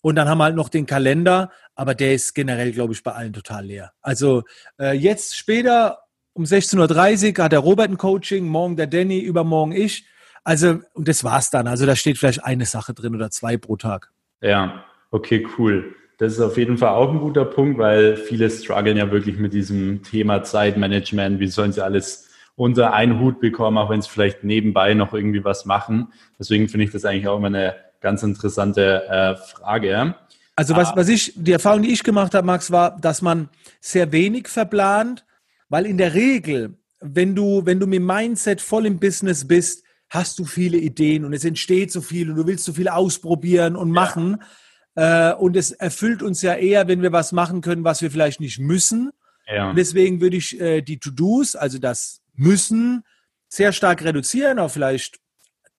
Und 0.00 0.16
dann 0.16 0.28
haben 0.28 0.38
wir 0.38 0.44
halt 0.44 0.56
noch 0.56 0.68
den 0.68 0.86
Kalender, 0.86 1.50
aber 1.74 1.94
der 1.94 2.14
ist 2.14 2.34
generell, 2.34 2.72
glaube 2.72 2.92
ich, 2.92 3.02
bei 3.02 3.12
allen 3.12 3.32
total 3.32 3.66
leer. 3.66 3.92
Also 4.00 4.44
äh, 4.78 4.96
jetzt 4.96 5.36
später 5.36 5.98
um 6.32 6.44
16.30 6.44 7.36
Uhr 7.36 7.44
hat 7.44 7.52
der 7.52 7.58
Robert 7.58 7.90
ein 7.90 7.98
Coaching, 7.98 8.46
morgen 8.46 8.76
der 8.76 8.86
Danny, 8.86 9.18
übermorgen 9.18 9.72
ich. 9.72 10.06
Also, 10.44 10.80
und 10.94 11.08
das 11.08 11.24
war's 11.24 11.50
dann. 11.50 11.66
Also 11.66 11.84
da 11.84 11.96
steht 11.96 12.16
vielleicht 12.16 12.44
eine 12.44 12.64
Sache 12.64 12.94
drin 12.94 13.14
oder 13.14 13.30
zwei 13.30 13.56
pro 13.56 13.76
Tag. 13.76 14.12
Ja, 14.40 14.84
okay, 15.10 15.46
cool. 15.58 15.94
Das 16.18 16.32
ist 16.32 16.40
auf 16.40 16.56
jeden 16.56 16.78
Fall 16.78 16.90
auch 16.90 17.10
ein 17.10 17.20
guter 17.20 17.44
Punkt, 17.44 17.78
weil 17.78 18.16
viele 18.16 18.48
strugglen 18.50 18.96
ja 18.96 19.10
wirklich 19.10 19.36
mit 19.36 19.52
diesem 19.52 20.02
Thema 20.02 20.42
Zeitmanagement. 20.42 21.38
Wie 21.38 21.48
sollen 21.48 21.72
sie 21.72 21.84
alles 21.84 22.28
unter 22.58 22.92
einen 22.92 23.20
Hut 23.20 23.38
bekommen, 23.40 23.78
auch 23.78 23.88
wenn 23.88 24.02
sie 24.02 24.10
vielleicht 24.10 24.42
nebenbei 24.42 24.94
noch 24.94 25.14
irgendwie 25.14 25.44
was 25.44 25.64
machen. 25.64 26.12
Deswegen 26.40 26.68
finde 26.68 26.86
ich 26.86 26.90
das 26.90 27.04
eigentlich 27.04 27.28
auch 27.28 27.36
immer 27.36 27.46
eine 27.46 27.76
ganz 28.00 28.22
interessante 28.22 29.04
äh, 29.08 29.36
Frage. 29.36 30.14
Also 30.56 30.74
was, 30.74 30.88
ah. 30.88 30.96
was 30.96 31.08
ich, 31.08 31.32
die 31.36 31.52
Erfahrung, 31.52 31.82
die 31.82 31.92
ich 31.92 32.02
gemacht 32.02 32.34
habe, 32.34 32.46
Max, 32.46 32.70
war, 32.70 32.98
dass 32.98 33.22
man 33.22 33.48
sehr 33.80 34.10
wenig 34.12 34.48
verplant, 34.48 35.24
weil 35.68 35.86
in 35.86 35.98
der 35.98 36.14
Regel, 36.14 36.78
wenn 37.00 37.34
du, 37.34 37.64
wenn 37.64 37.78
du 37.78 37.86
mit 37.86 38.02
Mindset 38.02 38.60
voll 38.60 38.86
im 38.86 38.98
Business 38.98 39.46
bist, 39.46 39.84
hast 40.08 40.38
du 40.38 40.44
viele 40.44 40.78
Ideen 40.78 41.24
und 41.24 41.32
es 41.32 41.44
entsteht 41.44 41.92
so 41.92 42.00
viel 42.00 42.30
und 42.30 42.36
du 42.36 42.46
willst 42.46 42.64
so 42.64 42.72
viel 42.72 42.88
ausprobieren 42.88 43.76
und 43.76 43.90
machen. 43.90 44.42
Ja. 44.96 45.30
Äh, 45.30 45.34
und 45.34 45.56
es 45.56 45.70
erfüllt 45.70 46.22
uns 46.22 46.42
ja 46.42 46.54
eher, 46.54 46.88
wenn 46.88 47.02
wir 47.02 47.12
was 47.12 47.32
machen 47.32 47.60
können, 47.60 47.84
was 47.84 48.02
wir 48.02 48.10
vielleicht 48.10 48.40
nicht 48.40 48.58
müssen. 48.58 49.10
Ja. 49.50 49.72
deswegen 49.72 50.20
würde 50.20 50.36
ich 50.36 50.60
äh, 50.60 50.82
die 50.82 50.98
To-Dos, 50.98 51.56
also 51.56 51.78
das 51.78 52.20
Müssen, 52.34 53.02
sehr 53.48 53.72
stark 53.72 54.04
reduzieren 54.04 54.58
auf 54.58 54.74
vielleicht 54.74 55.20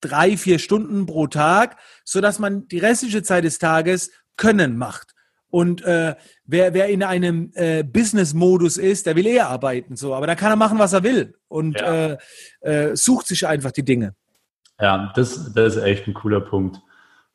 drei, 0.00 0.36
vier 0.36 0.58
Stunden 0.58 1.06
pro 1.06 1.26
Tag, 1.26 1.76
sodass 2.04 2.38
man 2.38 2.68
die 2.68 2.78
restliche 2.78 3.22
Zeit 3.22 3.44
des 3.44 3.58
Tages 3.58 4.10
Können 4.36 4.76
macht. 4.76 5.14
Und 5.50 5.82
äh, 5.82 6.14
wer, 6.44 6.74
wer 6.74 6.86
in 6.88 7.02
einem 7.02 7.50
äh, 7.54 7.82
Business-Modus 7.82 8.76
ist, 8.76 9.06
der 9.06 9.16
will 9.16 9.26
eher 9.26 9.48
arbeiten, 9.48 9.96
so. 9.96 10.14
Aber 10.14 10.26
da 10.26 10.34
kann 10.34 10.52
er 10.52 10.56
machen, 10.56 10.78
was 10.78 10.92
er 10.92 11.02
will 11.02 11.34
und 11.48 11.78
ja. 11.78 12.12
äh, 12.12 12.18
äh, 12.60 12.96
sucht 12.96 13.26
sich 13.26 13.46
einfach 13.46 13.72
die 13.72 13.84
Dinge. 13.84 14.14
Ja, 14.80 15.12
das, 15.14 15.52
das 15.52 15.76
ist 15.76 15.82
echt 15.82 16.06
ein 16.06 16.14
cooler 16.14 16.40
Punkt. 16.40 16.80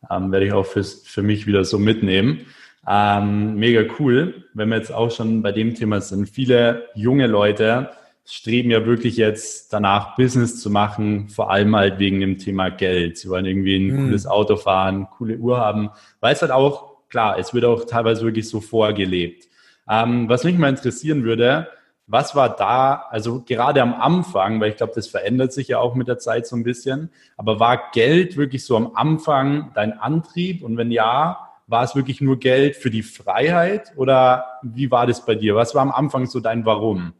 Ähm, 0.09 0.31
werde 0.31 0.45
ich 0.45 0.53
auch 0.53 0.65
fürs, 0.65 1.03
für 1.05 1.23
mich 1.23 1.45
wieder 1.45 1.65
so 1.65 1.77
mitnehmen. 1.77 2.45
Ähm, 2.87 3.55
mega 3.55 3.83
cool, 3.99 4.45
wenn 4.53 4.69
wir 4.69 4.77
jetzt 4.77 4.91
auch 4.91 5.11
schon 5.11 5.41
bei 5.41 5.51
dem 5.51 5.75
Thema 5.75 6.01
sind. 6.01 6.29
Viele 6.29 6.89
junge 6.95 7.27
Leute 7.27 7.89
streben 8.25 8.71
ja 8.71 8.85
wirklich 8.85 9.17
jetzt 9.17 9.71
danach, 9.71 10.15
Business 10.15 10.59
zu 10.59 10.69
machen, 10.69 11.29
vor 11.29 11.51
allem 11.51 11.75
halt 11.75 11.99
wegen 11.99 12.19
dem 12.19 12.37
Thema 12.37 12.69
Geld. 12.69 13.17
Sie 13.17 13.29
wollen 13.29 13.45
irgendwie 13.45 13.77
ein 13.77 13.87
mhm. 13.87 14.05
cooles 14.05 14.25
Auto 14.25 14.55
fahren, 14.55 15.07
coole 15.15 15.37
Uhr 15.37 15.59
haben, 15.59 15.91
weil 16.19 16.33
es 16.33 16.41
halt 16.41 16.51
auch, 16.51 17.07
klar, 17.09 17.37
es 17.37 17.53
wird 17.53 17.65
auch 17.65 17.85
teilweise 17.85 18.23
wirklich 18.23 18.49
so 18.49 18.61
vorgelebt. 18.61 19.47
Ähm, 19.87 20.27
was 20.27 20.43
mich 20.43 20.57
mal 20.57 20.69
interessieren 20.69 21.23
würde, 21.23 21.67
was 22.07 22.35
war 22.35 22.55
da, 22.55 23.05
also 23.09 23.41
gerade 23.43 23.81
am 23.81 23.93
Anfang, 23.93 24.59
weil 24.59 24.69
ich 24.69 24.77
glaube, 24.77 24.93
das 24.95 25.07
verändert 25.07 25.53
sich 25.53 25.69
ja 25.69 25.79
auch 25.79 25.95
mit 25.95 26.07
der 26.07 26.19
Zeit 26.19 26.45
so 26.47 26.55
ein 26.55 26.63
bisschen, 26.63 27.09
aber 27.37 27.59
war 27.59 27.91
Geld 27.93 28.37
wirklich 28.37 28.65
so 28.65 28.75
am 28.75 28.95
Anfang 28.95 29.71
dein 29.73 29.93
Antrieb? 29.93 30.63
Und 30.63 30.77
wenn 30.77 30.91
ja, 30.91 31.49
war 31.67 31.83
es 31.83 31.95
wirklich 31.95 32.21
nur 32.21 32.39
Geld 32.39 32.75
für 32.75 32.91
die 32.91 33.01
Freiheit 33.03 33.93
oder 33.95 34.45
wie 34.61 34.91
war 34.91 35.07
das 35.07 35.25
bei 35.25 35.35
dir? 35.35 35.55
Was 35.55 35.73
war 35.73 35.81
am 35.81 35.91
Anfang 35.91 36.27
so 36.27 36.39
dein 36.39 36.65
Warum? 36.65 37.13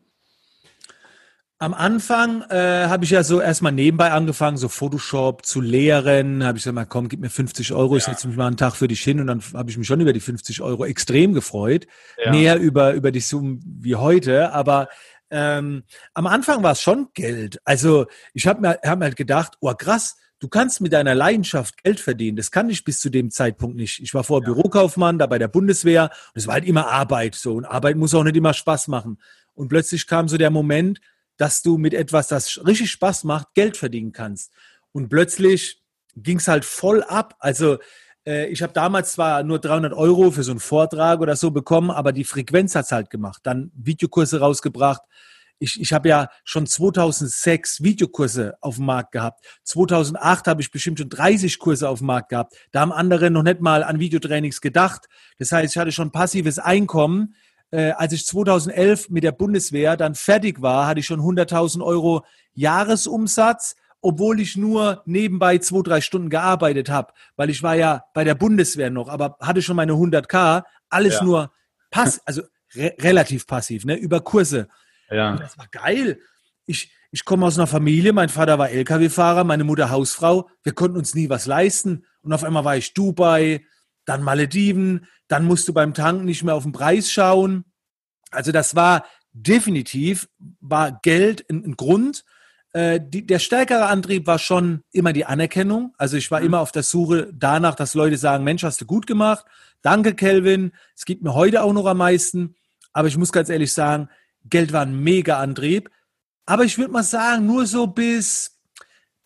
Am 1.57 1.73
Anfang 1.73 2.41
äh, 2.49 2.87
habe 2.87 3.05
ich 3.05 3.11
ja 3.11 3.23
so 3.23 3.39
erstmal 3.39 3.71
nebenbei 3.71 4.11
angefangen, 4.11 4.57
so 4.57 4.67
Photoshop 4.67 5.45
zu 5.45 5.61
lehren. 5.61 6.43
Habe 6.43 6.57
ich 6.57 6.65
gesagt, 6.65 6.75
mal 6.75 6.85
komm, 6.85 7.07
gib 7.07 7.21
mir 7.21 7.29
50 7.29 7.71
Euro, 7.71 7.93
ja. 7.93 7.97
ich 7.99 8.03
setze 8.03 8.27
mich 8.27 8.35
mal 8.35 8.47
einen 8.47 8.57
Tag 8.57 8.75
für 8.75 8.89
dich 8.89 9.01
hin 9.01 9.21
und 9.21 9.27
dann 9.27 9.41
habe 9.53 9.69
ich 9.69 9.77
mich 9.77 9.87
schon 9.87 10.01
über 10.01 10.11
die 10.11 10.19
50 10.19 10.61
Euro 10.61 10.83
extrem 10.83 11.33
gefreut. 11.33 11.87
Ja. 12.21 12.31
Mehr 12.31 12.59
über, 12.59 12.93
über 12.93 13.11
die 13.11 13.21
Summen 13.21 13.61
wie 13.65 13.95
heute, 13.95 14.51
aber 14.51 14.89
ähm, 15.29 15.83
am 16.13 16.27
Anfang 16.27 16.61
war 16.61 16.73
es 16.73 16.81
schon 16.81 17.07
Geld. 17.13 17.59
Also 17.63 18.07
ich 18.33 18.47
habe 18.47 18.59
mir, 18.59 18.79
hab 18.83 18.99
mir 18.99 19.05
halt 19.05 19.15
gedacht, 19.15 19.53
oh 19.61 19.73
krass, 19.73 20.17
du 20.39 20.49
kannst 20.49 20.81
mit 20.81 20.91
deiner 20.91 21.15
Leidenschaft 21.15 21.81
Geld 21.81 22.01
verdienen. 22.01 22.35
Das 22.35 22.51
kann 22.51 22.69
ich 22.69 22.83
bis 22.83 22.99
zu 22.99 23.09
dem 23.09 23.31
Zeitpunkt 23.31 23.77
nicht. 23.77 24.01
Ich 24.01 24.13
war 24.13 24.25
vorher 24.25 24.45
ja. 24.45 24.53
Bürokaufmann, 24.53 25.17
da 25.19 25.25
bei 25.25 25.39
der 25.39 25.47
Bundeswehr 25.47 26.09
und 26.33 26.37
es 26.39 26.47
war 26.47 26.55
halt 26.55 26.65
immer 26.65 26.89
Arbeit 26.89 27.35
so 27.35 27.53
und 27.53 27.63
Arbeit 27.63 27.95
muss 27.95 28.13
auch 28.13 28.25
nicht 28.25 28.35
immer 28.35 28.53
Spaß 28.53 28.89
machen. 28.89 29.19
Und 29.53 29.69
plötzlich 29.69 30.05
kam 30.05 30.27
so 30.27 30.37
der 30.37 30.51
Moment, 30.51 30.99
dass 31.37 31.61
du 31.61 31.77
mit 31.77 31.93
etwas, 31.93 32.27
das 32.27 32.61
richtig 32.65 32.91
Spaß 32.91 33.23
macht, 33.23 33.53
Geld 33.53 33.77
verdienen 33.77 34.11
kannst. 34.11 34.51
Und 34.91 35.09
plötzlich 35.09 35.81
ging 36.15 36.37
es 36.37 36.47
halt 36.47 36.65
voll 36.65 37.03
ab. 37.03 37.35
Also 37.39 37.77
äh, 38.25 38.47
ich 38.47 38.61
habe 38.61 38.73
damals 38.73 39.13
zwar 39.13 39.43
nur 39.43 39.59
300 39.59 39.93
Euro 39.93 40.31
für 40.31 40.43
so 40.43 40.51
einen 40.51 40.59
Vortrag 40.59 41.19
oder 41.19 41.35
so 41.35 41.51
bekommen, 41.51 41.91
aber 41.91 42.11
die 42.11 42.23
Frequenz 42.23 42.75
hat's 42.75 42.91
halt 42.91 43.09
gemacht. 43.09 43.41
Dann 43.43 43.71
Videokurse 43.75 44.39
rausgebracht. 44.39 45.01
Ich, 45.57 45.79
ich 45.79 45.93
habe 45.93 46.09
ja 46.09 46.27
schon 46.43 46.67
2006 46.67 47.81
Videokurse 47.81 48.57
auf 48.59 48.75
dem 48.75 48.85
Markt 48.85 49.13
gehabt. 49.13 49.45
2008 49.63 50.47
habe 50.47 50.61
ich 50.61 50.69
bestimmt 50.69 50.99
schon 50.99 51.09
30 51.09 51.59
Kurse 51.59 51.87
auf 51.87 51.99
dem 51.99 52.07
Markt 52.07 52.29
gehabt. 52.29 52.55
Da 52.71 52.81
haben 52.81 52.91
andere 52.91 53.31
noch 53.31 53.43
nicht 53.43 53.61
mal 53.61 53.83
an 53.83 53.99
Videotrainings 53.99 54.59
gedacht. 54.59 55.07
Das 55.37 55.53
heißt, 55.53 55.73
ich 55.73 55.77
hatte 55.79 55.93
schon 55.93 56.11
passives 56.11 56.59
Einkommen 56.59 57.35
äh, 57.75 57.91
als 57.91 58.13
ich 58.13 58.25
2011 58.25 59.09
mit 59.09 59.23
der 59.23 59.33
Bundeswehr 59.33 59.97
dann 59.97 60.15
fertig 60.15 60.61
war, 60.61 60.87
hatte 60.87 61.01
ich 61.01 61.05
schon 61.05 61.19
100.000 61.19 61.83
Euro 61.83 62.25
Jahresumsatz, 62.53 63.75
obwohl 64.01 64.39
ich 64.39 64.55
nur 64.55 65.01
nebenbei 65.05 65.57
zwei, 65.57 65.81
drei 65.81 66.01
Stunden 66.01 66.29
gearbeitet 66.29 66.89
habe, 66.89 67.11
weil 67.35 67.49
ich 67.49 67.63
war 67.63 67.75
ja 67.75 68.05
bei 68.13 68.23
der 68.23 68.35
Bundeswehr 68.35 68.89
noch, 68.89 69.09
aber 69.09 69.37
hatte 69.41 69.61
schon 69.61 69.75
meine 69.75 69.93
100k, 69.93 70.63
alles 70.89 71.15
ja. 71.15 71.23
nur 71.23 71.51
pass, 71.91 72.21
also 72.25 72.43
re 72.75 72.95
relativ 72.99 73.45
passiv, 73.45 73.83
ne, 73.83 73.95
über 73.95 74.21
Kurse. 74.21 74.67
Ja. 75.09 75.31
Und 75.31 75.41
das 75.41 75.57
war 75.57 75.67
geil. 75.71 76.19
Ich, 76.65 76.93
ich 77.11 77.25
komme 77.25 77.45
aus 77.45 77.57
einer 77.57 77.67
Familie, 77.67 78.13
mein 78.13 78.29
Vater 78.29 78.57
war 78.57 78.69
LKW-Fahrer, 78.69 79.43
meine 79.43 79.63
Mutter 79.63 79.89
Hausfrau. 79.89 80.49
Wir 80.63 80.73
konnten 80.73 80.97
uns 80.97 81.13
nie 81.13 81.29
was 81.29 81.45
leisten. 81.45 82.05
Und 82.21 82.33
auf 82.33 82.43
einmal 82.43 82.63
war 82.63 82.77
ich 82.77 82.93
Dubai, 82.93 83.65
dann 84.05 84.23
Malediven, 84.23 85.07
dann 85.27 85.45
musst 85.45 85.67
du 85.67 85.73
beim 85.73 85.93
Tanken 85.93 86.25
nicht 86.25 86.43
mehr 86.43 86.55
auf 86.55 86.63
den 86.63 86.71
Preis 86.71 87.11
schauen. 87.11 87.65
Also 88.31 88.51
das 88.51 88.75
war 88.75 89.05
definitiv, 89.33 90.27
war 90.61 90.99
Geld 91.01 91.45
ein, 91.49 91.63
ein 91.65 91.75
Grund. 91.75 92.23
Äh, 92.73 92.99
die, 93.01 93.25
der 93.25 93.39
stärkere 93.39 93.87
Antrieb 93.87 94.27
war 94.27 94.39
schon 94.39 94.83
immer 94.91 95.13
die 95.13 95.25
Anerkennung. 95.25 95.93
Also 95.97 96.17
ich 96.17 96.29
war 96.31 96.39
mhm. 96.39 96.47
immer 96.47 96.59
auf 96.59 96.71
der 96.71 96.83
Suche 96.83 97.29
danach, 97.33 97.75
dass 97.75 97.93
Leute 97.93 98.17
sagen, 98.17 98.43
Mensch, 98.43 98.63
hast 98.63 98.81
du 98.81 98.85
gut 98.85 99.07
gemacht. 99.07 99.45
Danke, 99.81 100.13
Kelvin. 100.13 100.71
Es 100.95 101.05
gibt 101.05 101.23
mir 101.23 101.33
heute 101.33 101.63
auch 101.63 101.73
noch 101.73 101.85
am 101.85 101.97
meisten. 101.97 102.55
Aber 102.93 103.07
ich 103.07 103.17
muss 103.17 103.31
ganz 103.31 103.49
ehrlich 103.49 103.73
sagen, 103.73 104.09
Geld 104.45 104.73
war 104.73 104.83
ein 104.83 104.99
mega 104.99 105.39
Antrieb. 105.39 105.89
Aber 106.45 106.63
ich 106.63 106.77
würde 106.77 106.91
mal 106.91 107.03
sagen, 107.03 107.45
nur 107.45 107.65
so 107.65 107.87
bis, 107.87 108.59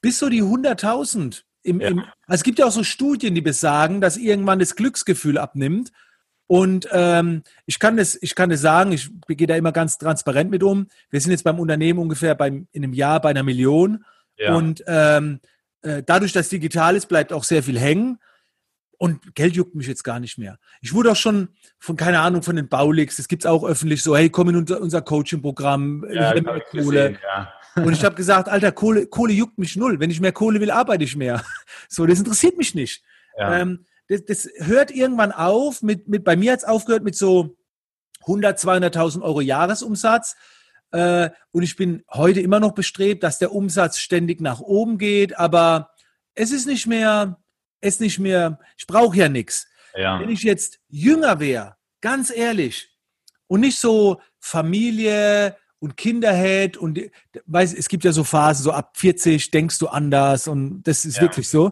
bis 0.02 0.20
so 0.20 0.30
die 0.30 0.44
100.000 0.44 1.44
im, 1.63 1.82
ja. 1.82 1.88
im, 1.89 2.04
also 2.30 2.42
es 2.42 2.44
gibt 2.44 2.60
ja 2.60 2.65
auch 2.65 2.72
so 2.72 2.84
Studien, 2.84 3.34
die 3.34 3.42
besagen, 3.42 4.02
dass 4.02 4.15
irgendwann 4.15 4.60
das 4.60 4.76
Glücksgefühl 4.76 5.39
abnimmt. 5.39 5.92
Und 6.46 6.88
ähm, 6.92 7.44
ich 7.65 7.80
kann 7.80 7.98
das, 7.98 8.18
ich 8.22 8.36
kann 8.36 8.50
das 8.52 8.62
sagen, 8.62 8.92
ich 8.92 9.10
gehe 9.28 9.48
da 9.48 9.56
immer 9.56 9.72
ganz 9.72 9.98
transparent 9.98 10.52
mit 10.52 10.63
um. 10.63 10.88
Wir 11.10 11.22
sind 11.22 11.32
jetzt 11.32 11.44
beim 11.44 11.60
Unternehmen 11.60 12.00
ungefähr 12.00 12.36
beim, 12.36 12.68
in 12.72 12.84
einem 12.84 12.94
Jahr 12.94 13.20
bei 13.20 13.30
einer 13.30 13.44
Million. 13.44 14.06
Ja. 14.38 14.56
Und 14.56 14.84
ähm, 14.88 15.39
äh, 15.82 16.04
dadurch, 16.06 16.32
dass 16.32 16.50
digital 16.50 16.96
ist, 16.96 17.08
bleibt 17.08 17.34
auch 17.34 17.44
sehr 17.44 17.63
viel 17.63 17.80
hängen. 17.80 18.20
Und 19.00 19.34
Geld 19.34 19.56
juckt 19.56 19.76
mich 19.76 19.88
jetzt 19.88 20.04
gar 20.04 20.20
nicht 20.20 20.38
mehr. 20.38 20.60
Ich 20.82 20.94
wurde 20.94 21.12
auch 21.12 21.15
schon 21.15 21.50
von, 21.80 21.96
keine 21.96 22.20
Ahnung, 22.20 22.44
von 22.44 22.58
den 22.58 22.68
Baulix, 22.68 23.15
das 23.15 23.28
gibt 23.28 23.44
es 23.44 23.50
auch 23.50 23.63
öffentlich 23.63 24.04
so, 24.04 24.15
hey, 24.15 24.30
komm 24.30 24.50
in 24.50 24.58
unser, 24.58 24.82
unser 24.82 25.02
Coaching-Programm, 25.02 26.06
ja, 26.12 26.34
Kohle. 26.34 26.62
Gesehen, 26.72 27.18
ja. 27.24 27.54
Und 27.86 27.94
ich 27.94 28.04
habe 28.04 28.15
gesagt, 28.15 28.50
Alter, 28.50 28.72
Kohle, 28.72 29.08
Kohle 29.08 29.34
juckt 29.34 29.58
mich 29.58 29.76
null. 29.76 30.00
Wenn 30.00 30.12
ich 30.12 30.22
mehr 30.22 30.32
Kohle 30.32 30.60
will, 30.60 30.72
arbeite 30.72 31.04
ich 31.04 31.15
mehr. 31.15 31.44
So, 31.88 32.06
das 32.06 32.20
interessiert 32.20 32.58
mich 32.58 32.76
nicht. 32.76 33.04
Ja. 33.38 33.60
Ähm, 33.60 33.86
das, 34.08 34.26
das, 34.26 34.50
hört 34.58 34.92
irgendwann 34.92 35.32
auf. 35.32 35.82
Mit, 35.82 36.08
mit, 36.08 36.24
bei 36.24 36.36
mir 36.36 36.52
hat 36.52 36.60
es 36.60 36.65
aufgehört 36.65 37.04
mit 37.04 37.15
so 37.15 37.58
100, 38.22 38.60
200.000 38.60 39.22
Euro 39.22 39.42
Jahresumsatz. 39.42 40.36
Äh, 40.92 41.30
und 41.52 41.63
ich 41.63 41.76
bin 41.76 42.04
heute 42.12 42.42
immer 42.42 42.60
noch 42.60 42.74
bestrebt, 42.74 43.24
dass 43.24 43.39
der 43.39 43.54
Umsatz 43.54 43.98
ständig 43.98 44.42
nach 44.42 44.60
oben 44.60 44.98
geht. 44.98 45.38
Aber 45.38 45.92
es 46.36 46.52
ist 46.52 46.68
nicht 46.68 46.86
mehr, 46.86 47.39
es 47.82 47.96
ist 47.96 48.02
nicht 48.02 48.20
mehr, 48.20 48.60
ich 48.78 48.88
brauche 48.88 49.18
ja 49.18 49.30
nichts. 49.30 49.68
ja. 49.96 50.20
wenn 50.20 50.30
ich 50.30 50.44
jetzt 50.44 50.80
jünger 50.89 51.39
wäre, 51.39 51.76
ganz 52.02 52.30
ehrlich, 52.30 52.89
und 53.48 53.62
nicht 53.62 53.80
so 53.80 54.22
Familie 54.39 55.58
und 55.80 55.98
Kinder 55.98 56.32
hätte 56.32 56.80
und 56.80 57.00
weiß, 57.46 57.74
es 57.74 57.88
gibt 57.88 58.04
ja 58.04 58.12
so 58.12 58.24
Phasen, 58.24 58.63
so 58.63 58.72
ab 58.72 58.98
40 58.98 59.52
denkst 59.52 59.80
du 59.80 59.88
anders 59.88 60.48
und 60.48 60.84
das 60.84 61.06
ist 61.06 61.18
ja. 61.18 61.24
wirklich 61.24 61.50
so. 61.50 61.72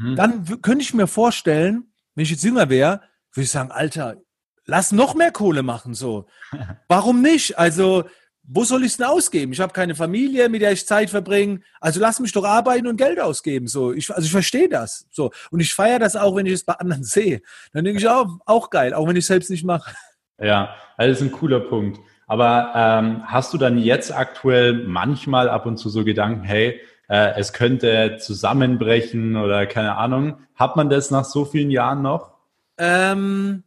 Mhm. 0.00 0.16
Dann 0.16 0.62
könnte 0.62 0.82
ich 0.82 0.94
mir 0.94 1.06
vorstellen, 1.06 1.92
wenn 2.14 2.22
ich 2.22 2.30
jetzt 2.30 2.44
jünger 2.44 2.68
wäre, 2.68 3.00
würde 3.32 3.44
ich 3.44 3.50
sagen, 3.50 3.70
Alter, 3.70 4.16
lass 4.64 4.92
noch 4.92 5.14
mehr 5.14 5.32
Kohle 5.32 5.62
machen, 5.62 5.94
so. 5.94 6.26
Warum 6.88 7.20
nicht? 7.22 7.58
Also, 7.58 8.04
wo 8.50 8.64
soll 8.64 8.82
ich 8.84 8.92
es 8.92 8.96
denn 8.96 9.06
ausgeben? 9.06 9.52
Ich 9.52 9.60
habe 9.60 9.74
keine 9.74 9.94
Familie, 9.94 10.48
mit 10.48 10.62
der 10.62 10.72
ich 10.72 10.86
Zeit 10.86 11.10
verbringe. 11.10 11.60
Also 11.80 12.00
lass 12.00 12.18
mich 12.18 12.32
doch 12.32 12.44
arbeiten 12.44 12.86
und 12.86 12.96
Geld 12.96 13.20
ausgeben. 13.20 13.66
So, 13.66 13.92
ich, 13.92 14.10
also 14.10 14.24
ich 14.24 14.32
verstehe 14.32 14.70
das. 14.70 15.06
So. 15.10 15.30
Und 15.50 15.60
ich 15.60 15.74
feiere 15.74 15.98
das 15.98 16.16
auch, 16.16 16.34
wenn 16.34 16.46
ich 16.46 16.54
es 16.54 16.64
bei 16.64 16.72
anderen 16.72 17.04
sehe. 17.04 17.42
Dann 17.72 17.84
denke 17.84 18.00
ich 18.00 18.08
auch, 18.08 18.38
auch 18.46 18.70
geil, 18.70 18.94
auch 18.94 19.06
wenn 19.06 19.16
ich 19.16 19.24
es 19.24 19.28
selbst 19.28 19.50
nicht 19.50 19.64
mache. 19.64 19.94
Ja, 20.40 20.74
das 20.96 21.18
ist 21.18 21.22
ein 21.22 21.32
cooler 21.32 21.60
Punkt. 21.60 22.00
Aber 22.28 22.72
ähm, 22.76 23.22
hast 23.24 23.52
du 23.54 23.58
dann 23.58 23.78
jetzt 23.78 24.14
aktuell 24.14 24.74
manchmal 24.86 25.48
ab 25.48 25.66
und 25.66 25.78
zu 25.78 25.88
so 25.88 26.04
Gedanken, 26.04 26.44
hey, 26.44 26.80
äh, 27.08 27.32
es 27.36 27.54
könnte 27.54 28.18
zusammenbrechen 28.20 29.36
oder 29.36 29.66
keine 29.66 29.96
Ahnung. 29.96 30.38
Hat 30.54 30.76
man 30.76 30.90
das 30.90 31.10
nach 31.10 31.24
so 31.24 31.46
vielen 31.46 31.70
Jahren 31.70 32.02
noch? 32.02 32.34
Ähm, 32.76 33.64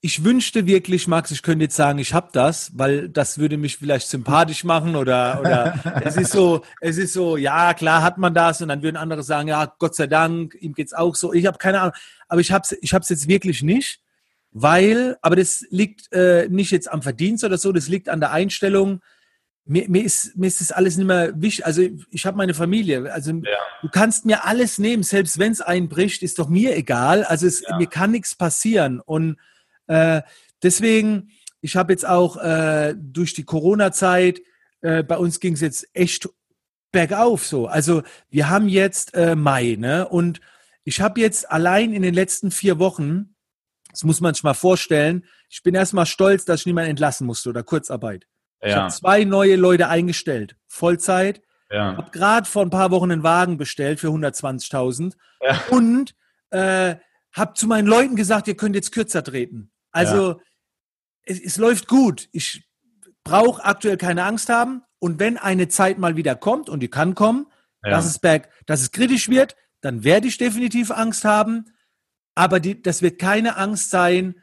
ich 0.00 0.24
wünschte 0.24 0.66
wirklich, 0.66 1.08
Max, 1.08 1.32
ich 1.32 1.42
könnte 1.42 1.64
jetzt 1.64 1.76
sagen, 1.76 1.98
ich 1.98 2.14
habe 2.14 2.28
das, 2.32 2.72
weil 2.76 3.08
das 3.08 3.38
würde 3.38 3.56
mich 3.56 3.76
vielleicht 3.76 4.08
sympathisch 4.08 4.62
machen 4.62 4.94
oder 4.94 5.38
oder 5.40 6.02
es 6.04 6.16
ist 6.16 6.32
so, 6.32 6.62
es 6.80 6.98
ist 6.98 7.12
so, 7.12 7.36
ja 7.36 7.74
klar 7.74 8.02
hat 8.02 8.16
man 8.16 8.32
das 8.32 8.62
und 8.62 8.68
dann 8.68 8.82
würden 8.82 8.96
andere 8.96 9.24
sagen, 9.24 9.48
ja 9.48 9.72
Gott 9.78 9.96
sei 9.96 10.06
Dank, 10.06 10.56
ihm 10.60 10.72
geht's 10.72 10.92
auch 10.92 11.16
so. 11.16 11.32
Ich 11.32 11.46
habe 11.46 11.58
keine 11.58 11.80
Ahnung, 11.80 11.94
aber 12.28 12.40
ich 12.40 12.52
habe 12.52 12.66
ich 12.80 12.94
habe 12.94 13.04
jetzt 13.08 13.28
wirklich 13.28 13.62
nicht, 13.62 14.00
weil, 14.52 15.16
aber 15.22 15.36
das 15.36 15.64
liegt 15.70 16.12
äh, 16.12 16.46
nicht 16.48 16.70
jetzt 16.70 16.90
am 16.90 17.02
Verdienst 17.02 17.42
oder 17.44 17.58
so, 17.58 17.72
das 17.72 17.88
liegt 17.88 18.08
an 18.08 18.20
der 18.20 18.32
Einstellung. 18.32 19.00
Mir, 19.64 19.88
mir, 19.88 20.04
ist, 20.04 20.36
mir 20.36 20.48
ist 20.48 20.60
das 20.60 20.72
alles 20.72 20.96
nicht 20.96 21.06
mehr 21.06 21.32
wichtig. 21.40 21.64
Also 21.64 21.82
ich 22.10 22.26
habe 22.26 22.36
meine 22.36 22.52
Familie. 22.52 23.12
Also 23.12 23.30
ja. 23.32 23.58
du 23.80 23.88
kannst 23.88 24.26
mir 24.26 24.44
alles 24.44 24.78
nehmen, 24.78 25.02
selbst 25.02 25.38
wenn 25.38 25.52
es 25.52 25.60
einbricht, 25.60 26.22
ist 26.22 26.38
doch 26.38 26.48
mir 26.48 26.76
egal. 26.76 27.24
Also 27.24 27.46
es, 27.46 27.60
ja. 27.60 27.76
mir 27.76 27.86
kann 27.86 28.10
nichts 28.10 28.34
passieren. 28.34 29.00
Und 29.00 29.36
äh, 29.86 30.22
deswegen, 30.62 31.30
ich 31.60 31.76
habe 31.76 31.92
jetzt 31.92 32.06
auch 32.06 32.36
äh, 32.36 32.94
durch 32.96 33.34
die 33.34 33.44
Corona-Zeit, 33.44 34.42
äh, 34.82 35.02
bei 35.02 35.16
uns 35.16 35.40
ging 35.40 35.54
es 35.54 35.60
jetzt 35.60 35.88
echt 35.94 36.28
bergauf 36.90 37.46
so. 37.46 37.66
Also 37.66 38.02
wir 38.28 38.50
haben 38.50 38.68
jetzt 38.68 39.14
äh, 39.14 39.34
Mai, 39.34 39.76
ne? 39.78 40.06
Und 40.08 40.40
ich 40.84 41.00
habe 41.00 41.20
jetzt 41.20 41.50
allein 41.50 41.92
in 41.92 42.02
den 42.02 42.14
letzten 42.14 42.50
vier 42.50 42.78
Wochen, 42.78 43.31
das 43.92 44.02
muss 44.04 44.20
man 44.20 44.34
sich 44.34 44.42
mal 44.42 44.54
vorstellen, 44.54 45.24
ich 45.48 45.62
bin 45.62 45.74
erstmal 45.74 46.06
stolz, 46.06 46.44
dass 46.44 46.60
ich 46.60 46.66
niemanden 46.66 46.90
entlassen 46.90 47.26
musste 47.26 47.50
oder 47.50 47.62
Kurzarbeit. 47.62 48.26
Ja. 48.60 48.68
Ich 48.68 48.74
habe 48.74 48.92
zwei 48.92 49.24
neue 49.24 49.56
Leute 49.56 49.88
eingestellt, 49.88 50.56
Vollzeit. 50.66 51.42
Ja. 51.70 51.96
Habe 51.96 52.10
gerade 52.10 52.48
vor 52.48 52.62
ein 52.62 52.70
paar 52.70 52.90
Wochen 52.90 53.10
einen 53.10 53.22
Wagen 53.22 53.56
bestellt 53.56 54.00
für 54.00 54.08
120.000 54.08 55.14
ja. 55.40 55.60
und 55.70 56.14
äh, 56.50 56.96
habe 57.32 57.54
zu 57.54 57.66
meinen 57.66 57.86
Leuten 57.86 58.16
gesagt, 58.16 58.48
ihr 58.48 58.56
könnt 58.56 58.74
jetzt 58.74 58.92
kürzer 58.92 59.22
treten. 59.24 59.70
Also 59.90 60.32
ja. 60.32 60.38
es, 61.24 61.40
es 61.40 61.56
läuft 61.56 61.88
gut. 61.88 62.28
Ich 62.32 62.64
brauche 63.24 63.64
aktuell 63.64 63.96
keine 63.96 64.24
Angst 64.24 64.48
haben. 64.48 64.82
Und 64.98 65.18
wenn 65.18 65.36
eine 65.36 65.68
Zeit 65.68 65.98
mal 65.98 66.16
wieder 66.16 66.36
kommt, 66.36 66.68
und 66.68 66.80
die 66.80 66.88
kann 66.88 67.14
kommen, 67.14 67.46
ja. 67.82 67.90
dass, 67.90 68.06
es 68.06 68.18
berg, 68.18 68.48
dass 68.66 68.82
es 68.82 68.92
kritisch 68.92 69.28
wird, 69.28 69.56
dann 69.80 70.04
werde 70.04 70.28
ich 70.28 70.38
definitiv 70.38 70.90
Angst 70.90 71.24
haben. 71.24 71.72
Aber 72.34 72.60
die, 72.60 72.80
das 72.80 73.02
wird 73.02 73.18
keine 73.18 73.56
Angst 73.56 73.90
sein, 73.90 74.36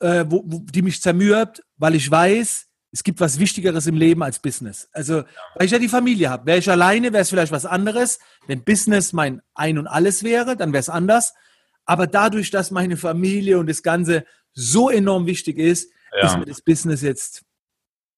äh, 0.00 0.24
wo, 0.28 0.42
wo, 0.46 0.58
die 0.60 0.82
mich 0.82 1.00
zermürbt, 1.00 1.62
weil 1.76 1.94
ich 1.94 2.10
weiß, 2.10 2.66
es 2.92 3.02
gibt 3.02 3.20
was 3.20 3.38
Wichtigeres 3.38 3.86
im 3.86 3.96
Leben 3.96 4.22
als 4.22 4.38
Business. 4.38 4.88
Also, 4.92 5.18
ja. 5.18 5.26
weil 5.56 5.66
ich 5.66 5.72
ja 5.72 5.78
die 5.78 5.88
Familie 5.88 6.30
habe. 6.30 6.46
Wäre 6.46 6.58
ich 6.58 6.70
alleine, 6.70 7.12
wäre 7.12 7.22
es 7.22 7.30
vielleicht 7.30 7.52
was 7.52 7.66
anderes. 7.66 8.20
Wenn 8.46 8.64
Business 8.64 9.12
mein 9.12 9.42
Ein 9.54 9.78
und 9.78 9.86
Alles 9.86 10.22
wäre, 10.22 10.56
dann 10.56 10.72
wäre 10.72 10.80
es 10.80 10.88
anders. 10.88 11.34
Aber 11.84 12.06
dadurch, 12.06 12.50
dass 12.50 12.70
meine 12.70 12.96
Familie 12.96 13.58
und 13.58 13.68
das 13.68 13.82
Ganze 13.82 14.24
so 14.52 14.90
enorm 14.90 15.26
wichtig 15.26 15.58
ist, 15.58 15.92
ja. 16.16 16.26
ist 16.26 16.38
mir 16.38 16.44
das 16.44 16.62
Business 16.62 17.02
jetzt 17.02 17.44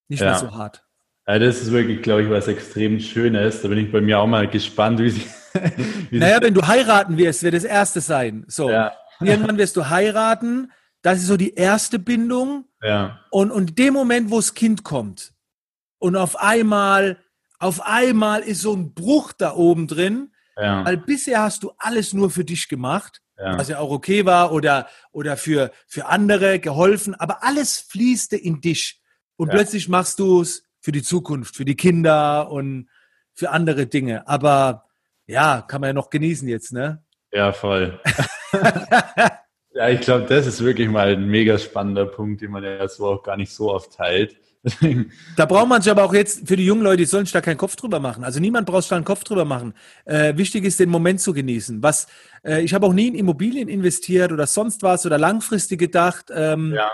nicht 0.08 0.20
ja. 0.20 0.30
mehr 0.30 0.38
so 0.38 0.52
hart. 0.52 0.85
Ja, 1.26 1.38
das 1.38 1.62
ist 1.62 1.72
wirklich, 1.72 2.02
glaube 2.02 2.22
ich, 2.22 2.30
was 2.30 2.48
extrem 2.48 3.00
Schönes. 3.00 3.62
Da 3.62 3.68
bin 3.68 3.78
ich 3.78 3.90
bei 3.90 4.00
mir 4.00 4.18
auch 4.18 4.26
mal 4.26 4.48
gespannt, 4.48 5.00
wie 5.00 5.10
sie. 5.10 5.26
wie 6.10 6.18
naja, 6.18 6.40
wenn 6.40 6.54
du 6.54 6.66
heiraten 6.66 7.16
wirst, 7.16 7.42
wird 7.42 7.54
das 7.54 7.64
erste 7.64 8.00
sein. 8.00 8.44
So. 8.46 8.70
Ja. 8.70 8.92
Irgendwann 9.20 9.58
wirst 9.58 9.76
du 9.76 9.88
heiraten. 9.88 10.70
Das 11.02 11.18
ist 11.18 11.26
so 11.26 11.36
die 11.36 11.54
erste 11.54 11.98
Bindung. 11.98 12.66
Ja. 12.82 13.20
Und, 13.30 13.50
und 13.50 13.70
in 13.70 13.76
dem 13.76 13.94
Moment, 13.94 14.30
wo 14.30 14.36
das 14.36 14.54
Kind 14.54 14.84
kommt 14.84 15.32
und 15.98 16.14
auf 16.16 16.38
einmal, 16.38 17.18
auf 17.58 17.80
einmal 17.84 18.42
ist 18.42 18.60
so 18.60 18.74
ein 18.74 18.94
Bruch 18.94 19.32
da 19.32 19.54
oben 19.54 19.88
drin, 19.88 20.32
ja. 20.56 20.84
weil 20.84 20.96
bisher 20.96 21.42
hast 21.42 21.62
du 21.62 21.72
alles 21.78 22.12
nur 22.12 22.30
für 22.30 22.44
dich 22.44 22.68
gemacht 22.68 23.22
ja. 23.38 23.58
was 23.58 23.68
ja 23.68 23.78
auch 23.78 23.90
okay 23.90 24.24
war 24.24 24.52
oder, 24.52 24.88
oder 25.12 25.36
für, 25.36 25.70
für 25.86 26.06
andere 26.06 26.58
geholfen, 26.58 27.14
aber 27.14 27.42
alles 27.42 27.78
fließte 27.78 28.36
in 28.36 28.60
dich. 28.60 29.00
Und 29.36 29.48
ja. 29.48 29.54
plötzlich 29.54 29.88
machst 29.88 30.18
du 30.18 30.40
es 30.40 30.64
für 30.86 30.92
die 30.92 31.02
Zukunft, 31.02 31.56
für 31.56 31.64
die 31.64 31.74
Kinder 31.74 32.48
und 32.48 32.88
für 33.34 33.50
andere 33.50 33.88
Dinge. 33.88 34.28
Aber 34.28 34.84
ja, 35.26 35.64
kann 35.66 35.80
man 35.80 35.88
ja 35.88 35.94
noch 35.94 36.10
genießen 36.10 36.46
jetzt, 36.46 36.72
ne? 36.72 37.02
Ja, 37.32 37.52
voll. 37.52 37.98
ja, 39.74 39.88
ich 39.88 40.02
glaube, 40.02 40.26
das 40.26 40.46
ist 40.46 40.62
wirklich 40.62 40.88
mal 40.88 41.08
ein 41.08 41.26
mega 41.26 41.58
spannender 41.58 42.06
Punkt, 42.06 42.40
den 42.40 42.52
man 42.52 42.62
ja 42.62 42.86
so 42.86 43.04
auch 43.04 43.24
gar 43.24 43.36
nicht 43.36 43.52
so 43.52 43.74
oft 43.74 43.94
teilt 43.94 44.36
da 45.36 45.46
braucht 45.46 45.68
man 45.68 45.80
sich 45.80 45.90
aber 45.90 46.04
auch 46.04 46.14
jetzt 46.14 46.48
für 46.48 46.56
die 46.56 46.66
jungen 46.66 46.82
Leute, 46.82 46.98
die 46.98 47.04
sollen 47.04 47.24
sich 47.24 47.32
da 47.32 47.40
keinen 47.40 47.56
Kopf 47.56 47.76
drüber 47.76 48.00
machen. 48.00 48.24
Also 48.24 48.40
niemand 48.40 48.66
braucht 48.66 48.82
sich 48.82 48.90
da 48.90 48.96
einen 48.96 49.04
Kopf 49.04 49.22
drüber 49.22 49.44
machen. 49.44 49.74
Äh, 50.04 50.36
wichtig 50.36 50.64
ist, 50.64 50.80
den 50.80 50.88
Moment 50.88 51.20
zu 51.20 51.32
genießen. 51.32 51.82
Was, 51.82 52.08
äh, 52.44 52.62
ich 52.62 52.74
habe 52.74 52.86
auch 52.86 52.92
nie 52.92 53.08
in 53.08 53.14
Immobilien 53.14 53.68
investiert 53.68 54.32
oder 54.32 54.46
sonst 54.46 54.82
was 54.82 55.06
oder 55.06 55.18
langfristig 55.18 55.78
gedacht. 55.78 56.26
Ähm, 56.34 56.72
ja. 56.74 56.90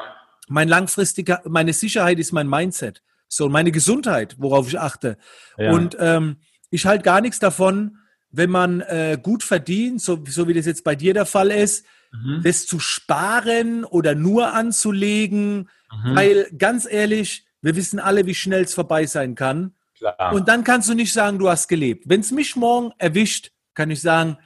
Mein 0.48 0.68
langfristiger, 0.68 1.40
meine 1.46 1.72
Sicherheit 1.72 2.18
ist 2.18 2.32
mein 2.32 2.46
Mindset. 2.48 3.02
So, 3.34 3.48
meine 3.48 3.72
Gesundheit, 3.72 4.36
worauf 4.38 4.68
ich 4.68 4.78
achte. 4.78 5.16
Ja. 5.56 5.72
Und 5.72 5.96
ähm, 5.98 6.36
ich 6.68 6.84
halte 6.84 7.02
gar 7.02 7.22
nichts 7.22 7.38
davon, 7.38 7.96
wenn 8.30 8.50
man 8.50 8.82
äh, 8.82 9.18
gut 9.20 9.42
verdient, 9.42 10.02
so, 10.02 10.22
so 10.28 10.48
wie 10.48 10.52
das 10.52 10.66
jetzt 10.66 10.84
bei 10.84 10.94
dir 10.94 11.14
der 11.14 11.24
Fall 11.24 11.50
ist, 11.50 11.86
mhm. 12.12 12.42
das 12.44 12.66
zu 12.66 12.78
sparen 12.78 13.86
oder 13.86 14.14
nur 14.14 14.52
anzulegen. 14.52 15.70
Mhm. 15.90 16.14
Weil 16.14 16.50
ganz 16.58 16.86
ehrlich, 16.86 17.46
wir 17.62 17.74
wissen 17.74 17.98
alle, 17.98 18.26
wie 18.26 18.34
schnell 18.34 18.64
es 18.64 18.74
vorbei 18.74 19.06
sein 19.06 19.34
kann. 19.34 19.76
Klar. 19.96 20.34
Und 20.34 20.48
dann 20.48 20.62
kannst 20.62 20.90
du 20.90 20.94
nicht 20.94 21.14
sagen, 21.14 21.38
du 21.38 21.48
hast 21.48 21.68
gelebt. 21.68 22.04
Wenn 22.06 22.20
es 22.20 22.32
mich 22.32 22.54
morgen 22.54 22.92
erwischt, 22.98 23.50
kann 23.72 23.90
ich 23.90 24.02
sagen, 24.02 24.36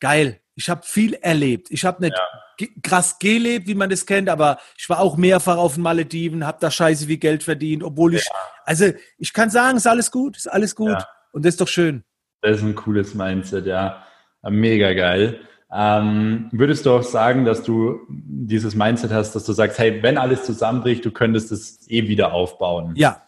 geil, 0.00 0.42
ich 0.58 0.68
habe 0.68 0.82
viel 0.84 1.14
erlebt. 1.14 1.70
Ich 1.70 1.84
habe 1.84 2.02
nicht 2.02 2.16
ja. 2.60 2.66
krass 2.82 3.18
gelebt, 3.20 3.68
wie 3.68 3.76
man 3.76 3.88
das 3.88 4.04
kennt, 4.04 4.28
aber 4.28 4.58
ich 4.76 4.88
war 4.88 4.98
auch 4.98 5.16
mehrfach 5.16 5.56
auf 5.56 5.74
den 5.74 5.84
Malediven, 5.84 6.44
habe 6.44 6.58
da 6.60 6.70
scheiße 6.70 7.06
viel 7.06 7.18
Geld 7.18 7.44
verdient, 7.44 7.84
obwohl 7.84 8.16
ich, 8.16 8.24
ja. 8.24 8.32
also 8.64 8.86
ich 9.18 9.32
kann 9.32 9.50
sagen, 9.50 9.76
ist 9.76 9.86
alles 9.86 10.10
gut, 10.10 10.36
ist 10.36 10.48
alles 10.48 10.74
gut 10.74 10.90
ja. 10.90 11.06
und 11.30 11.44
das 11.44 11.54
ist 11.54 11.60
doch 11.60 11.68
schön. 11.68 12.02
Das 12.42 12.58
ist 12.58 12.64
ein 12.64 12.74
cooles 12.74 13.14
Mindset, 13.14 13.66
ja. 13.66 14.02
Mega 14.42 14.92
geil. 14.94 15.40
Ähm, 15.72 16.48
würdest 16.50 16.86
du 16.86 16.92
auch 16.92 17.02
sagen, 17.02 17.44
dass 17.44 17.62
du 17.62 18.00
dieses 18.08 18.74
Mindset 18.74 19.12
hast, 19.12 19.34
dass 19.34 19.44
du 19.44 19.52
sagst, 19.52 19.78
hey, 19.78 20.02
wenn 20.02 20.18
alles 20.18 20.44
zusammenbricht, 20.44 21.04
du 21.04 21.12
könntest 21.12 21.52
es 21.52 21.88
eh 21.88 22.08
wieder 22.08 22.32
aufbauen? 22.32 22.94
Ja. 22.96 23.22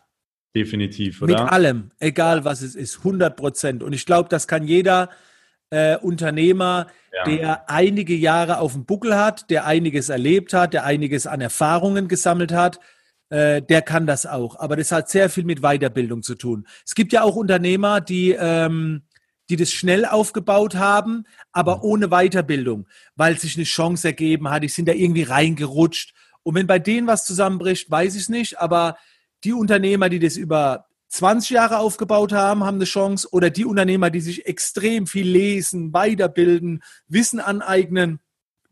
Definitiv, 0.55 1.23
oder? 1.23 1.45
Mit 1.45 1.53
allem, 1.53 1.91
egal 2.01 2.45
was 2.45 2.63
es 2.63 2.75
ist, 2.75 2.99
100 2.99 3.37
Prozent. 3.37 3.83
Und 3.85 3.93
ich 3.93 4.05
glaube, 4.05 4.29
das 4.29 4.49
kann 4.49 4.67
jeder 4.67 5.11
äh, 5.71 5.97
Unternehmer, 5.97 6.89
ja. 7.13 7.25
der 7.25 7.71
einige 7.71 8.15
Jahre 8.15 8.59
auf 8.59 8.73
dem 8.73 8.85
Buckel 8.85 9.17
hat, 9.17 9.51
der 9.51 9.67
einiges 9.67 10.09
erlebt 10.09 10.53
hat, 10.53 10.75
der 10.75 10.85
einiges 10.85 11.27
an 11.27 11.41
Erfahrungen 11.41 12.09
gesammelt 12.09 12.53
hat, 12.53 12.81
äh, 13.31 13.63
der 13.63 13.83
kann 13.83 14.07
das 14.07 14.27
auch. 14.27 14.59
Aber 14.59 14.77
das 14.77 14.93
hat 14.93 15.09
sehr 15.09 15.31
viel 15.31 15.45
mit 15.45 15.61
Weiterbildung 15.61 16.23
zu 16.23 16.35
tun. 16.35 16.67
Es 16.85 16.95
gibt 16.95 17.13
ja 17.13 17.23
auch 17.23 17.37
Unternehmer, 17.37 18.01
die 18.01 18.37
ähm, 18.39 19.03
die 19.51 19.57
das 19.57 19.73
schnell 19.73 20.07
aufgebaut 20.07 20.77
haben, 20.77 21.25
aber 21.53 21.79
mhm. 21.79 21.83
ohne 21.83 22.09
Weiterbildung, 22.09 22.87
weil 23.17 23.37
sich 23.39 23.57
eine 23.57 23.65
Chance 23.65 24.09
ergeben 24.09 24.49
hat. 24.49 24.63
Die 24.63 24.69
sind 24.69 24.89
da 24.89 24.93
irgendwie 24.93 25.25
reingerutscht. 25.25 26.15
Und 26.45 26.55
wenn 26.55 26.69
bei 26.69 26.79
denen 26.79 27.07
was 27.07 27.25
zusammenbricht, 27.25 27.91
weiß 27.91 28.15
ich 28.15 28.23
es 28.23 28.29
nicht, 28.29 28.59
aber 28.61 28.97
die 29.45 29.53
Unternehmer, 29.53 30.09
die 30.09 30.21
das 30.21 30.37
über 30.37 30.87
20 31.11 31.51
Jahre 31.51 31.79
aufgebaut 31.79 32.33
haben, 32.33 32.65
haben 32.65 32.77
eine 32.77 32.85
Chance. 32.85 33.29
Oder 33.33 33.51
die 33.51 33.65
Unternehmer, 33.65 34.11
die 34.11 34.21
sich 34.21 34.47
extrem 34.47 35.07
viel 35.07 35.29
lesen, 35.29 35.93
weiterbilden, 35.93 36.83
Wissen 37.09 37.41
aneignen. 37.41 38.21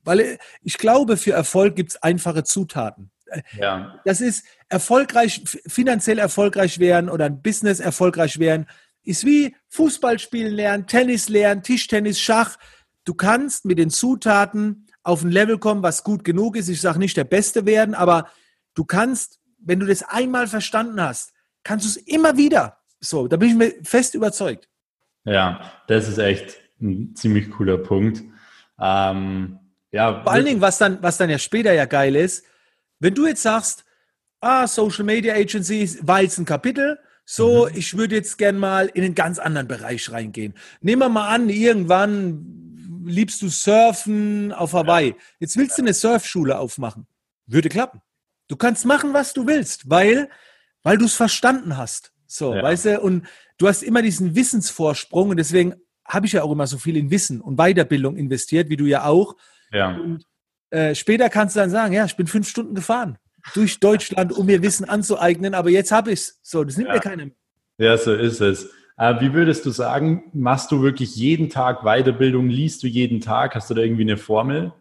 Weil 0.05 0.21
äh, 0.21 0.39
ich 0.63 0.79
glaube, 0.79 1.17
für 1.17 1.33
Erfolg 1.33 1.77
gibt 1.77 1.91
es 1.91 2.03
einfache 2.03 2.45
Zutaten. 2.45 3.11
Äh, 3.27 3.43
ja. 3.59 4.01
Das 4.05 4.21
ist 4.21 4.45
erfolgreich, 4.69 5.43
finanziell 5.67 6.19
erfolgreich 6.19 6.79
werden 6.79 7.11
oder 7.11 7.27
ein 7.27 7.43
Business 7.43 7.81
erfolgreich 7.81 8.39
werden, 8.39 8.67
ist 9.03 9.25
wie 9.25 9.57
Fußball 9.69 10.19
spielen 10.19 10.55
lernen, 10.55 10.87
Tennis 10.87 11.29
lernen, 11.29 11.63
Tischtennis, 11.63 12.21
Schach. 12.21 12.57
Du 13.05 13.15
kannst 13.15 13.65
mit 13.65 13.79
den 13.79 13.91
Zutaten 13.91 14.87
auf 15.03 15.23
ein 15.23 15.31
Level 15.31 15.59
kommen, 15.59 15.83
was 15.83 16.05
gut 16.05 16.23
genug 16.23 16.57
ist. 16.57 16.69
Ich 16.69 16.81
sage 16.81 16.99
nicht 16.99 17.17
der 17.17 17.25
Beste 17.25 17.67
werden, 17.67 17.95
aber 17.95 18.31
du 18.75 18.85
kannst, 18.85 19.41
wenn 19.59 19.81
du 19.81 19.87
das 19.87 20.03
einmal 20.03 20.47
verstanden 20.47 21.01
hast, 21.01 21.33
kannst 21.69 21.85
du 21.85 21.91
es 21.91 21.97
immer 22.07 22.39
wieder. 22.39 22.79
So, 22.99 23.29
da 23.29 23.37
bin 23.37 23.51
ich 23.51 23.55
mir 23.55 23.75
fest 23.83 24.15
überzeugt. 24.15 24.71
Ja, 25.25 25.71
das 25.87 26.09
ist 26.09 26.17
echt 26.17 26.59
ein 26.81 27.15
ziemlich 27.15 27.51
cooler 27.51 27.77
Punkt. 27.77 28.23
Ähm, 28.81 29.59
ja, 29.93 30.23
Vor 30.23 30.33
allen 30.33 30.47
Dingen, 30.47 30.63
was 30.63 30.79
dann, 30.79 31.03
was 31.03 31.19
dann 31.19 31.29
ja 31.29 31.39
später 31.39 31.75
ja 31.75 31.85
geil 31.85 32.17
ist, 32.17 32.47
wenn 33.01 33.15
du 33.15 33.27
jetzt 33.27 33.43
sagst, 33.43 33.85
ah, 34.41 34.67
Social 34.67 35.05
Media 35.05 35.35
Agencies 35.35 35.99
war 36.07 36.23
jetzt 36.23 36.39
ein 36.39 36.47
Kapitel, 36.47 36.99
so, 37.27 37.67
mhm. 37.67 37.77
ich 37.77 37.99
würde 37.99 38.15
jetzt 38.15 38.39
gern 38.39 38.57
mal 38.57 38.87
in 38.87 39.05
einen 39.05 39.15
ganz 39.15 39.39
anderen 39.39 39.69
Bereich 39.69 40.11
reingehen. 40.11 40.55
Nehmen 40.81 41.03
wir 41.03 41.11
mal 41.11 41.29
an, 41.29 41.51
irgendwann 41.51 43.03
liebst 43.05 43.43
du 43.43 43.51
Surfen 43.51 44.53
auf 44.53 44.73
Hawaii. 44.73 45.15
Jetzt 45.39 45.59
willst 45.59 45.77
du 45.77 45.83
eine 45.83 45.93
Surfschule 45.93 46.59
aufmachen. 46.59 47.07
Würde 47.47 47.69
klappen. 47.69 48.01
Du 48.49 48.57
kannst 48.57 48.87
machen, 48.87 49.13
was 49.13 49.35
du 49.35 49.47
willst, 49.47 49.91
weil, 49.91 50.31
weil 50.83 50.99
du 50.99 51.05
es 51.05 51.15
verstanden 51.15 51.77
hast. 51.77 52.13
So, 52.27 52.55
ja. 52.55 52.63
weißt 52.63 52.85
du, 52.87 53.01
und 53.01 53.27
du 53.59 53.69
hast 53.69 53.83
immer 53.83 54.03
diesen 54.03 54.35
Wissensvorsprung 54.35 55.31
und 55.31 55.37
deswegen 55.39 55.75
habe 56.05 56.27
ich 56.27 56.33
ja 56.33 56.43
auch 56.43 56.53
immer 56.53 56.67
so 56.67 56.79
viel 56.79 56.97
in 56.97 57.11
Wissen 57.11 57.41
und 57.41 57.57
Weiterbildung 57.57 58.17
investiert, 58.17 58.71
wie 58.71 58.77
du 58.77 58.87
ja 58.87 59.05
auch. 59.05 59.37
Ja. 59.73 59.95
Und 59.97 60.25
äh, 60.71 60.95
später 60.95 61.29
kannst 61.31 61.57
du 61.57 61.61
dann 61.61 61.71
sagen, 61.71 61.93
ja, 61.95 62.05
ich 62.05 62.17
bin 62.17 62.27
fünf 62.27 62.49
Stunden 62.49 62.75
gefahren 62.75 63.19
durch 63.55 63.81
Deutschland, 63.81 64.33
um 64.33 64.47
mir 64.47 64.63
Wissen 64.63 64.89
anzueignen, 64.89 65.55
aber 65.55 65.71
jetzt 65.71 65.93
habe 65.93 66.13
ich 66.13 66.21
es. 66.21 66.41
So, 66.43 66.65
das 66.65 66.77
nimmt 66.77 66.89
ja. 66.89 66.95
mir 66.95 67.01
keiner 67.01 67.27
mehr. 67.27 67.35
Ja, 67.79 67.97
so 67.97 68.13
ist 68.15 68.41
es. 68.41 68.71
Äh, 68.97 69.21
wie 69.21 69.33
würdest 69.33 69.65
du 69.65 69.71
sagen, 69.71 70.25
machst 70.33 70.73
du 70.73 70.83
wirklich 70.83 71.15
jeden 71.15 71.49
Tag 71.49 71.83
Weiterbildung? 71.83 72.49
Liest 72.49 72.83
du 72.83 72.87
jeden 72.89 73.21
Tag? 73.21 73.55
Hast 73.55 73.71
du 73.71 73.75
da 73.75 73.83
irgendwie 73.83 74.03
eine 74.03 74.17
Formel? 74.17 74.73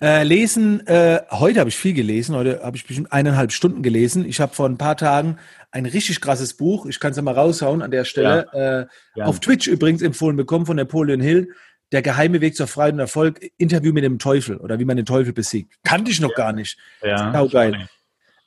Äh, 0.00 0.24
lesen, 0.24 0.84
äh, 0.86 1.20
heute 1.30 1.60
habe 1.60 1.70
ich 1.70 1.76
viel 1.76 1.94
gelesen, 1.94 2.34
heute 2.34 2.62
habe 2.64 2.76
ich 2.76 2.84
bestimmt 2.84 3.12
eineinhalb 3.12 3.52
Stunden 3.52 3.82
gelesen. 3.82 4.24
Ich 4.24 4.40
habe 4.40 4.52
vor 4.52 4.68
ein 4.68 4.76
paar 4.76 4.96
Tagen 4.96 5.38
ein 5.70 5.86
richtig 5.86 6.20
krasses 6.20 6.54
Buch, 6.54 6.86
ich 6.86 6.98
kann 6.98 7.12
es 7.12 7.16
ja 7.16 7.22
mal 7.22 7.34
raushauen 7.34 7.80
an 7.80 7.92
der 7.92 8.04
Stelle, 8.04 8.48
ja. 8.52 8.80
Äh, 8.80 8.86
ja. 9.14 9.24
auf 9.26 9.38
Twitch 9.38 9.68
übrigens 9.68 10.02
empfohlen 10.02 10.36
bekommen 10.36 10.66
von 10.66 10.76
Napoleon 10.76 11.20
Hill. 11.20 11.48
Der 11.92 12.02
geheime 12.02 12.40
Weg 12.40 12.56
zur 12.56 12.66
Freiheit 12.66 12.94
und 12.94 12.98
Erfolg, 12.98 13.40
Interview 13.56 13.92
mit 13.92 14.02
dem 14.02 14.18
Teufel 14.18 14.56
oder 14.56 14.80
wie 14.80 14.84
man 14.84 14.96
den 14.96 15.06
Teufel 15.06 15.32
besiegt. 15.32 15.74
Kannte 15.84 16.10
ich 16.10 16.18
noch 16.18 16.30
ja. 16.30 16.36
gar 16.36 16.52
nicht. 16.52 16.76
Ja. 17.02 17.44
Geil. 17.46 17.88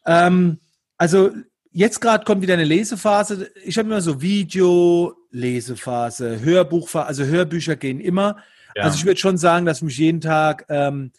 Ähm, 0.06 0.60
also 0.98 1.32
jetzt 1.72 2.02
gerade 2.02 2.26
kommt 2.26 2.42
wieder 2.42 2.56
eine 2.56 2.66
Lesephase. 2.66 3.50
Ich 3.64 3.78
habe 3.78 3.88
immer 3.88 4.02
so 4.02 4.22
Video, 4.22 5.16
Lesephase, 5.32 6.42
Hörbuchphase, 6.42 7.06
also 7.06 7.24
Hörbücher 7.24 7.78
gehen 7.78 8.02
immer. 8.02 8.38
Also 8.76 8.98
ich 8.98 9.06
würde 9.06 9.20
schon 9.20 9.38
sagen, 9.38 9.66
dass 9.66 9.78
ich 9.78 9.84
mich 9.84 9.98
jeden 9.98 10.22
Tag 10.22 10.66
ähm, 10.70 11.12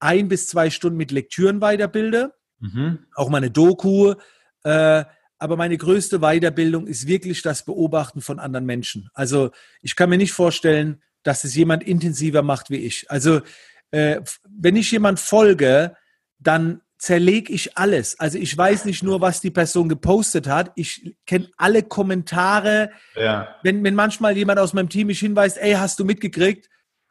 ein 0.00 0.28
bis 0.28 0.48
zwei 0.48 0.70
Stunden 0.70 0.96
mit 0.96 1.10
Lektüren 1.10 1.60
weiterbilde. 1.60 2.34
Mhm. 2.58 3.00
Auch 3.14 3.28
meine 3.28 3.50
Doku. 3.50 4.14
Äh, 4.64 5.04
aber 5.38 5.56
meine 5.56 5.78
größte 5.78 6.18
Weiterbildung 6.18 6.86
ist 6.86 7.06
wirklich 7.06 7.40
das 7.40 7.64
Beobachten 7.64 8.20
von 8.20 8.38
anderen 8.38 8.66
Menschen. 8.66 9.08
Also 9.14 9.50
ich 9.80 9.96
kann 9.96 10.10
mir 10.10 10.18
nicht 10.18 10.32
vorstellen, 10.32 11.02
dass 11.22 11.44
es 11.44 11.54
jemand 11.54 11.82
intensiver 11.82 12.42
macht 12.42 12.70
wie 12.70 12.76
ich. 12.76 13.10
Also 13.10 13.40
äh, 13.90 14.20
wenn 14.48 14.76
ich 14.76 14.90
jemand 14.90 15.18
folge, 15.18 15.96
dann 16.38 16.82
zerlege 16.98 17.52
ich 17.52 17.78
alles. 17.78 18.20
Also 18.20 18.36
ich 18.36 18.56
weiß 18.56 18.84
nicht 18.84 19.02
nur, 19.02 19.22
was 19.22 19.40
die 19.40 19.50
Person 19.50 19.88
gepostet 19.88 20.46
hat, 20.46 20.72
ich 20.76 21.16
kenne 21.26 21.48
alle 21.56 21.82
Kommentare. 21.82 22.90
Ja. 23.16 23.56
Wenn, 23.62 23.82
wenn 23.82 23.94
manchmal 23.94 24.36
jemand 24.36 24.58
aus 24.58 24.74
meinem 24.74 24.90
Team 24.90 25.06
mich 25.06 25.20
hinweist, 25.20 25.56
ey, 25.56 25.72
hast 25.72 25.98
du 25.98 26.04
mitgekriegt? 26.04 26.68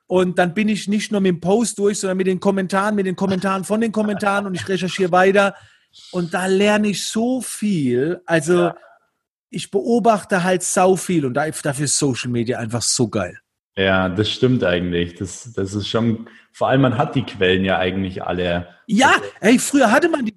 Und 0.10 0.40
dann 0.40 0.56
bin 0.56 0.70
ich 0.70 0.88
nicht 0.88 1.12
nur 1.12 1.22
mit 1.22 1.30
dem 1.30 1.40
Post 1.40 1.78
durch, 1.78 2.00
sondern 2.00 2.18
mit 2.18 2.26
den 2.26 2.40
Kommentaren, 2.40 2.96
mit 2.96 3.06
den 3.06 3.16
Kommentaren 3.16 3.64
von 3.64 3.80
den 3.80 3.92
Kommentaren 3.92 4.48
und 4.48 4.56
ich 4.56 4.68
recherchiere 4.68 5.12
weiter. 5.12 5.54
Und 6.12 6.34
da 6.34 6.48
lerne 6.48 6.88
ich 6.88 7.06
so 7.06 7.42
viel. 7.42 8.20
Also 8.26 8.58
ja. 8.58 8.76
ich 9.52 9.70
beobachte 9.70 10.44
halt 10.44 10.64
sau 10.64 10.96
viel 10.96 11.28
und 11.28 11.36
dafür 11.36 11.86
ist 11.86 12.00
Social 12.00 12.32
Media 12.32 12.58
einfach 12.58 12.82
so 12.82 13.08
geil. 13.08 13.38
Ja, 13.78 14.10
das 14.10 14.32
stimmt 14.32 14.64
eigentlich. 14.64 15.14
Das, 15.14 15.54
das 15.54 15.76
ist 15.76 15.88
schon, 15.88 16.28
vor 16.54 16.70
allem 16.70 16.82
man 16.82 16.98
hat 16.98 17.14
die 17.14 17.24
Quellen 17.24 17.64
ja 17.64 17.78
eigentlich 17.78 18.24
alle. 18.24 18.68
Ja, 18.88 19.14
ey, 19.42 19.60
früher 19.60 19.92
hatte 19.92 20.10
man 20.10 20.26
die. 20.26 20.36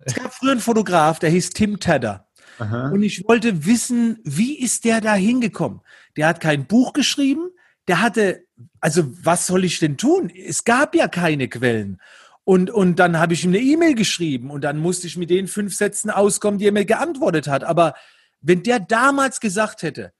Es 0.00 0.16
gab 0.16 0.34
früher 0.34 0.50
einen 0.50 0.60
Fotograf, 0.60 1.20
der 1.20 1.30
hieß 1.30 1.50
Tim 1.50 1.78
Tedder. 1.78 2.26
Aha. 2.58 2.88
Und 2.88 3.04
ich 3.04 3.22
wollte 3.28 3.66
wissen, 3.66 4.18
wie 4.24 4.58
ist 4.58 4.84
der 4.84 5.00
da 5.00 5.14
hingekommen? 5.14 5.80
Der 6.16 6.26
hat 6.26 6.40
kein 6.40 6.66
Buch 6.66 6.92
geschrieben, 6.92 7.50
der 7.88 8.00
hatte, 8.00 8.44
also 8.80 9.04
was 9.24 9.46
soll 9.46 9.64
ich 9.64 9.78
denn 9.78 9.96
tun? 9.96 10.30
Es 10.30 10.64
gab 10.64 10.94
ja 10.94 11.08
keine 11.08 11.48
Quellen. 11.48 12.00
Und, 12.44 12.70
und 12.70 12.96
dann 12.98 13.18
habe 13.18 13.34
ich 13.34 13.44
ihm 13.44 13.50
eine 13.50 13.60
E-Mail 13.60 13.94
geschrieben 13.94 14.50
und 14.50 14.62
dann 14.62 14.78
musste 14.78 15.06
ich 15.06 15.16
mit 15.16 15.30
den 15.30 15.46
fünf 15.46 15.74
Sätzen 15.74 16.10
auskommen, 16.10 16.58
die 16.58 16.66
er 16.66 16.72
mir 16.72 16.84
geantwortet 16.84 17.46
hat. 17.46 17.62
Aber 17.62 17.94
wenn 18.40 18.62
der 18.62 18.80
damals 18.80 19.38
gesagt 19.38 19.82
hätte, 19.82 20.12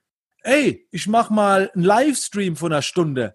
ey, 0.43 0.87
ich 0.91 1.07
mach 1.09 1.31
mal 1.31 1.71
einen 1.75 1.85
Livestream 1.85 2.57
von 2.57 2.73
einer 2.73 2.83
Stunde. 2.83 3.35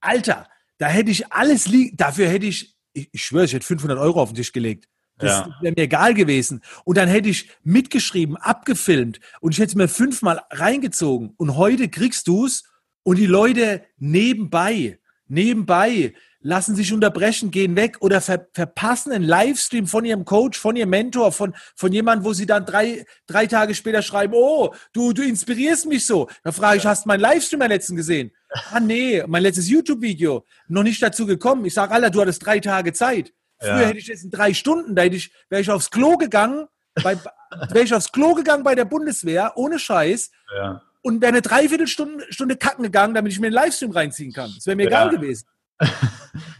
Alter, 0.00 0.48
da 0.78 0.86
hätte 0.86 1.10
ich 1.10 1.32
alles 1.32 1.66
liegen, 1.66 1.96
dafür 1.96 2.28
hätte 2.28 2.46
ich, 2.46 2.76
ich, 2.92 3.08
ich 3.12 3.24
schwöre, 3.24 3.44
ich 3.44 3.52
hätte 3.52 3.66
500 3.66 3.98
Euro 3.98 4.20
auf 4.20 4.30
den 4.30 4.36
Tisch 4.36 4.52
gelegt. 4.52 4.86
Das 5.18 5.46
ja. 5.46 5.56
wäre 5.60 5.74
mir 5.76 5.82
egal 5.82 6.14
gewesen. 6.14 6.62
Und 6.84 6.96
dann 6.96 7.08
hätte 7.08 7.28
ich 7.28 7.50
mitgeschrieben, 7.62 8.36
abgefilmt 8.36 9.20
und 9.40 9.52
ich 9.52 9.58
hätte 9.58 9.70
es 9.70 9.74
mir 9.74 9.88
fünfmal 9.88 10.42
reingezogen. 10.50 11.34
Und 11.36 11.56
heute 11.56 11.88
kriegst 11.88 12.26
du 12.26 12.46
es 12.46 12.64
und 13.02 13.16
die 13.16 13.26
Leute 13.26 13.82
nebenbei, 13.98 14.98
nebenbei 15.26 16.14
lassen 16.42 16.74
sich 16.74 16.92
unterbrechen, 16.92 17.50
gehen 17.50 17.76
weg 17.76 17.98
oder 18.00 18.20
ver 18.20 18.46
verpassen 18.52 19.12
einen 19.12 19.24
Livestream 19.24 19.86
von 19.86 20.04
ihrem 20.04 20.24
Coach, 20.24 20.58
von 20.58 20.74
ihrem 20.74 20.90
Mentor, 20.90 21.32
von, 21.32 21.54
von 21.76 21.92
jemandem, 21.92 22.24
wo 22.24 22.32
sie 22.32 22.46
dann 22.46 22.64
drei, 22.64 23.04
drei 23.26 23.46
Tage 23.46 23.74
später 23.74 24.02
schreiben, 24.02 24.32
oh, 24.34 24.74
du, 24.92 25.12
du 25.12 25.22
inspirierst 25.22 25.86
mich 25.86 26.06
so. 26.06 26.28
Da 26.42 26.52
frage 26.52 26.78
ich, 26.78 26.86
hast 26.86 27.04
du 27.04 27.08
meinen 27.08 27.20
Livestream 27.20 27.62
am 27.62 27.68
letzten 27.68 27.96
gesehen? 27.96 28.32
Ah, 28.70 28.80
nee, 28.80 29.22
mein 29.26 29.42
letztes 29.42 29.68
YouTube-Video. 29.68 30.46
Noch 30.68 30.82
nicht 30.82 31.02
dazu 31.02 31.26
gekommen. 31.26 31.64
Ich 31.66 31.74
sage, 31.74 31.92
Alter, 31.92 32.10
du 32.10 32.20
hattest 32.22 32.44
drei 32.44 32.58
Tage 32.58 32.92
Zeit. 32.92 33.32
Früher 33.58 33.80
ja. 33.80 33.86
hätte 33.88 33.98
ich 33.98 34.06
jetzt 34.06 34.24
in 34.24 34.30
drei 34.30 34.54
Stunden, 34.54 34.96
da 34.96 35.02
hätte 35.02 35.16
ich, 35.16 35.32
wäre 35.50 35.60
ich 35.60 35.70
aufs 35.70 35.90
Klo 35.90 36.16
gegangen, 36.16 36.66
wäre 36.94 37.84
ich 37.84 37.94
aufs 37.94 38.10
Klo 38.10 38.32
gegangen 38.32 38.64
bei 38.64 38.74
der 38.74 38.86
Bundeswehr, 38.86 39.52
ohne 39.56 39.78
Scheiß. 39.78 40.30
Ja. 40.56 40.82
Und 41.02 41.22
wäre 41.22 41.30
eine 41.30 41.42
Dreiviertelstunde 41.42 42.26
Stunde 42.30 42.56
kacken 42.56 42.82
gegangen, 42.82 43.14
damit 43.14 43.32
ich 43.32 43.40
mir 43.40 43.46
einen 43.46 43.54
Livestream 43.54 43.90
reinziehen 43.90 44.32
kann. 44.32 44.52
Das 44.54 44.66
wäre 44.66 44.76
mir 44.76 44.84
ja. 44.84 44.88
egal 44.88 45.08
gewesen. 45.10 45.46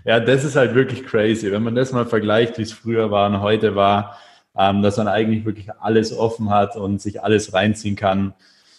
ja, 0.05 0.19
das 0.19 0.45
ist 0.45 0.57
halt 0.57 0.75
wirklich 0.75 1.05
crazy. 1.05 1.53
Wenn 1.53 1.63
man 1.63 1.75
das 1.75 1.93
mal 1.93 2.07
vergleicht, 2.07 2.59
wie 2.59 2.63
es 2.63 2.73
früher 2.73 3.11
war 3.11 3.29
und 3.29 3.41
heute 3.41 3.75
war, 3.75 4.19
ähm, 4.57 4.83
dass 4.83 4.97
man 4.97 5.09
eigentlich 5.09 5.45
wirklich 5.45 5.71
alles 5.81 6.13
offen 6.13 6.51
hat 6.51 6.77
und 6.77 7.01
sich 7.01 7.23
alles 7.23 7.53
reinziehen 7.53 7.97
kann. 7.97 8.35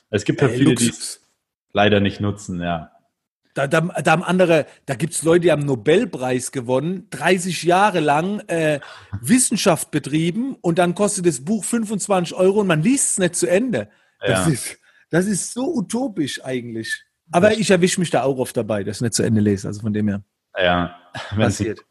Es 0.10 0.26
gibt 0.26 0.42
ja 0.42 0.48
äh, 0.48 0.52
viele, 0.52 0.76
die 0.76 0.90
es 0.90 1.22
leider 1.74 2.00
nicht 2.00 2.20
nutzen, 2.20 2.62
ja. 2.62 2.92
Da, 3.54 3.68
da, 3.68 3.82
da 3.82 4.12
haben 4.12 4.24
andere, 4.24 4.66
da 4.86 4.96
gibt 4.96 5.14
es 5.14 5.24
Leute, 5.24 5.42
die 5.42 5.52
haben 5.52 5.66
Nobelpreis 5.66 6.54
gewonnen, 6.54 7.08
30 7.10 7.64
Jahre 7.64 8.00
lang 8.00 8.40
äh, 8.48 8.80
Wissenschaft 9.22 9.92
betrieben 9.92 10.56
und 10.62 10.80
dann 10.80 10.96
kostet 10.96 11.26
das 11.26 11.44
Buch 11.44 11.66
25 11.66 12.34
Euro 12.36 12.62
und 12.62 12.68
man 12.68 12.82
liest 12.82 13.12
es 13.12 13.18
nicht 13.20 13.36
zu 13.36 13.48
Ende. 13.48 13.90
Das, 14.20 14.46
ja. 14.46 14.54
ist, 14.54 14.78
das 15.12 15.28
ist 15.28 15.54
so 15.54 15.76
utopisch 15.76 16.44
eigentlich. 16.44 17.06
Aber 17.32 17.54
ich 17.54 17.70
erwische 17.70 18.00
mich 18.00 18.10
da 18.10 18.24
auch 18.24 18.38
oft 18.38 18.58
dabei, 18.58 18.84
dass 18.84 18.98
ich 18.98 19.02
nicht 19.02 19.14
zu 19.14 19.24
Ende 19.24 19.42
lese. 19.42 19.68
Also 19.68 19.82
von 19.82 19.94
dem 19.94 20.08
her. 20.08 20.24
Ja, 20.58 20.98
wenn 21.36 21.48
es 21.48 21.60
nicht, 21.60 21.86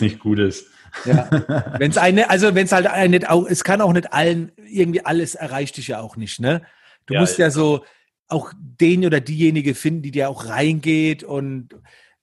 nicht 0.00 0.18
gut 0.20 0.38
ist. 0.38 0.66
Ja. 1.04 1.28
Wenn 1.78 1.90
es 1.90 1.98
eine, 1.98 2.30
also 2.30 2.54
wenn 2.54 2.64
es 2.64 2.72
halt 2.72 3.10
nicht 3.10 3.28
auch, 3.28 3.46
es 3.46 3.64
kann 3.64 3.82
auch 3.82 3.92
nicht 3.92 4.14
allen, 4.14 4.52
irgendwie 4.56 5.04
alles 5.04 5.34
erreicht 5.34 5.76
dich 5.76 5.88
ja 5.88 6.00
auch 6.00 6.16
nicht, 6.16 6.40
ne? 6.40 6.62
Du 7.04 7.12
ja, 7.12 7.20
musst 7.20 7.36
ja 7.36 7.50
so 7.50 7.84
auch 8.28 8.52
den 8.56 9.04
oder 9.04 9.20
diejenige 9.20 9.74
finden, 9.74 10.02
die 10.02 10.10
dir 10.10 10.30
auch 10.30 10.48
reingeht. 10.48 11.22
Und 11.22 11.74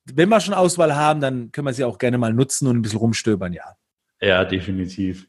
wenn 0.06 0.30
wir 0.30 0.40
schon 0.40 0.56
Auswahl 0.56 0.96
haben, 0.96 1.22
dann 1.22 1.52
können 1.52 1.68
wir 1.68 1.74
sie 1.74 1.84
auch 1.84 2.00
gerne 2.00 2.18
mal 2.18 2.34
nutzen 2.34 2.68
und 2.68 2.78
ein 2.78 2.82
bisschen 2.82 2.98
rumstöbern, 2.98 3.54
ja. 3.54 3.76
Ja, 4.20 4.44
definitiv. 4.44 5.28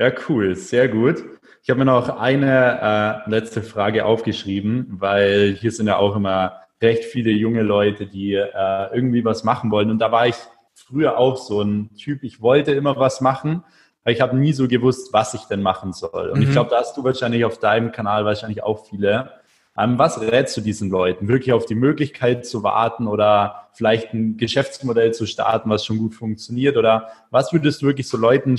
Ja, 0.00 0.10
cool, 0.30 0.56
sehr 0.56 0.88
gut. 0.88 1.22
Ich 1.62 1.68
habe 1.68 1.80
mir 1.80 1.84
noch 1.84 2.08
eine 2.08 3.22
äh, 3.26 3.30
letzte 3.30 3.62
Frage 3.62 4.06
aufgeschrieben, 4.06 4.86
weil 4.92 5.54
hier 5.60 5.70
sind 5.70 5.88
ja 5.88 5.98
auch 5.98 6.16
immer 6.16 6.54
recht 6.80 7.04
viele 7.04 7.30
junge 7.30 7.60
Leute, 7.60 8.06
die 8.06 8.32
äh, 8.32 8.94
irgendwie 8.94 9.26
was 9.26 9.44
machen 9.44 9.70
wollen. 9.70 9.90
Und 9.90 9.98
da 9.98 10.10
war 10.10 10.26
ich 10.26 10.36
früher 10.72 11.18
auch 11.18 11.36
so 11.36 11.60
ein 11.60 11.94
Typ, 11.96 12.22
ich 12.22 12.40
wollte 12.40 12.72
immer 12.72 12.96
was 12.96 13.20
machen, 13.20 13.62
aber 14.02 14.12
ich 14.12 14.22
habe 14.22 14.38
nie 14.38 14.54
so 14.54 14.68
gewusst, 14.68 15.12
was 15.12 15.34
ich 15.34 15.42
denn 15.42 15.60
machen 15.60 15.92
soll. 15.92 16.30
Und 16.30 16.38
mhm. 16.38 16.44
ich 16.44 16.52
glaube, 16.52 16.70
da 16.70 16.78
hast 16.78 16.96
du 16.96 17.04
wahrscheinlich 17.04 17.44
auf 17.44 17.58
deinem 17.58 17.92
Kanal 17.92 18.24
wahrscheinlich 18.24 18.62
auch 18.62 18.86
viele. 18.86 19.30
Ähm, 19.80 19.98
was 19.98 20.20
rätst 20.20 20.56
du 20.56 20.60
diesen 20.60 20.90
Leuten? 20.90 21.28
Wirklich 21.28 21.52
auf 21.52 21.64
die 21.64 21.74
Möglichkeit 21.74 22.44
zu 22.44 22.62
warten 22.62 23.06
oder 23.06 23.68
vielleicht 23.72 24.12
ein 24.12 24.36
Geschäftsmodell 24.36 25.12
zu 25.14 25.26
starten, 25.26 25.70
was 25.70 25.86
schon 25.86 25.98
gut 25.98 26.14
funktioniert? 26.14 26.76
Oder 26.76 27.08
was 27.30 27.52
würdest 27.52 27.80
du 27.80 27.86
wirklich 27.86 28.08
so 28.08 28.16
Leuten 28.16 28.56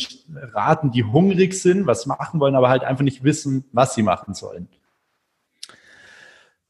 raten, 0.53 0.91
die 0.91 1.03
hungrig 1.03 1.53
sind, 1.53 1.85
was 1.85 2.05
machen 2.05 2.39
wollen, 2.39 2.55
aber 2.55 2.69
halt 2.69 2.83
einfach 2.83 3.03
nicht 3.03 3.23
wissen, 3.23 3.65
was 3.71 3.93
sie 3.93 4.03
machen 4.03 4.33
sollen? 4.33 4.67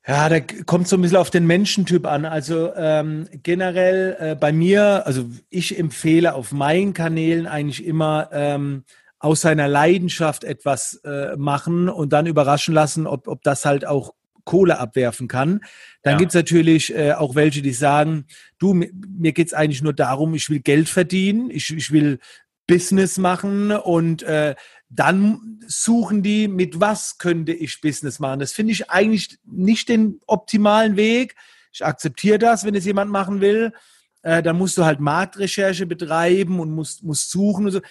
Ja, 0.06 0.30
da 0.30 0.40
kommt 0.40 0.88
so 0.88 0.98
ein 0.98 1.02
bisschen 1.02 1.18
auf 1.18 1.30
den 1.30 1.46
Menschentyp 1.46 2.08
an. 2.08 2.26
Also 2.26 2.74
ähm, 2.76 3.28
generell 3.44 4.18
äh, 4.20 4.36
bei 4.36 4.52
mir, 4.52 5.06
also 5.06 5.26
ich 5.50 5.78
empfehle 5.78 6.34
auf 6.34 6.52
meinen 6.52 6.94
Kanälen 6.94 7.46
eigentlich 7.46 7.86
immer 7.86 8.30
ähm, 8.32 8.84
aus 9.20 9.42
seiner 9.42 9.68
Leidenschaft 9.68 10.44
etwas 10.44 10.96
äh, 11.06 11.36
machen 11.38 11.88
und 11.88 12.12
dann 12.12 12.26
überraschen 12.26 12.74
lassen, 12.74 13.06
ob, 13.06 13.28
ob 13.28 13.44
das 13.44 13.66
halt 13.66 13.86
auch 13.86 14.16
Kohle 14.44 14.80
abwerfen 14.80 15.28
kann. 15.28 15.62
Dann 16.04 16.14
ja. 16.14 16.18
gibt's 16.18 16.36
natürlich 16.36 16.96
äh, 16.96 17.14
auch 17.14 17.36
welche, 17.36 17.62
die 17.62 17.74
sagen, 17.74 18.26
du, 18.60 18.74
mir, 18.74 18.90
mir 18.94 19.32
geht's 19.32 19.54
eigentlich 19.54 19.82
nur 19.82 19.94
darum, 19.94 20.34
ich 20.34 20.50
will 20.50 20.60
Geld 20.60 20.90
verdienen, 20.90 21.50
ich, 21.50 21.76
ich 21.76 21.92
will 21.92 22.20
Business 22.68 23.18
machen 23.18 23.72
und 23.72 24.24
äh, 24.24 24.56
dann 24.90 25.60
suchen 25.68 26.22
die, 26.24 26.48
mit 26.48 26.80
was 26.80 27.18
könnte 27.18 27.54
ich 27.54 27.82
Business 27.82 28.20
machen. 28.20 28.40
Das 28.40 28.54
finde 28.54 28.74
ich 28.74 28.90
eigentlich 28.90 29.40
nicht 29.46 29.90
den 29.90 30.20
optimalen 30.28 30.96
Weg. 30.96 31.36
Ich 31.74 31.86
akzeptiere 31.86 32.40
das, 32.40 32.66
wenn 32.66 32.76
es 32.76 32.86
jemand 32.86 33.12
machen 33.12 33.42
will. 33.42 33.74
Äh, 34.22 34.44
dann 34.44 34.58
musst 34.58 34.78
du 34.78 34.86
halt 34.86 35.00
Marktrecherche 35.00 35.86
betreiben 35.86 36.60
und 36.60 36.72
musst, 36.72 37.04
musst 37.04 37.32
suchen 37.32 37.66
und 37.66 37.72
so. 37.72 37.82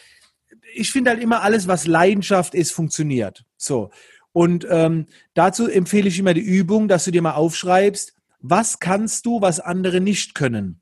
Ich 0.74 0.92
finde 0.92 1.11
halt 1.11 1.22
immer 1.22 1.42
alles, 1.42 1.66
was 1.66 1.86
Leidenschaft 1.86 2.55
ist, 2.55 2.72
funktioniert. 2.72 3.44
So. 3.57 3.90
Und 4.33 4.66
ähm, 4.70 5.07
dazu 5.35 5.68
empfehle 5.68 6.09
ich 6.09 6.18
immer 6.18 6.35
die 6.35 6.41
Übung, 6.41 6.89
dass 6.89 7.05
du 7.05 7.11
dir 7.11 7.22
mal 7.22 7.35
aufschreibst, 7.35 8.14
was 8.41 8.78
kannst 8.78 9.26
du, 9.26 9.41
was 9.41 9.61
andere 9.61 10.01
nicht 10.01 10.35
können? 10.35 10.81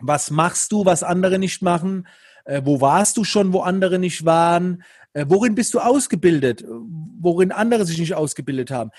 Was 0.00 0.30
machst 0.30 0.72
du, 0.72 0.84
was 0.84 1.02
andere 1.02 1.38
nicht 1.38 1.62
machen? 1.62 2.06
Äh, 2.44 2.62
wo 2.64 2.80
warst 2.80 3.16
du 3.16 3.24
schon, 3.24 3.52
wo 3.52 3.60
andere 3.60 3.98
nicht 3.98 4.24
waren? 4.24 4.82
Äh, 5.12 5.26
worin 5.28 5.54
bist 5.54 5.74
du 5.74 5.80
ausgebildet, 5.80 6.64
worin 7.20 7.52
andere 7.52 7.84
sich 7.84 7.98
nicht 7.98 8.14
ausgebildet 8.14 8.70
haben? 8.70 8.90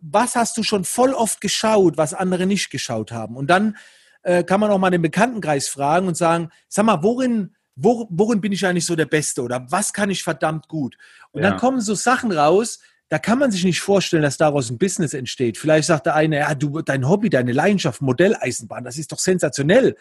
Was 0.00 0.34
hast 0.34 0.56
du 0.56 0.62
schon 0.62 0.84
voll 0.84 1.12
oft 1.12 1.40
geschaut, 1.40 1.96
was 1.96 2.14
andere 2.14 2.46
nicht 2.46 2.70
geschaut 2.70 3.12
haben? 3.12 3.36
Und 3.36 3.48
dann 3.48 3.76
äh, 4.22 4.44
kann 4.44 4.60
man 4.60 4.70
auch 4.70 4.78
mal 4.78 4.90
den 4.90 5.02
Bekanntenkreis 5.02 5.68
fragen 5.68 6.08
und 6.08 6.16
sagen, 6.16 6.50
sag 6.68 6.86
mal, 6.86 7.02
worin, 7.02 7.54
wo, 7.76 8.06
worin 8.10 8.40
bin 8.40 8.52
ich 8.52 8.66
eigentlich 8.66 8.86
so 8.86 8.96
der 8.96 9.06
Beste 9.06 9.42
oder 9.42 9.66
was 9.70 9.92
kann 9.92 10.10
ich 10.10 10.22
verdammt 10.22 10.68
gut? 10.68 10.96
Und 11.32 11.42
ja. 11.42 11.50
dann 11.50 11.58
kommen 11.58 11.80
so 11.80 11.94
Sachen 11.94 12.32
raus, 12.32 12.80
da 13.10 13.18
kann 13.18 13.40
man 13.40 13.50
sich 13.50 13.64
nicht 13.64 13.80
vorstellen, 13.80 14.22
dass 14.22 14.36
daraus 14.36 14.70
ein 14.70 14.78
Business 14.78 15.14
entsteht. 15.14 15.58
Vielleicht 15.58 15.88
sagt 15.88 16.06
der 16.06 16.14
eine, 16.14 16.38
ja, 16.38 16.54
du, 16.54 16.80
dein 16.80 17.08
Hobby, 17.08 17.28
deine 17.28 17.52
Leidenschaft, 17.52 18.00
Modelleisenbahn, 18.00 18.84
das 18.84 18.96
ist 18.98 19.10
doch 19.10 19.18
sensationell. 19.18 19.96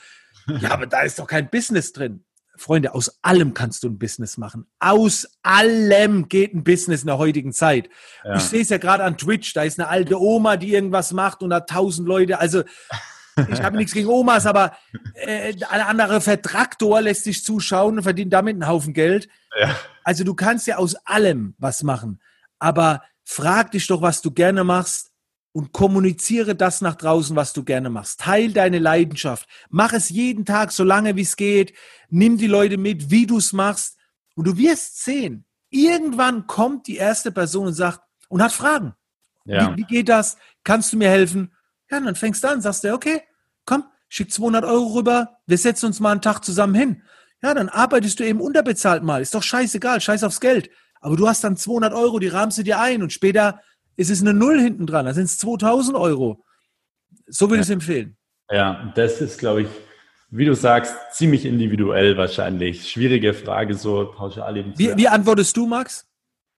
ja, 0.62 0.72
aber 0.72 0.86
da 0.86 1.02
ist 1.02 1.18
doch 1.18 1.26
kein 1.26 1.50
Business 1.50 1.92
drin. 1.92 2.24
Freunde, 2.56 2.94
aus 2.94 3.18
allem 3.24 3.54
kannst 3.54 3.84
du 3.84 3.88
ein 3.88 3.98
Business 3.98 4.38
machen. 4.38 4.68
Aus 4.80 5.28
allem 5.42 6.28
geht 6.28 6.54
ein 6.54 6.64
Business 6.64 7.02
in 7.02 7.08
der 7.08 7.18
heutigen 7.18 7.52
Zeit. 7.52 7.90
Ja. 8.24 8.36
Ich 8.36 8.44
sehe 8.44 8.62
es 8.62 8.70
ja 8.70 8.78
gerade 8.78 9.04
an 9.04 9.18
Twitch, 9.18 9.54
da 9.54 9.64
ist 9.64 9.80
eine 9.80 9.88
alte 9.88 10.22
Oma, 10.22 10.58
die 10.58 10.74
irgendwas 10.74 11.12
macht 11.12 11.42
und 11.42 11.54
hat 11.54 11.70
tausend 11.70 12.08
Leute. 12.08 12.40
Also 12.40 12.64
ich 13.50 13.62
habe 13.64 13.78
nichts 13.78 13.94
gegen 13.94 14.10
Omas, 14.10 14.46
aber 14.46 14.74
äh, 15.16 15.54
ein 15.70 15.82
anderer 15.82 16.22
Vertraktor 16.22 17.02
lässt 17.02 17.24
sich 17.24 17.44
zuschauen 17.44 17.98
und 17.98 18.04
verdient 18.04 18.34
damit 18.34 18.56
einen 18.56 18.68
Haufen 18.68 18.94
Geld. 18.94 19.30
Ja. 19.60 19.76
Also 20.04 20.24
du 20.24 20.36
kannst 20.36 20.68
ja 20.68 20.78
aus 20.78 20.96
allem 21.06 21.56
was 21.58 21.82
machen. 21.82 22.20
Aber 22.60 23.04
frag 23.24 23.72
dich 23.72 23.88
doch, 23.88 24.02
was 24.02 24.22
du 24.22 24.32
gerne 24.32 24.64
machst 24.64 25.12
und 25.52 25.72
kommuniziere 25.72 26.56
das 26.56 26.82
nach 26.82 26.96
draußen, 26.96 27.36
was 27.36 27.54
du 27.54 27.64
gerne 27.64 27.90
machst. 27.90 28.20
Teil 28.20 28.54
deine 28.54 28.80
Leidenschaft. 28.80 29.48
Mach 29.70 29.94
es 29.94 30.10
jeden 30.10 30.46
Tag, 30.46 30.72
so 30.72 30.84
lange 30.84 31.16
wie 31.16 31.22
es 31.22 31.36
geht. 31.36 31.74
Nimm 32.10 32.38
die 32.38 32.48
Leute 32.48 32.78
mit, 32.78 33.10
wie 33.10 33.26
du 33.26 33.38
es 33.38 33.54
machst. 33.54 33.98
Und 34.36 34.46
du 34.46 34.58
wirst 34.58 35.04
sehen, 35.04 35.46
irgendwann 35.70 36.48
kommt 36.48 36.88
die 36.88 36.98
erste 36.98 37.32
Person 37.32 37.68
und 37.68 37.74
sagt 37.74 38.02
und 38.30 38.42
hat 38.42 38.52
Fragen. 38.52 38.94
Ja. 39.46 39.72
Wie, 39.72 39.78
wie, 39.78 39.84
geht 39.86 40.10
das? 40.10 40.38
Kannst 40.64 40.94
du 40.94 40.98
mir 40.98 41.10
helfen? 41.10 41.54
Ja, 41.90 42.00
dann 42.00 42.16
fängst 42.16 42.44
du 42.44 42.50
an, 42.50 42.62
sagst 42.62 42.84
du, 42.84 42.94
okay, 42.94 43.24
komm, 43.66 43.84
schick 44.08 44.32
200 44.32 44.64
Euro 44.66 44.94
rüber, 44.94 45.40
wir 45.48 45.58
setzen 45.58 45.88
uns 45.88 46.00
mal 46.00 46.12
einen 46.12 46.22
Tag 46.22 46.46
zusammen 46.46 46.76
hin. 46.76 47.04
Ja, 47.42 47.54
dann 47.54 47.70
arbeitest 47.70 48.20
du 48.20 48.26
eben 48.26 48.42
unterbezahlt 48.42 49.02
mal. 49.02 49.22
Ist 49.22 49.34
doch 49.34 49.44
scheißegal, 49.44 50.02
scheiß 50.02 50.24
aufs 50.24 50.42
Geld. 50.42 50.70
Aber 51.00 51.16
du 51.16 51.28
hast 51.28 51.44
dann 51.44 51.58
200 51.58 51.94
Euro, 51.94 52.20
die 52.20 52.28
rahmst 52.28 52.58
du 52.58 52.64
dir 52.64 52.80
ein 52.80 53.02
und 53.02 53.14
später 53.14 53.62
ist 53.96 54.10
es 54.10 54.22
eine 54.22 54.34
Null 54.34 54.60
hinten 54.60 54.86
dran, 54.86 55.06
da 55.06 55.14
sind 55.14 55.26
es 55.26 55.38
2000 55.40 55.98
Euro. 55.98 56.44
So 57.28 57.48
würde 57.48 57.58
ja. 57.58 57.62
ich 57.62 57.68
es 57.68 57.70
empfehlen. 57.70 58.18
Ja, 58.52 58.92
das 58.96 59.22
ist, 59.22 59.40
glaube 59.40 59.64
ich, 59.64 59.68
wie 60.32 60.46
du 60.46 60.56
sagst, 60.56 60.96
ziemlich 61.12 61.46
individuell 61.46 62.18
wahrscheinlich. 62.18 62.90
Schwierige 62.90 63.34
Frage, 63.34 63.76
so 63.76 64.12
pauschal 64.16 64.58
eben. 64.58 64.74
Wie, 64.78 64.96
wie 64.96 65.08
antwortest 65.08 65.56
du, 65.58 65.66
Max? 65.68 66.08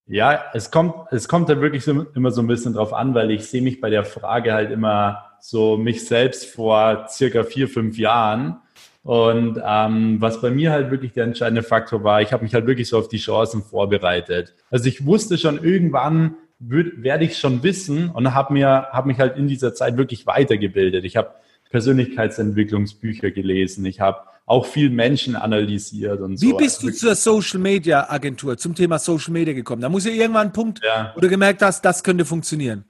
Ja, 0.07 0.43
es 0.53 0.71
kommt, 0.71 0.93
es 1.11 1.27
kommt 1.27 1.49
da 1.49 1.61
wirklich 1.61 1.83
so, 1.83 2.05
immer 2.15 2.31
so 2.31 2.41
ein 2.41 2.47
bisschen 2.47 2.73
drauf 2.73 2.91
an, 2.93 3.13
weil 3.13 3.31
ich 3.31 3.45
sehe 3.45 3.61
mich 3.61 3.79
bei 3.79 3.89
der 3.89 4.03
Frage 4.03 4.53
halt 4.53 4.71
immer 4.71 5.23
so 5.39 5.77
mich 5.77 6.05
selbst 6.05 6.45
vor 6.45 7.07
circa 7.09 7.43
vier, 7.43 7.69
fünf 7.69 7.97
Jahren. 7.97 8.59
Und 9.03 9.59
ähm, 9.65 10.21
was 10.21 10.41
bei 10.41 10.51
mir 10.51 10.71
halt 10.71 10.91
wirklich 10.91 11.13
der 11.13 11.23
entscheidende 11.23 11.63
Faktor 11.63 12.03
war, 12.03 12.21
ich 12.21 12.33
habe 12.33 12.43
mich 12.43 12.53
halt 12.53 12.67
wirklich 12.67 12.87
so 12.87 12.99
auf 12.99 13.07
die 13.07 13.17
Chancen 13.17 13.63
vorbereitet. 13.63 14.53
Also 14.69 14.87
ich 14.87 15.05
wusste 15.05 15.37
schon 15.37 15.63
irgendwann, 15.63 16.35
werde 16.59 17.25
ich 17.25 17.39
schon 17.39 17.63
wissen 17.63 18.09
und 18.11 18.35
habe 18.35 18.53
mir 18.53 18.89
habe 18.91 19.07
mich 19.07 19.19
halt 19.19 19.37
in 19.37 19.47
dieser 19.47 19.73
Zeit 19.73 19.97
wirklich 19.97 20.27
weitergebildet. 20.27 21.03
Ich 21.05 21.17
habe 21.17 21.31
Persönlichkeitsentwicklungsbücher 21.71 23.31
gelesen. 23.31 23.85
Ich 23.85 23.99
habe 23.99 24.19
auch 24.45 24.65
viel 24.65 24.91
Menschen 24.91 25.35
analysiert 25.35 26.19
und 26.19 26.33
Wie 26.33 26.35
so. 26.35 26.47
Wie 26.47 26.53
bist 26.63 26.83
du 26.83 26.87
also 26.87 26.99
zur 26.99 27.15
Social 27.15 27.59
Media 27.59 28.07
Agentur, 28.07 28.57
zum 28.57 28.75
Thema 28.75 28.99
Social 28.99 29.33
Media 29.33 29.53
gekommen? 29.53 29.81
Da 29.81 29.89
muss 29.89 30.05
ja 30.05 30.11
irgendwann 30.11 30.47
ein 30.47 30.53
Punkt, 30.53 30.81
ja. 30.83 31.11
wo 31.15 31.21
du 31.21 31.29
gemerkt 31.29 31.63
hast, 31.63 31.83
das 31.83 32.03
könnte 32.03 32.25
funktionieren. 32.25 32.85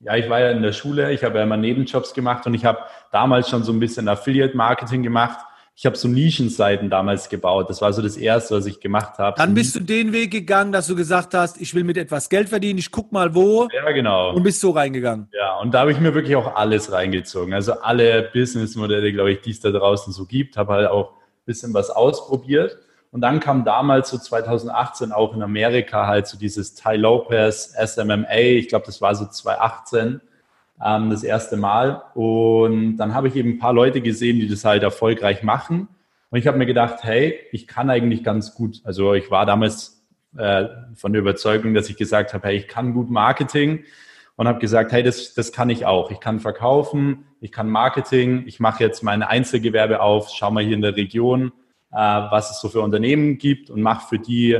Ja, 0.00 0.16
ich 0.16 0.28
war 0.28 0.40
ja 0.40 0.50
in 0.50 0.62
der 0.62 0.72
Schule, 0.72 1.12
ich 1.12 1.22
habe 1.22 1.38
ja 1.38 1.44
immer 1.44 1.56
Nebenjobs 1.56 2.14
gemacht 2.14 2.44
und 2.46 2.54
ich 2.54 2.64
habe 2.64 2.80
damals 3.12 3.48
schon 3.48 3.62
so 3.62 3.72
ein 3.72 3.78
bisschen 3.78 4.08
Affiliate 4.08 4.56
Marketing 4.56 5.04
gemacht 5.04 5.38
ich 5.82 5.86
habe 5.86 5.96
so 5.96 6.06
Nischenseiten 6.06 6.90
damals 6.90 7.28
gebaut. 7.28 7.68
Das 7.68 7.82
war 7.82 7.92
so 7.92 8.02
das 8.02 8.16
Erste, 8.16 8.54
was 8.54 8.66
ich 8.66 8.78
gemacht 8.78 9.18
habe. 9.18 9.36
Dann 9.36 9.52
bist 9.52 9.74
du 9.74 9.80
den 9.80 10.12
Weg 10.12 10.30
gegangen, 10.30 10.70
dass 10.70 10.86
du 10.86 10.94
gesagt 10.94 11.34
hast, 11.34 11.60
ich 11.60 11.74
will 11.74 11.82
mit 11.82 11.96
etwas 11.96 12.28
Geld 12.28 12.50
verdienen, 12.50 12.78
ich 12.78 12.92
guck 12.92 13.10
mal 13.10 13.34
wo. 13.34 13.66
Ja, 13.74 13.90
genau. 13.90 14.32
Und 14.32 14.44
bist 14.44 14.60
so 14.60 14.70
reingegangen. 14.70 15.26
Ja, 15.32 15.58
und 15.58 15.74
da 15.74 15.80
habe 15.80 15.90
ich 15.90 15.98
mir 15.98 16.14
wirklich 16.14 16.36
auch 16.36 16.54
alles 16.54 16.92
reingezogen. 16.92 17.52
Also 17.52 17.72
alle 17.80 18.30
Businessmodelle, 18.32 19.12
glaube 19.12 19.32
ich, 19.32 19.40
die 19.40 19.50
es 19.50 19.58
da 19.58 19.72
draußen 19.72 20.12
so 20.12 20.24
gibt, 20.24 20.56
habe 20.56 20.72
halt 20.72 20.88
auch 20.88 21.14
ein 21.14 21.46
bisschen 21.46 21.74
was 21.74 21.90
ausprobiert. 21.90 22.78
Und 23.10 23.20
dann 23.20 23.40
kam 23.40 23.64
damals 23.64 24.10
so 24.10 24.18
2018 24.18 25.10
auch 25.10 25.34
in 25.34 25.42
Amerika 25.42 26.06
halt 26.06 26.28
so 26.28 26.38
dieses 26.38 26.76
Ty 26.76 26.94
Lopez 26.94 27.74
SMMA. 27.76 28.32
Ich 28.36 28.68
glaube, 28.68 28.86
das 28.86 29.00
war 29.00 29.16
so 29.16 29.26
2018 29.26 30.20
ähm, 30.84 31.10
das 31.10 31.24
erste 31.24 31.56
Mal. 31.56 32.02
Und 32.14 32.96
dann 32.96 33.14
habe 33.14 33.28
ich 33.28 33.36
eben 33.36 33.50
ein 33.50 33.58
paar 33.58 33.72
Leute 33.72 34.00
gesehen, 34.00 34.38
die 34.38 34.48
das 34.48 34.64
halt 34.64 34.82
erfolgreich 34.82 35.42
machen. 35.42 35.88
Und 36.30 36.38
ich 36.38 36.46
habe 36.46 36.58
mir 36.58 36.66
gedacht, 36.66 37.00
hey, 37.02 37.38
ich 37.52 37.66
kann 37.66 37.90
eigentlich 37.90 38.24
ganz 38.24 38.54
gut. 38.54 38.80
Also 38.84 39.14
ich 39.14 39.30
war 39.30 39.44
damals 39.44 40.02
äh, 40.36 40.66
von 40.94 41.12
der 41.12 41.20
Überzeugung, 41.20 41.74
dass 41.74 41.90
ich 41.90 41.96
gesagt 41.96 42.32
habe, 42.32 42.48
hey, 42.48 42.56
ich 42.56 42.68
kann 42.68 42.94
gut 42.94 43.10
Marketing 43.10 43.84
und 44.36 44.48
habe 44.48 44.58
gesagt, 44.58 44.92
hey, 44.92 45.02
das, 45.02 45.34
das 45.34 45.52
kann 45.52 45.68
ich 45.70 45.84
auch. 45.84 46.10
Ich 46.10 46.20
kann 46.20 46.40
verkaufen, 46.40 47.26
ich 47.40 47.52
kann 47.52 47.68
Marketing, 47.68 48.44
ich 48.46 48.60
mache 48.60 48.82
jetzt 48.82 49.02
mein 49.02 49.22
Einzelgewerbe 49.22 50.00
auf, 50.00 50.30
schau 50.30 50.50
mal 50.50 50.64
hier 50.64 50.74
in 50.74 50.82
der 50.82 50.96
Region, 50.96 51.52
äh, 51.90 51.96
was 51.96 52.50
es 52.50 52.60
so 52.60 52.68
für 52.68 52.80
Unternehmen 52.80 53.36
gibt 53.36 53.68
und 53.68 53.82
mache 53.82 54.08
für 54.08 54.18
die 54.18 54.58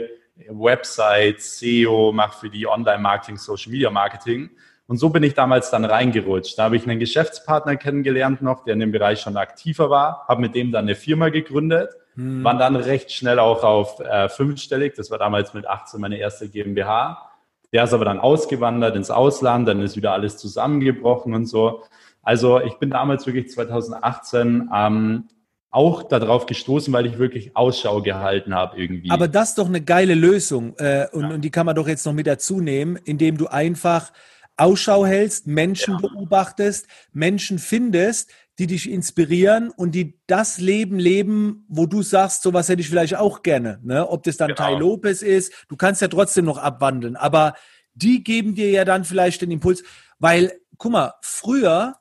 Website, 0.48 1.40
SEO, 1.40 2.12
mache 2.12 2.38
für 2.38 2.50
die 2.50 2.66
Online-Marketing, 2.66 3.36
Social-Media-Marketing. 3.38 4.50
Und 4.86 4.98
so 4.98 5.10
bin 5.10 5.22
ich 5.22 5.34
damals 5.34 5.70
dann 5.70 5.84
reingerutscht. 5.84 6.58
Da 6.58 6.64
habe 6.64 6.76
ich 6.76 6.86
einen 6.86 6.98
Geschäftspartner 6.98 7.76
kennengelernt 7.76 8.42
noch, 8.42 8.64
der 8.64 8.74
in 8.74 8.80
dem 8.80 8.92
Bereich 8.92 9.20
schon 9.20 9.36
aktiver 9.36 9.90
war, 9.90 10.24
habe 10.28 10.40
mit 10.40 10.54
dem 10.54 10.72
dann 10.72 10.84
eine 10.84 10.96
Firma 10.96 11.28
gegründet, 11.28 11.90
hm. 12.14 12.44
war 12.44 12.58
dann 12.58 12.76
recht 12.76 13.12
schnell 13.12 13.38
auch 13.38 13.62
auf 13.64 14.00
äh, 14.00 14.28
fünfstellig. 14.28 14.94
Das 14.96 15.10
war 15.10 15.18
damals 15.18 15.54
mit 15.54 15.66
18 15.66 16.00
meine 16.00 16.18
erste 16.18 16.48
GmbH. 16.48 17.30
Der 17.72 17.84
ist 17.84 17.94
aber 17.94 18.04
dann 18.04 18.20
ausgewandert 18.20 18.96
ins 18.96 19.10
Ausland, 19.10 19.66
dann 19.66 19.80
ist 19.80 19.96
wieder 19.96 20.12
alles 20.12 20.36
zusammengebrochen 20.36 21.32
und 21.32 21.46
so. 21.46 21.82
Also 22.22 22.60
ich 22.60 22.74
bin 22.74 22.90
damals 22.90 23.26
wirklich 23.26 23.50
2018 23.50 24.68
ähm, 24.74 25.28
auch 25.70 26.02
darauf 26.02 26.44
gestoßen, 26.44 26.92
weil 26.92 27.06
ich 27.06 27.18
wirklich 27.18 27.56
Ausschau 27.56 28.02
gehalten 28.02 28.54
habe 28.54 28.78
irgendwie. 28.78 29.10
Aber 29.10 29.26
das 29.26 29.50
ist 29.50 29.58
doch 29.58 29.66
eine 29.66 29.80
geile 29.80 30.14
Lösung 30.14 30.74
äh, 30.76 31.06
und, 31.12 31.22
ja. 31.22 31.28
und 31.30 31.40
die 31.40 31.50
kann 31.50 31.64
man 31.64 31.74
doch 31.74 31.88
jetzt 31.88 32.04
noch 32.04 32.12
mit 32.12 32.26
dazu 32.26 32.60
nehmen, 32.60 32.98
indem 33.04 33.38
du 33.38 33.46
einfach 33.46 34.12
Ausschau 34.56 35.06
hältst, 35.06 35.46
Menschen 35.46 35.94
ja. 35.94 36.00
beobachtest, 36.00 36.86
Menschen 37.12 37.58
findest, 37.58 38.30
die 38.58 38.66
dich 38.66 38.90
inspirieren 38.90 39.70
und 39.70 39.92
die 39.92 40.20
das 40.26 40.58
Leben 40.58 40.98
leben, 40.98 41.64
wo 41.68 41.86
du 41.86 42.02
sagst, 42.02 42.42
sowas 42.42 42.68
hätte 42.68 42.82
ich 42.82 42.88
vielleicht 42.88 43.16
auch 43.16 43.42
gerne. 43.42 43.80
Ne? 43.82 44.06
Ob 44.08 44.22
das 44.24 44.36
dann 44.36 44.48
genau. 44.48 44.62
Tai 44.62 44.78
Lopez 44.78 45.22
ist, 45.22 45.52
du 45.68 45.76
kannst 45.76 46.02
ja 46.02 46.08
trotzdem 46.08 46.44
noch 46.44 46.58
abwandeln, 46.58 47.16
aber 47.16 47.54
die 47.94 48.22
geben 48.22 48.54
dir 48.54 48.70
ja 48.70 48.84
dann 48.84 49.04
vielleicht 49.04 49.42
den 49.42 49.50
Impuls, 49.50 49.82
weil, 50.18 50.52
guck 50.78 50.92
mal, 50.92 51.14
früher 51.22 51.96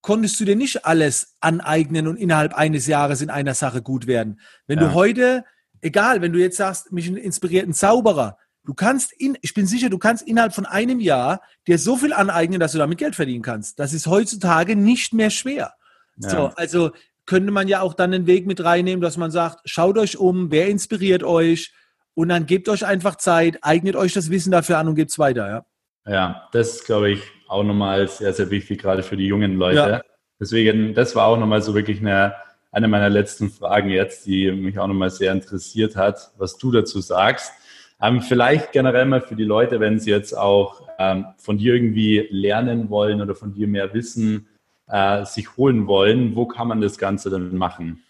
konntest 0.00 0.38
du 0.38 0.44
dir 0.44 0.56
nicht 0.56 0.86
alles 0.86 1.34
aneignen 1.40 2.06
und 2.06 2.16
innerhalb 2.16 2.54
eines 2.54 2.86
Jahres 2.86 3.20
in 3.20 3.30
einer 3.30 3.54
Sache 3.54 3.82
gut 3.82 4.06
werden. 4.06 4.40
Wenn 4.68 4.78
ja. 4.78 4.86
du 4.86 4.94
heute, 4.94 5.44
egal, 5.80 6.22
wenn 6.22 6.32
du 6.32 6.38
jetzt 6.38 6.56
sagst, 6.56 6.92
mich 6.92 7.08
inspiriert 7.08 7.66
ein 7.66 7.74
Zauberer, 7.74 8.38
du 8.66 8.74
kannst, 8.74 9.12
in, 9.12 9.38
ich 9.40 9.54
bin 9.54 9.66
sicher, 9.66 9.88
du 9.88 9.98
kannst 9.98 10.26
innerhalb 10.26 10.54
von 10.54 10.66
einem 10.66 11.00
Jahr 11.00 11.40
dir 11.66 11.78
so 11.78 11.96
viel 11.96 12.12
aneignen, 12.12 12.60
dass 12.60 12.72
du 12.72 12.78
damit 12.78 12.98
Geld 12.98 13.14
verdienen 13.14 13.42
kannst. 13.42 13.78
Das 13.78 13.94
ist 13.94 14.06
heutzutage 14.06 14.76
nicht 14.76 15.14
mehr 15.14 15.30
schwer. 15.30 15.72
Ja. 16.18 16.28
So, 16.28 16.46
also 16.56 16.90
könnte 17.24 17.52
man 17.52 17.68
ja 17.68 17.80
auch 17.80 17.94
dann 17.94 18.12
den 18.12 18.26
Weg 18.26 18.46
mit 18.46 18.62
reinnehmen, 18.62 19.00
dass 19.00 19.16
man 19.16 19.30
sagt, 19.30 19.60
schaut 19.64 19.98
euch 19.98 20.18
um, 20.18 20.50
wer 20.50 20.68
inspiriert 20.68 21.22
euch 21.22 21.72
und 22.14 22.28
dann 22.28 22.46
gebt 22.46 22.68
euch 22.68 22.84
einfach 22.84 23.16
Zeit, 23.16 23.58
eignet 23.62 23.96
euch 23.96 24.12
das 24.12 24.30
Wissen 24.30 24.50
dafür 24.50 24.78
an 24.78 24.88
und 24.88 24.94
gebt 24.94 25.10
es 25.10 25.18
weiter. 25.18 25.48
Ja, 25.48 26.12
ja 26.12 26.48
das 26.52 26.76
ist, 26.76 26.86
glaube 26.86 27.10
ich, 27.10 27.22
auch 27.48 27.62
nochmal 27.62 28.08
sehr, 28.08 28.32
sehr 28.32 28.50
wichtig, 28.50 28.80
gerade 28.80 29.02
für 29.02 29.16
die 29.16 29.26
jungen 29.26 29.56
Leute. 29.56 29.76
Ja. 29.76 30.02
Deswegen, 30.40 30.94
das 30.94 31.14
war 31.14 31.26
auch 31.26 31.38
nochmal 31.38 31.62
so 31.62 31.74
wirklich 31.74 32.00
eine, 32.00 32.34
eine 32.72 32.88
meiner 32.88 33.08
letzten 33.08 33.50
Fragen 33.50 33.90
jetzt, 33.90 34.26
die 34.26 34.50
mich 34.52 34.78
auch 34.78 34.86
nochmal 34.86 35.10
sehr 35.10 35.32
interessiert 35.32 35.96
hat, 35.96 36.32
was 36.36 36.58
du 36.58 36.70
dazu 36.72 37.00
sagst. 37.00 37.52
Ähm, 38.00 38.20
vielleicht 38.20 38.72
generell 38.72 39.06
mal 39.06 39.22
für 39.22 39.36
die 39.36 39.44
Leute, 39.44 39.80
wenn 39.80 39.98
sie 39.98 40.10
jetzt 40.10 40.36
auch 40.36 40.82
ähm, 40.98 41.26
von 41.38 41.58
dir 41.58 41.74
irgendwie 41.74 42.26
lernen 42.30 42.90
wollen 42.90 43.20
oder 43.20 43.34
von 43.34 43.54
dir 43.54 43.66
mehr 43.68 43.92
Wissen 43.94 44.48
äh, 44.88 45.24
sich 45.24 45.56
holen 45.56 45.86
wollen, 45.86 46.36
wo 46.36 46.46
kann 46.46 46.68
man 46.68 46.80
das 46.80 46.98
Ganze 46.98 47.30
dann 47.30 47.56
machen? 47.56 48.02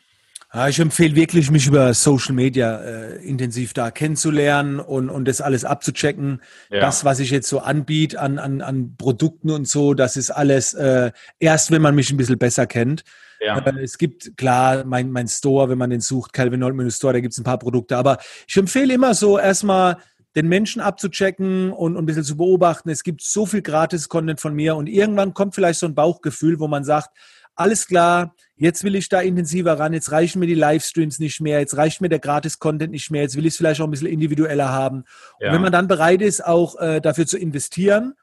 Ja, 0.55 0.69
ich 0.69 0.79
empfehle 0.79 1.17
wirklich, 1.17 1.51
mich 1.51 1.67
über 1.67 1.93
Social 1.93 2.35
Media 2.35 2.81
äh, 2.81 3.17
intensiv 3.25 3.73
da 3.73 3.91
kennenzulernen 3.91 4.81
und, 4.81 5.11
und 5.11 5.27
das 5.27 5.41
alles 5.41 5.65
abzuchecken. 5.65 6.41
Ja. 6.71 6.81
Das, 6.81 7.05
was 7.05 7.19
ich 7.19 7.31
jetzt 7.31 7.49
so 7.49 7.59
anbiete 7.59 8.21
an, 8.21 8.39
an, 8.39 8.63
an 8.63 8.97
Produkten 8.97 9.51
und 9.51 9.69
so, 9.69 9.93
das 9.93 10.17
ist 10.17 10.31
alles 10.31 10.73
äh, 10.75 11.11
erst, 11.41 11.73
wenn 11.73 11.83
man 11.83 11.95
mich 11.95 12.11
ein 12.11 12.17
bisschen 12.17 12.39
besser 12.39 12.67
kennt. 12.67 13.03
Ja. 13.41 13.59
Äh, 13.59 13.83
es 13.83 13.99
gibt 13.99 14.37
klar 14.37 14.85
mein, 14.85 15.11
mein 15.11 15.29
Store, 15.29 15.69
wenn 15.69 15.79
man 15.79 15.91
den 15.91 16.01
sucht, 16.01 16.33
Calvin 16.33 16.65
Holtman 16.65 16.91
Store, 16.91 17.13
da 17.13 17.21
gibt 17.21 17.33
es 17.33 17.39
ein 17.39 17.45
paar 17.45 17.59
Produkte. 17.59 17.97
Aber 17.97 18.19
ich 18.47 18.57
empfehle 18.57 18.95
immer 18.95 19.15
so 19.15 19.39
erstmal 19.39 19.99
den 20.37 20.49
Menschen 20.49 20.81
abzuchecken 20.81 21.73
und, 21.73 21.97
und 21.97 22.03
ein 22.03 22.07
bisschen 22.07 22.25
zu 22.25 22.37
beobachten. 22.37 22.91
Es 22.91 23.03
gibt 23.03 23.23
so 23.23 23.47
viel 23.47 23.63
Gratis-Content 23.63 24.41
von 24.41 24.55
mir 24.55 24.77
und 24.77 24.87
irgendwann 24.87 25.35
kommt 25.35 25.55
vielleicht 25.55 25.81
so 25.81 25.87
ein 25.87 25.95
Bauchgefühl, 25.95 26.61
wo 26.61 26.69
man 26.69 26.85
sagt, 26.85 27.11
alles 27.57 27.87
klar, 27.87 28.35
jetzt 28.57 28.85
will 28.85 28.95
ich 28.95 29.09
da 29.09 29.21
intensiver 29.21 29.79
ran, 29.79 29.93
jetzt 29.93 30.13
reichen 30.13 30.39
mir 30.41 30.47
die 30.47 30.55
Livestreams 30.55 31.19
nicht 31.19 31.41
mehr, 31.41 31.59
jetzt 31.59 31.77
reicht 31.77 32.01
mir 32.01 32.09
der 32.09 32.19
Gratis-Content 32.19 32.91
nicht 32.93 33.11
mehr, 33.11 33.23
jetzt 33.23 33.37
will 33.37 33.47
ich 33.47 33.55
es 33.55 33.57
vielleicht 33.57 33.81
auch 33.81 33.87
ein 33.87 33.91
bisschen 33.91 34.07
individueller 34.07 34.71
haben. 34.71 35.05
Ja. 35.41 35.49
Und 35.49 35.55
wenn 35.55 35.63
man 35.63 35.73
dann 35.73 35.89
bereit 35.89 36.23
ist, 36.23 36.45
auch 36.45 36.79
äh, 36.81 37.01
dafür 37.01 37.27
zu 37.27 37.39
investieren, 37.39 38.15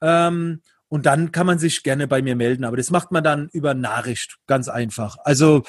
ähm, 0.00 0.60
und 0.90 1.06
dann 1.06 1.30
kann 1.30 1.46
man 1.46 1.58
sich 1.58 1.84
gerne 1.84 2.08
bei 2.08 2.20
mir 2.20 2.34
melden. 2.34 2.64
Aber 2.64 2.76
das 2.76 2.90
macht 2.90 3.12
man 3.12 3.22
dann 3.22 3.48
über 3.52 3.74
Nachricht, 3.74 4.38
ganz 4.46 4.68
einfach. 4.68 5.16
Also 5.22 5.62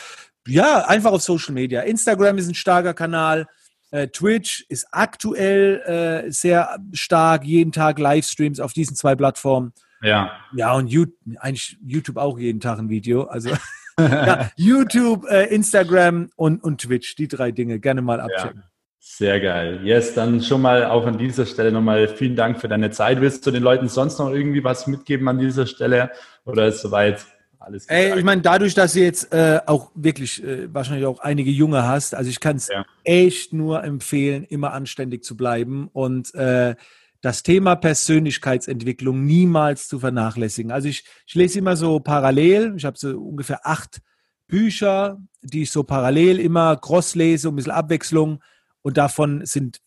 ja, 0.48 0.86
einfach 0.88 1.12
auf 1.12 1.22
Social 1.22 1.54
Media. 1.54 1.82
Instagram 1.82 2.40
ist 2.40 2.48
ein 2.48 2.56
starker 2.56 2.96
Kanal. 2.96 3.48
Äh, 3.92 4.08
Twitch 4.08 4.66
ist 4.68 4.88
aktuell 4.92 6.26
äh, 6.26 6.32
sehr 6.32 6.80
stark, 6.94 7.46
jeden 7.46 7.72
Tag 7.72 8.00
Livestreams 8.00 8.60
auf 8.60 8.74
diesen 8.74 8.96
zwei 8.96 9.16
Plattformen. 9.16 9.74
Ja. 10.02 10.32
Ja, 10.54 10.74
und 10.74 10.88
YouTube, 10.88 11.18
eigentlich 11.40 11.78
YouTube 11.86 12.18
auch 12.18 12.38
jeden 12.40 12.60
Tag 12.60 12.80
ein 12.80 12.90
Video. 12.90 13.24
Also 13.24 13.52
ja, 14.00 14.50
YouTube, 14.56 15.26
äh, 15.30 15.46
Instagram 15.54 16.30
und, 16.36 16.64
und 16.64 16.82
Twitch, 16.82 17.16
die 17.16 17.28
drei 17.28 17.52
Dinge 17.52 17.80
gerne 17.80 18.02
mal 18.02 18.20
abchecken. 18.20 18.62
Ja. 18.62 18.68
Sehr 19.04 19.40
geil. 19.40 19.82
Yes, 19.84 20.14
dann 20.14 20.42
schon 20.42 20.62
mal 20.62 20.86
auch 20.86 21.08
an 21.08 21.18
dieser 21.18 21.46
Stelle 21.46 21.72
nochmal 21.72 22.08
vielen 22.08 22.36
Dank 22.36 22.62
für 22.62 22.68
deine 22.68 22.92
Zeit. 22.92 23.20
Willst 23.20 23.46
du 23.46 23.52
den 23.52 23.64
Leuten 23.64 23.88
sonst 23.88 24.20
noch 24.20 24.30
irgendwie 24.30 24.64
was 24.64 24.86
mitgeben 24.86 25.28
an 25.28 25.40
dieser 25.40 25.66
Stelle? 25.66 26.12
Oder 26.46 26.68
ist 26.68 26.82
soweit 26.82 27.26
alles 27.62 27.88
Ey, 27.88 28.18
ich 28.18 28.24
meine, 28.24 28.42
dadurch, 28.42 28.74
dass 28.74 28.94
du 28.94 29.00
jetzt 29.00 29.34
äh, 29.34 29.60
auch 29.66 29.92
wirklich 29.96 30.44
äh, 30.44 30.74
wahrscheinlich 30.74 31.06
auch 31.06 31.20
einige 31.20 31.52
Junge 31.52 31.88
hast, 31.88 32.16
also 32.16 32.30
ich 32.30 32.40
kann 32.40 32.58
es 32.58 32.68
ja. 32.68 32.86
echt 33.04 33.54
nur 33.54 33.84
empfehlen, 33.84 34.44
immer 34.44 34.74
anständig 34.74 35.24
zu 35.24 35.36
bleiben 35.36 35.90
und 35.94 36.34
äh, 36.36 36.76
das 37.22 37.44
Thema 37.44 37.76
Persönlichkeitsentwicklung 37.76 39.24
niemals 39.24 39.88
zu 39.88 40.00
vernachlässigen. 40.00 40.72
Also 40.72 40.88
ich, 40.88 41.06
ich 41.26 41.36
lese 41.36 41.60
immer 41.60 41.76
so 41.76 42.00
parallel, 42.00 42.74
ich 42.76 42.86
habe 42.86 42.98
so 42.98 43.10
ungefähr 43.18 43.66
acht 43.66 44.02
Bücher, 44.48 45.20
die 45.42 45.64
ich 45.64 45.72
so 45.72 45.84
parallel 45.84 46.40
immer 46.40 46.76
cross 46.78 47.16
lese, 47.16 47.50
ein 47.50 47.56
bisschen 47.56 47.72
Abwechslung 47.72 48.44
und 48.82 48.98
davon 48.98 49.46
sind 49.46 49.80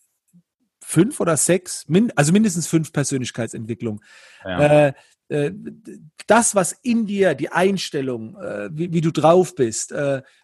fünf 0.82 1.20
oder 1.20 1.36
sechs, 1.36 1.86
also 2.14 2.32
mindestens 2.32 2.66
fünf 2.66 2.92
Persönlichkeitsentwicklungen. 2.92 4.00
Ja. 4.44 4.86
Äh, 4.86 4.92
äh, 5.28 5.52
das, 6.26 6.54
was 6.54 6.72
in 6.82 7.06
dir, 7.06 7.34
die 7.34 7.50
Einstellung, 7.50 8.36
äh, 8.40 8.68
wie, 8.72 8.92
wie, 8.92 9.00
du 9.00 9.10
drauf 9.10 9.54
bist, 9.54 9.94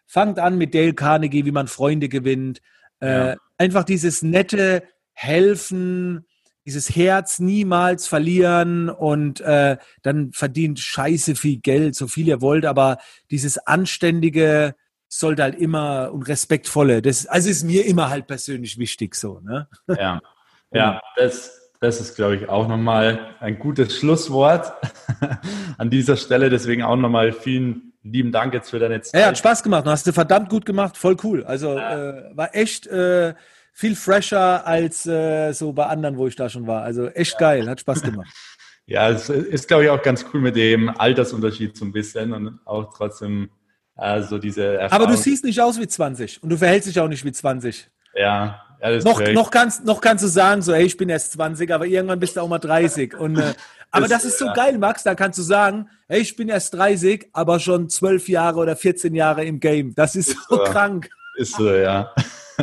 fangt 0.06 0.38
an 0.38 0.58
mit 0.58 0.74
Dale 0.74 0.94
Carnegie, 0.94 1.44
wie 1.44 1.52
man 1.52 1.68
Freunde 1.68 2.08
gewinnt. 2.08 2.60
Ja. 3.00 3.36
Einfach 3.56 3.84
dieses 3.84 4.22
nette 4.22 4.82
Helfen, 5.12 6.26
dieses 6.70 6.94
Herz 6.94 7.40
niemals 7.40 8.06
verlieren 8.06 8.88
und 8.88 9.40
äh, 9.40 9.76
dann 10.02 10.30
verdient 10.32 10.78
scheiße 10.78 11.34
viel 11.34 11.58
Geld, 11.58 11.96
so 11.96 12.06
viel 12.06 12.28
ihr 12.28 12.40
wollt, 12.40 12.64
aber 12.64 12.98
dieses 13.30 13.58
anständige, 13.58 14.76
sollte 15.12 15.42
halt 15.42 15.56
immer 15.56 16.12
und 16.12 16.22
respektvolle. 16.28 17.02
Das, 17.02 17.26
also 17.26 17.50
ist 17.50 17.64
mir 17.64 17.84
immer 17.84 18.10
halt 18.10 18.28
persönlich 18.28 18.78
wichtig 18.78 19.16
so. 19.16 19.40
Ne? 19.40 19.68
Ja, 19.88 20.20
ja, 20.72 21.00
das, 21.16 21.72
das 21.80 22.00
ist, 22.00 22.14
glaube 22.14 22.36
ich, 22.36 22.48
auch 22.48 22.68
nochmal 22.68 23.34
ein 23.40 23.58
gutes 23.58 23.96
Schlusswort 23.96 24.72
an 25.78 25.90
dieser 25.90 26.16
Stelle. 26.16 26.48
Deswegen 26.48 26.84
auch 26.84 26.94
nochmal 26.94 27.32
vielen 27.32 27.92
lieben 28.04 28.30
Dank 28.30 28.54
jetzt 28.54 28.70
für 28.70 28.78
deine 28.78 29.00
Zeit. 29.00 29.20
Ja, 29.20 29.26
hat 29.26 29.38
Spaß 29.38 29.64
gemacht. 29.64 29.84
Du 29.84 29.90
hast 29.90 30.06
du 30.06 30.12
verdammt 30.12 30.48
gut 30.48 30.64
gemacht. 30.64 30.96
Voll 30.96 31.16
cool. 31.24 31.42
Also 31.42 31.76
ja. 31.76 32.10
äh, 32.10 32.36
war 32.36 32.54
echt 32.54 32.86
äh, 32.86 33.34
viel 33.80 33.96
fresher 33.96 34.66
als 34.66 35.06
äh, 35.06 35.52
so 35.52 35.72
bei 35.72 35.86
anderen, 35.86 36.18
wo 36.18 36.26
ich 36.26 36.36
da 36.36 36.50
schon 36.50 36.66
war. 36.66 36.82
Also 36.82 37.08
echt 37.08 37.38
geil. 37.38 37.68
Hat 37.68 37.80
Spaß 37.80 38.02
gemacht. 38.02 38.30
Ja, 38.86 39.08
es 39.08 39.28
ist, 39.28 39.68
glaube 39.68 39.84
ich, 39.84 39.90
auch 39.90 40.02
ganz 40.02 40.26
cool 40.34 40.40
mit 40.40 40.56
dem 40.56 40.88
Altersunterschied 40.88 41.76
so 41.76 41.84
ein 41.84 41.92
bisschen 41.92 42.32
und 42.32 42.58
auch 42.64 42.92
trotzdem 42.92 43.48
also 43.94 44.38
diese 44.38 44.78
Erfahrung. 44.78 45.04
Aber 45.04 45.14
du 45.14 45.16
siehst 45.16 45.44
nicht 45.44 45.60
aus 45.60 45.78
wie 45.78 45.86
20 45.86 46.42
und 46.42 46.50
du 46.50 46.56
verhältst 46.56 46.88
dich 46.88 46.98
auch 46.98 47.06
nicht 47.06 47.24
wie 47.24 47.30
20. 47.30 47.88
Ja. 48.16 48.64
ja 48.82 48.98
noch, 48.98 49.20
noch, 49.28 49.50
kannst, 49.52 49.84
noch 49.84 50.00
kannst 50.00 50.24
du 50.24 50.28
sagen, 50.28 50.60
so, 50.62 50.74
hey, 50.74 50.86
ich 50.86 50.96
bin 50.96 51.08
erst 51.08 51.30
20, 51.32 51.70
aber 51.72 51.86
irgendwann 51.86 52.18
bist 52.18 52.36
du 52.36 52.40
auch 52.40 52.48
mal 52.48 52.58
30. 52.58 53.14
Und, 53.14 53.38
äh, 53.38 53.54
aber 53.92 54.08
das, 54.08 54.22
das 54.22 54.32
ist 54.32 54.38
so 54.40 54.46
ja. 54.46 54.54
geil, 54.54 54.76
Max. 54.76 55.04
Da 55.04 55.14
kannst 55.14 55.38
du 55.38 55.42
sagen, 55.42 55.88
hey, 56.08 56.22
ich 56.22 56.34
bin 56.34 56.48
erst 56.48 56.74
30, 56.74 57.28
aber 57.32 57.60
schon 57.60 57.88
12 57.88 58.28
Jahre 58.28 58.58
oder 58.58 58.74
14 58.74 59.14
Jahre 59.14 59.44
im 59.44 59.60
Game. 59.60 59.94
Das 59.94 60.16
ist, 60.16 60.30
ist 60.30 60.48
so, 60.48 60.56
so 60.56 60.64
krank. 60.64 61.10
Ist 61.36 61.54
so, 61.54 61.72
ja. 61.72 62.12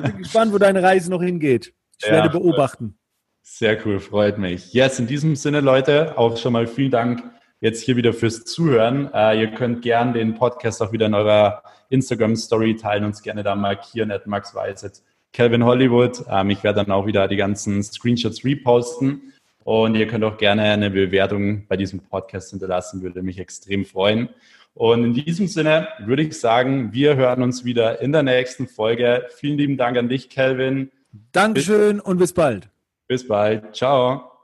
Ich 0.06 0.12
bin 0.12 0.18
gespannt, 0.24 0.54
wo 0.54 0.58
deine 0.58 0.84
Reise 0.84 1.10
noch 1.10 1.22
hingeht. 1.22 1.74
Ich 2.00 2.08
ja, 2.08 2.14
werde 2.14 2.30
beobachten. 2.30 2.98
Sehr 3.42 3.78
cool, 3.86 4.00
freut 4.00 4.38
mich. 4.38 4.74
Yes, 4.74 5.00
in 5.00 5.08
diesem 5.08 5.36
Sinne, 5.36 5.62
Leute, 5.62 6.18
auch 6.18 6.38
schon 6.38 6.54
mal 6.54 6.68
vielen 6.68 6.92
Dank 6.92 7.24
jetzt 7.60 7.82
hier 7.82 7.96
wieder 7.96 8.14
fürs 8.14 8.44
Zuhören. 8.46 9.10
Äh, 9.14 9.40
ihr 9.40 9.48
könnt 9.48 9.82
gern 9.82 10.14
den 10.14 10.36
Podcast 10.36 10.82
auch 10.82 10.92
wieder 10.92 11.08
in 11.08 11.14
eurer 11.14 11.64
Instagram-Story 11.90 12.76
teilen, 12.76 13.06
uns 13.06 13.22
gerne 13.22 13.44
da 13.44 13.56
markieren, 13.56 14.12
at 14.12 14.28
Max 14.28 14.54
Weiset, 14.54 15.02
Calvin 15.34 15.64
Hollywood. 15.64 16.24
Ähm, 16.30 16.50
ich 16.50 16.64
werde 16.64 16.84
dann 16.84 16.92
auch 16.92 17.06
wieder 17.06 17.28
die 17.28 17.38
ganzen 17.38 17.82
Screenshots 17.82 18.44
reposten. 18.44 19.34
Und 19.64 19.96
ihr 19.96 20.08
könnt 20.08 20.24
auch 20.24 20.38
gerne 20.38 20.64
eine 20.64 20.90
Bewertung 20.90 21.68
bei 21.68 21.76
diesem 21.76 22.00
Podcast 22.00 22.52
hinterlassen, 22.52 23.02
würde 23.02 23.22
mich 23.22 23.38
extrem 23.38 23.84
freuen. 23.86 24.30
Und 24.78 25.04
in 25.04 25.14
diesem 25.16 25.48
Sinne 25.48 25.88
würde 26.06 26.22
ich 26.22 26.40
sagen, 26.40 26.94
wir 26.94 27.16
hören 27.16 27.42
uns 27.42 27.66
wieder 27.66 28.00
in 28.00 28.12
der 28.12 28.22
nächsten 28.22 28.68
Folge. 28.68 29.26
Vielen 29.36 29.58
lieben 29.58 29.76
Dank 29.76 29.98
an 29.98 30.08
dich, 30.08 30.30
Calvin. 30.30 30.92
Dankeschön 31.32 31.98
bis, 31.98 32.06
und 32.06 32.18
bis 32.20 32.34
bald. 32.34 32.70
Bis 33.08 33.28
bald. 33.28 33.76
Ciao. 33.76 34.37